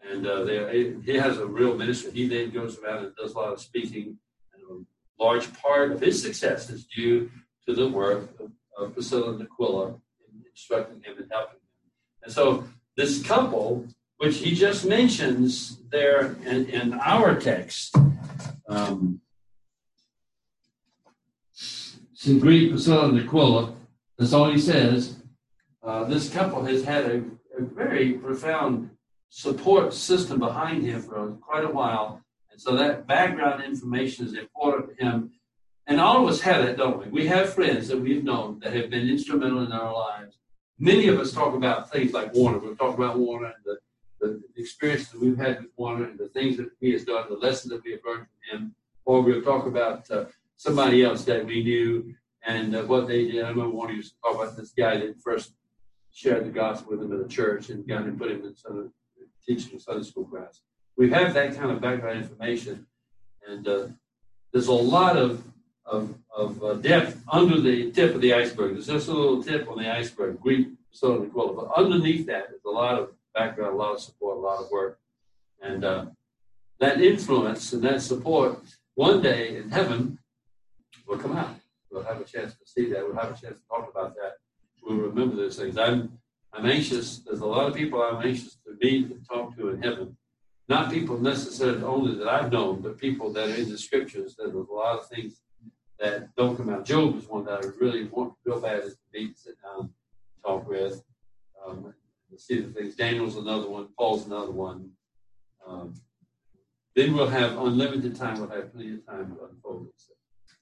and 0.10 0.26
uh, 0.26 0.44
they, 0.44 0.94
he 1.06 1.14
has 1.16 1.38
a 1.38 1.46
real 1.46 1.78
ministry. 1.78 2.12
He 2.12 2.28
then 2.28 2.50
goes 2.50 2.80
around 2.80 3.06
and 3.06 3.16
does 3.16 3.34
a 3.34 3.38
lot 3.38 3.54
of 3.54 3.62
speaking. 3.62 4.18
And 4.54 4.86
a 5.20 5.24
large 5.24 5.54
part 5.54 5.92
of 5.92 6.02
his 6.02 6.22
success 6.22 6.70
is 6.70 6.86
due 6.86 7.30
to 7.68 7.74
the 7.74 7.88
work 7.88 8.30
of, 8.40 8.52
of 8.78 8.94
Priscilla 8.94 9.34
and 9.34 9.42
Aquila 9.42 9.90
in 9.90 10.44
instructing 10.50 11.02
him 11.04 11.18
and 11.20 11.32
helping. 11.32 11.61
And 12.24 12.32
so 12.32 12.66
this 12.98 13.24
couple, 13.24 13.88
which 14.18 14.38
he 14.38 14.54
just 14.54 14.86
mentions 14.86 15.78
there 15.90 16.36
in, 16.46 16.68
in 16.68 16.94
our 16.94 17.40
text, 17.40 17.96
um, 18.68 19.22
in 22.26 22.40
Greek, 22.40 22.70
Priscilla 22.70 23.10
and 23.10 23.20
Aquila, 23.20 23.74
that's 24.18 24.34
all 24.34 24.52
he 24.52 24.60
says. 24.60 25.16
Uh, 25.84 26.04
this 26.04 26.30
couple 26.30 26.64
has 26.66 26.84
had 26.84 27.06
a, 27.06 27.24
a 27.58 27.64
very 27.64 28.14
profound 28.14 28.92
support 29.30 29.94
system 29.94 30.40
behind 30.40 30.84
him 30.84 31.02
for 31.02 31.32
quite 31.42 31.64
a 31.64 31.70
while. 31.70 32.22
And 32.52 32.62
so 32.62 32.76
that 32.76 33.08
background 33.08 33.64
information 33.64 34.28
is 34.28 34.34
important 34.34 34.98
to 34.98 35.04
him. 35.04 35.32
And 35.88 36.00
all 36.00 36.22
of 36.22 36.30
us 36.32 36.42
have 36.42 36.64
it, 36.66 36.78
don't 36.78 37.00
we? 37.00 37.10
We 37.10 37.28
have 37.28 37.54
friends 37.54 37.88
that 37.88 38.00
we've 38.00 38.24
known 38.24 38.60
that 38.60 38.74
have 38.74 38.90
been 38.90 39.10
instrumental 39.10 39.66
in 39.66 39.72
our 39.72 39.92
lives. 39.92 40.38
Many 40.84 41.10
of 41.10 41.20
us 41.20 41.32
talk 41.32 41.54
about 41.54 41.92
things 41.92 42.12
like 42.12 42.34
Warner. 42.34 42.58
We'll 42.58 42.76
talk 42.76 42.98
about 42.98 43.20
Warner 43.20 43.54
and 43.54 43.64
the, 43.64 43.78
the, 44.20 44.42
experiences 44.60 45.10
that 45.10 45.22
we've 45.22 45.38
had 45.38 45.60
with 45.60 45.70
Warner 45.78 46.06
and 46.06 46.18
the 46.18 46.30
things 46.30 46.58
that 46.58 46.72
he 46.80 46.92
has 46.94 47.06
done, 47.06 47.30
the 47.30 47.36
lessons 47.36 47.72
that 47.72 47.84
we 47.84 47.92
have 47.92 48.00
learned 48.04 48.26
from 48.26 48.60
him. 48.60 48.76
Or 49.06 49.22
we'll 49.22 49.44
talk 49.44 49.68
about 49.68 50.10
uh, 50.10 50.26
somebody 50.58 51.04
else 51.04 51.24
that 51.26 51.46
we 51.46 51.64
knew 51.64 52.16
And 52.48 52.76
uh, 52.76 52.82
what 52.82 53.08
they 53.08 53.28
did, 53.28 53.46
I 53.46 53.50
remember 53.50 53.76
one 53.76 53.96
used 53.96 54.16
to 54.16 54.22
talk 54.22 54.42
about 54.42 54.58
this 54.58 54.72
guy 54.72 54.98
that 54.98 55.22
first 55.22 55.54
shared 56.12 56.48
the 56.48 56.50
gospel 56.50 56.94
with 56.94 57.04
him 57.04 57.12
in 57.12 57.22
the 57.22 57.28
church 57.28 57.70
and 57.70 57.88
got 57.88 58.08
him 58.08 58.18
put 58.18 58.32
him 58.32 58.44
in 58.44 58.56
some 58.56 58.92
teaching 59.46 59.78
Sunday 59.78 60.04
school 60.04 60.26
class. 60.26 60.62
We 60.98 61.12
have 61.12 61.36
that 61.36 61.56
kind 61.56 61.70
of 61.70 61.80
background 61.80 62.18
information, 62.24 62.88
and 63.48 63.68
uh, 63.68 63.88
there's 64.52 64.68
a 64.68 64.74
lot 64.74 65.16
of 65.16 65.44
of, 65.86 66.16
of 66.36 66.64
uh, 66.64 66.74
depth 66.76 67.22
under 67.32 67.60
the 67.60 67.92
tip 67.92 68.16
of 68.16 68.22
the 68.22 68.34
iceberg. 68.34 68.74
There's 68.74 68.88
just 68.88 69.08
a 69.08 69.14
little 69.14 69.44
tip 69.44 69.68
on 69.70 69.78
the 69.78 69.94
iceberg, 69.94 70.40
Greek, 70.40 70.70
so 70.92 71.22
on 71.22 71.30
quote. 71.30 71.56
But 71.56 71.72
underneath 71.76 72.26
that 72.28 72.50
is 72.56 72.64
a 72.66 72.70
lot 72.70 73.00
of 73.00 73.12
background, 73.34 73.74
a 73.74 73.78
lot 73.78 73.96
of 73.96 74.02
support, 74.02 74.38
a 74.38 74.40
lot 74.40 74.64
of 74.64 74.72
work, 74.72 75.00
and 75.62 75.84
uh, 75.84 76.06
that 76.80 77.02
influence 77.02 77.74
and 77.74 77.84
that 77.84 78.02
support 78.02 78.60
one 78.96 79.22
day 79.22 79.58
in 79.58 79.70
heaven 79.70 80.20
will 81.08 81.18
come 81.18 81.36
out. 81.36 81.56
We'll 81.92 82.04
have 82.04 82.22
a 82.22 82.24
chance 82.24 82.54
to 82.54 82.66
see 82.66 82.90
that. 82.92 83.06
We'll 83.06 83.16
have 83.16 83.38
a 83.38 83.42
chance 83.42 83.60
to 83.60 83.68
talk 83.68 83.90
about 83.90 84.16
that. 84.16 84.38
We'll 84.82 84.98
remember 84.98 85.36
those 85.36 85.58
things. 85.58 85.78
I'm 85.78 86.18
I'm 86.54 86.66
anxious. 86.66 87.20
There's 87.20 87.40
a 87.40 87.46
lot 87.46 87.70
of 87.70 87.76
people 87.76 88.02
I'm 88.02 88.26
anxious 88.26 88.58
to 88.66 88.78
meet 88.82 89.12
and 89.12 89.26
talk 89.28 89.56
to 89.58 89.70
in 89.70 89.82
heaven. 89.82 90.18
Not 90.68 90.92
people 90.92 91.18
necessarily 91.18 91.84
only 91.84 92.16
that 92.18 92.28
I've 92.28 92.52
known, 92.52 92.82
but 92.82 92.98
people 92.98 93.32
that 93.34 93.50
are 93.50 93.56
in 93.56 93.70
the 93.70 93.78
scriptures. 93.78 94.36
There's 94.38 94.54
a 94.54 94.74
lot 94.74 95.00
of 95.00 95.08
things 95.08 95.42
that 96.02 96.36
don't 96.36 96.58
come 96.58 96.70
out. 96.70 96.86
Job 96.86 97.16
is 97.18 97.28
one 97.28 97.46
that 97.46 97.64
I 97.64 97.68
really 97.80 98.06
want 98.06 98.34
real 98.44 98.60
bad 98.60 98.84
to 98.84 98.92
meet, 99.14 99.38
sit 99.38 99.56
down, 99.62 99.92
talk 100.44 100.68
with, 100.68 101.04
um, 101.66 101.94
see 102.38 102.60
the 102.60 102.72
things. 102.72 102.96
Daniel's 102.96 103.38
another 103.38 103.70
one. 103.70 103.88
Paul's 103.98 104.26
another 104.26 104.52
one. 104.52 104.90
Um, 105.66 105.94
then 106.96 107.14
we'll 107.14 107.28
have 107.28 107.58
unlimited 107.58 108.16
time. 108.16 108.40
We'll 108.40 108.50
have 108.50 108.74
plenty 108.74 108.96
of 108.96 109.06
time 109.06 109.36
to 109.36 109.46
unfold 109.46 109.88
it. 109.88 109.94
So, 109.98 110.14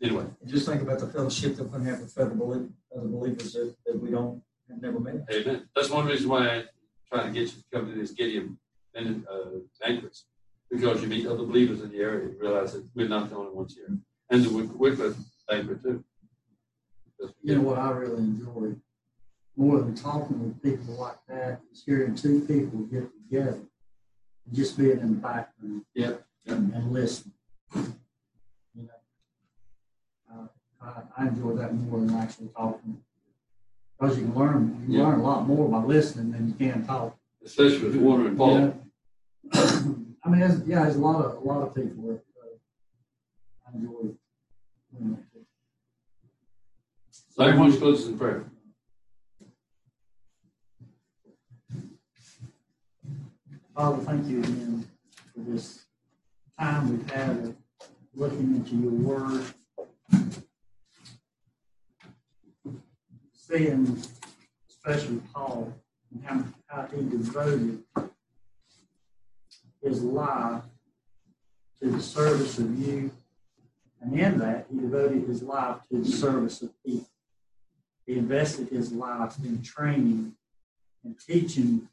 anyway. 0.04 0.26
just 0.46 0.68
think 0.68 0.82
about 0.82 1.00
the 1.00 1.08
fellowship 1.08 1.56
that 1.56 1.64
we're 1.64 1.70
going 1.70 1.86
to 1.86 1.92
have 1.92 2.02
with 2.02 2.18
other, 2.18 2.34
other 2.96 3.08
believers 3.08 3.54
that, 3.54 3.76
that 3.86 4.00
we 4.00 4.12
don't 4.12 4.44
have 4.70 4.82
never 4.82 5.00
met. 5.00 5.26
Amen. 5.32 5.70
That's 5.76 5.90
one 5.90 6.06
reason 6.06 6.30
why 6.30 6.48
I 6.50 6.64
try 7.12 7.24
to 7.28 7.32
get 7.32 7.44
you 7.44 7.48
to 7.48 7.64
come 7.74 7.88
to 7.88 7.94
these 7.94 8.12
Gideon 8.12 8.58
uh, 8.96 9.60
banquets 9.82 10.26
because 10.70 11.02
you 11.02 11.08
meet 11.08 11.26
other 11.26 11.46
believers 11.46 11.82
in 11.82 11.92
the 11.92 12.00
area 12.00 12.26
and 12.26 12.40
realize 12.40 12.74
that 12.74 12.86
we're 12.94 13.08
not 13.08 13.30
the 13.30 13.38
only 13.38 13.54
ones 13.54 13.76
here. 13.76 13.98
And 14.30 14.44
the 14.44 14.50
Wycliffe 14.78 15.18
paper 15.50 15.76
too. 15.76 16.04
You 17.44 17.56
know 17.56 17.62
what 17.62 17.78
I 17.80 17.90
really 17.92 18.18
enjoy 18.18 18.76
more 19.58 19.80
than 19.80 19.94
talking 19.94 20.40
with 20.42 20.62
people 20.64 20.94
like 20.96 21.18
that 21.28 21.60
is 21.72 21.84
hearing 21.86 22.16
two 22.16 22.42
people 22.42 22.80
get 22.84 23.10
together 23.30 23.60
and 24.46 24.56
just 24.56 24.78
being 24.78 25.00
in 25.00 25.10
the 25.16 25.16
background. 25.22 25.84
Yep. 25.96 26.24
And, 26.48 26.74
and 26.74 26.94
listening. 26.94 27.34
You 27.76 27.84
know, 28.76 28.90
uh, 30.34 30.48
I, 30.82 31.02
I 31.24 31.28
enjoy 31.28 31.54
that 31.56 31.74
more 31.76 32.00
than 32.00 32.16
actually 32.16 32.48
talking. 32.56 33.02
Because 34.00 34.18
you 34.18 34.24
can 34.26 34.36
learn, 34.36 34.86
you 34.88 34.98
Yeah. 35.00 35.08
learn 35.08 35.20
a 35.20 35.24
lot 35.24 35.46
more 35.46 35.68
by 35.68 35.84
listening 35.84 36.32
than 36.32 36.48
you 36.48 36.54
can 36.54 36.86
talk. 36.86 37.18
Especially 37.44 37.84
with 37.90 37.96
Warner 37.98 38.28
and 38.28 38.38
Paul. 38.38 38.74
Yeah. 39.54 39.82
I 40.24 40.30
mean, 40.30 40.42
there's, 40.42 40.62
yeah, 40.68 40.84
there's 40.84 40.96
a 40.98 41.00
lot 41.00 41.24
of 41.26 41.38
a 41.38 41.40
lot 41.40 41.62
of 41.64 41.74
people 41.74 42.04
that 42.08 42.22
uh, 42.40 43.68
I 43.68 43.76
enjoy. 43.78 44.14
So 47.36 47.44
everyone's 47.44 47.78
closes 47.78 48.08
in 48.08 48.18
prayer. 48.18 48.44
Father, 53.76 54.04
thank 54.04 54.28
you 54.28 54.40
again 54.40 54.86
for 55.34 55.40
this 55.40 55.86
time 56.60 56.90
we've 56.90 57.10
had 57.10 57.30
of 57.30 57.56
looking 58.14 58.56
into 58.56 58.76
your 58.76 58.92
word, 58.92 59.46
seeing 63.32 64.04
especially 64.70 65.22
Paul 65.34 65.74
and 66.12 66.26
how, 66.26 66.44
how 66.68 66.88
he 66.94 67.04
devoted 67.04 67.84
his 69.82 70.04
life 70.04 70.64
to 71.82 71.90
the 71.90 72.02
service 72.02 72.60
of 72.60 72.78
you. 72.86 73.12
And 74.02 74.18
in 74.18 74.40
that, 74.40 74.68
he 74.72 74.80
devoted 74.80 75.28
his 75.28 75.44
life 75.44 75.78
to 75.92 76.02
the 76.02 76.10
service 76.10 76.62
of 76.62 76.72
people. 76.84 77.10
He 78.06 78.18
invested 78.18 78.70
his 78.70 78.92
life 78.92 79.36
in 79.44 79.62
training 79.62 80.34
and 81.04 81.16
teaching 81.20 81.88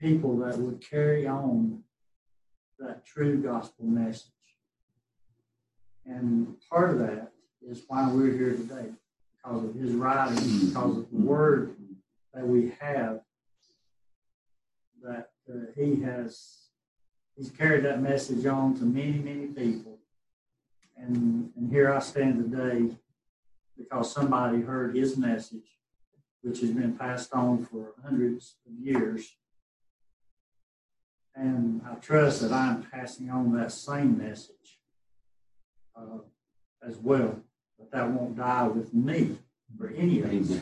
people 0.00 0.36
that 0.38 0.58
would 0.58 0.80
carry 0.80 1.26
on 1.26 1.84
that 2.78 3.06
true 3.06 3.40
gospel 3.40 3.86
message. 3.86 4.26
And 6.04 6.56
part 6.68 6.90
of 6.90 6.98
that 6.98 7.32
is 7.66 7.82
why 7.86 8.10
we're 8.10 8.32
here 8.32 8.52
today, 8.52 8.90
because 9.36 9.64
of 9.64 9.74
his 9.74 9.92
writings, 9.92 10.64
because 10.64 10.98
of 10.98 11.10
the 11.10 11.16
word 11.16 11.76
that 12.34 12.46
we 12.46 12.72
have, 12.80 13.20
that 15.02 15.30
uh, 15.48 15.58
he 15.76 16.02
has, 16.02 16.66
he's 17.36 17.50
carried 17.50 17.84
that 17.84 18.02
message 18.02 18.44
on 18.46 18.76
to 18.78 18.84
many, 18.84 19.18
many 19.18 19.46
people. 19.46 19.98
And, 21.02 21.50
and 21.56 21.70
here 21.70 21.92
I 21.92 21.98
stand 21.98 22.50
today 22.50 22.94
because 23.76 24.12
somebody 24.12 24.60
heard 24.60 24.96
his 24.96 25.16
message, 25.16 25.78
which 26.42 26.60
has 26.60 26.70
been 26.70 26.96
passed 26.96 27.32
on 27.32 27.64
for 27.64 27.94
hundreds 28.02 28.56
of 28.66 28.72
years 28.86 29.34
and 31.34 31.80
I 31.88 31.94
trust 31.94 32.42
that 32.42 32.52
I'm 32.52 32.82
passing 32.82 33.30
on 33.30 33.52
that 33.56 33.72
same 33.72 34.18
message 34.18 34.78
uh, 35.96 36.18
as 36.86 36.98
well. 36.98 37.40
But 37.78 37.90
that 37.92 38.10
won't 38.10 38.36
die 38.36 38.68
with 38.68 38.92
me 38.92 39.38
for 39.78 39.88
any 39.88 40.20
of 40.20 40.32
us. 40.32 40.60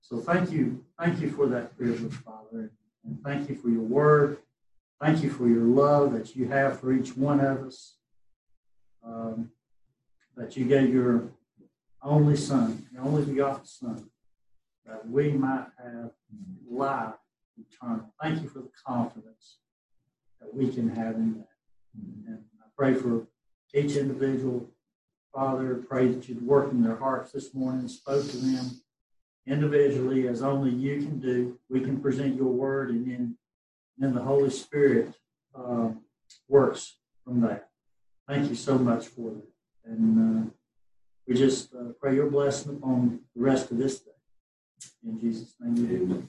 So 0.00 0.18
thank 0.18 0.50
you, 0.50 0.84
thank 0.98 1.20
you 1.20 1.30
for 1.30 1.46
that 1.48 1.76
privilege, 1.76 2.14
Father, 2.14 2.72
and 3.04 3.22
thank 3.24 3.48
you 3.48 3.54
for 3.54 3.68
your 3.68 3.82
word. 3.82 4.38
Thank 5.00 5.22
you 5.22 5.30
for 5.30 5.46
your 5.46 5.62
love 5.62 6.12
that 6.14 6.34
you 6.34 6.48
have 6.48 6.80
for 6.80 6.92
each 6.92 7.16
one 7.16 7.40
of 7.40 7.64
us. 7.64 7.94
Um, 9.04 9.52
that 10.38 10.56
you 10.56 10.64
gave 10.64 10.94
your 10.94 11.24
only 12.02 12.36
Son, 12.36 12.86
your 12.92 13.02
only 13.02 13.24
begotten 13.24 13.66
Son, 13.66 14.08
that 14.86 15.06
we 15.08 15.32
might 15.32 15.66
have 15.82 16.12
life 16.70 17.14
eternal. 17.58 18.14
Thank 18.22 18.42
you 18.42 18.48
for 18.48 18.60
the 18.60 18.70
confidence 18.86 19.58
that 20.40 20.54
we 20.54 20.72
can 20.72 20.88
have 20.90 21.16
in 21.16 21.34
that. 21.38 21.48
And 22.28 22.38
I 22.60 22.66
pray 22.76 22.94
for 22.94 23.26
each 23.74 23.96
individual, 23.96 24.70
Father, 25.34 25.84
pray 25.88 26.06
that 26.06 26.28
you'd 26.28 26.46
work 26.46 26.70
in 26.70 26.82
their 26.82 26.96
hearts 26.96 27.32
this 27.32 27.52
morning, 27.52 27.88
spoke 27.88 28.24
to 28.30 28.36
them 28.36 28.80
individually 29.46 30.28
as 30.28 30.42
only 30.42 30.70
you 30.70 30.98
can 30.98 31.18
do. 31.18 31.58
We 31.68 31.80
can 31.80 32.00
present 32.00 32.36
your 32.36 32.46
word, 32.46 32.90
and 32.90 33.10
then, 33.10 33.36
then 33.98 34.14
the 34.14 34.22
Holy 34.22 34.50
Spirit 34.50 35.14
uh, 35.54 35.88
works 36.48 36.98
from 37.24 37.40
that. 37.40 37.70
Thank 38.28 38.48
you 38.48 38.54
so 38.54 38.78
much 38.78 39.08
for 39.08 39.30
that. 39.30 39.57
And 39.88 40.18
uh, 40.18 40.50
we 41.26 41.34
just 41.34 41.74
uh, 41.74 41.92
pray 42.00 42.14
your 42.14 42.30
blessing 42.30 42.76
upon 42.76 43.20
the 43.34 43.42
rest 43.42 43.70
of 43.70 43.78
this 43.78 44.00
day. 44.00 44.10
In 45.04 45.18
Jesus' 45.18 45.54
name, 45.60 45.76
Amen. 45.76 46.02
Amen. 46.02 46.28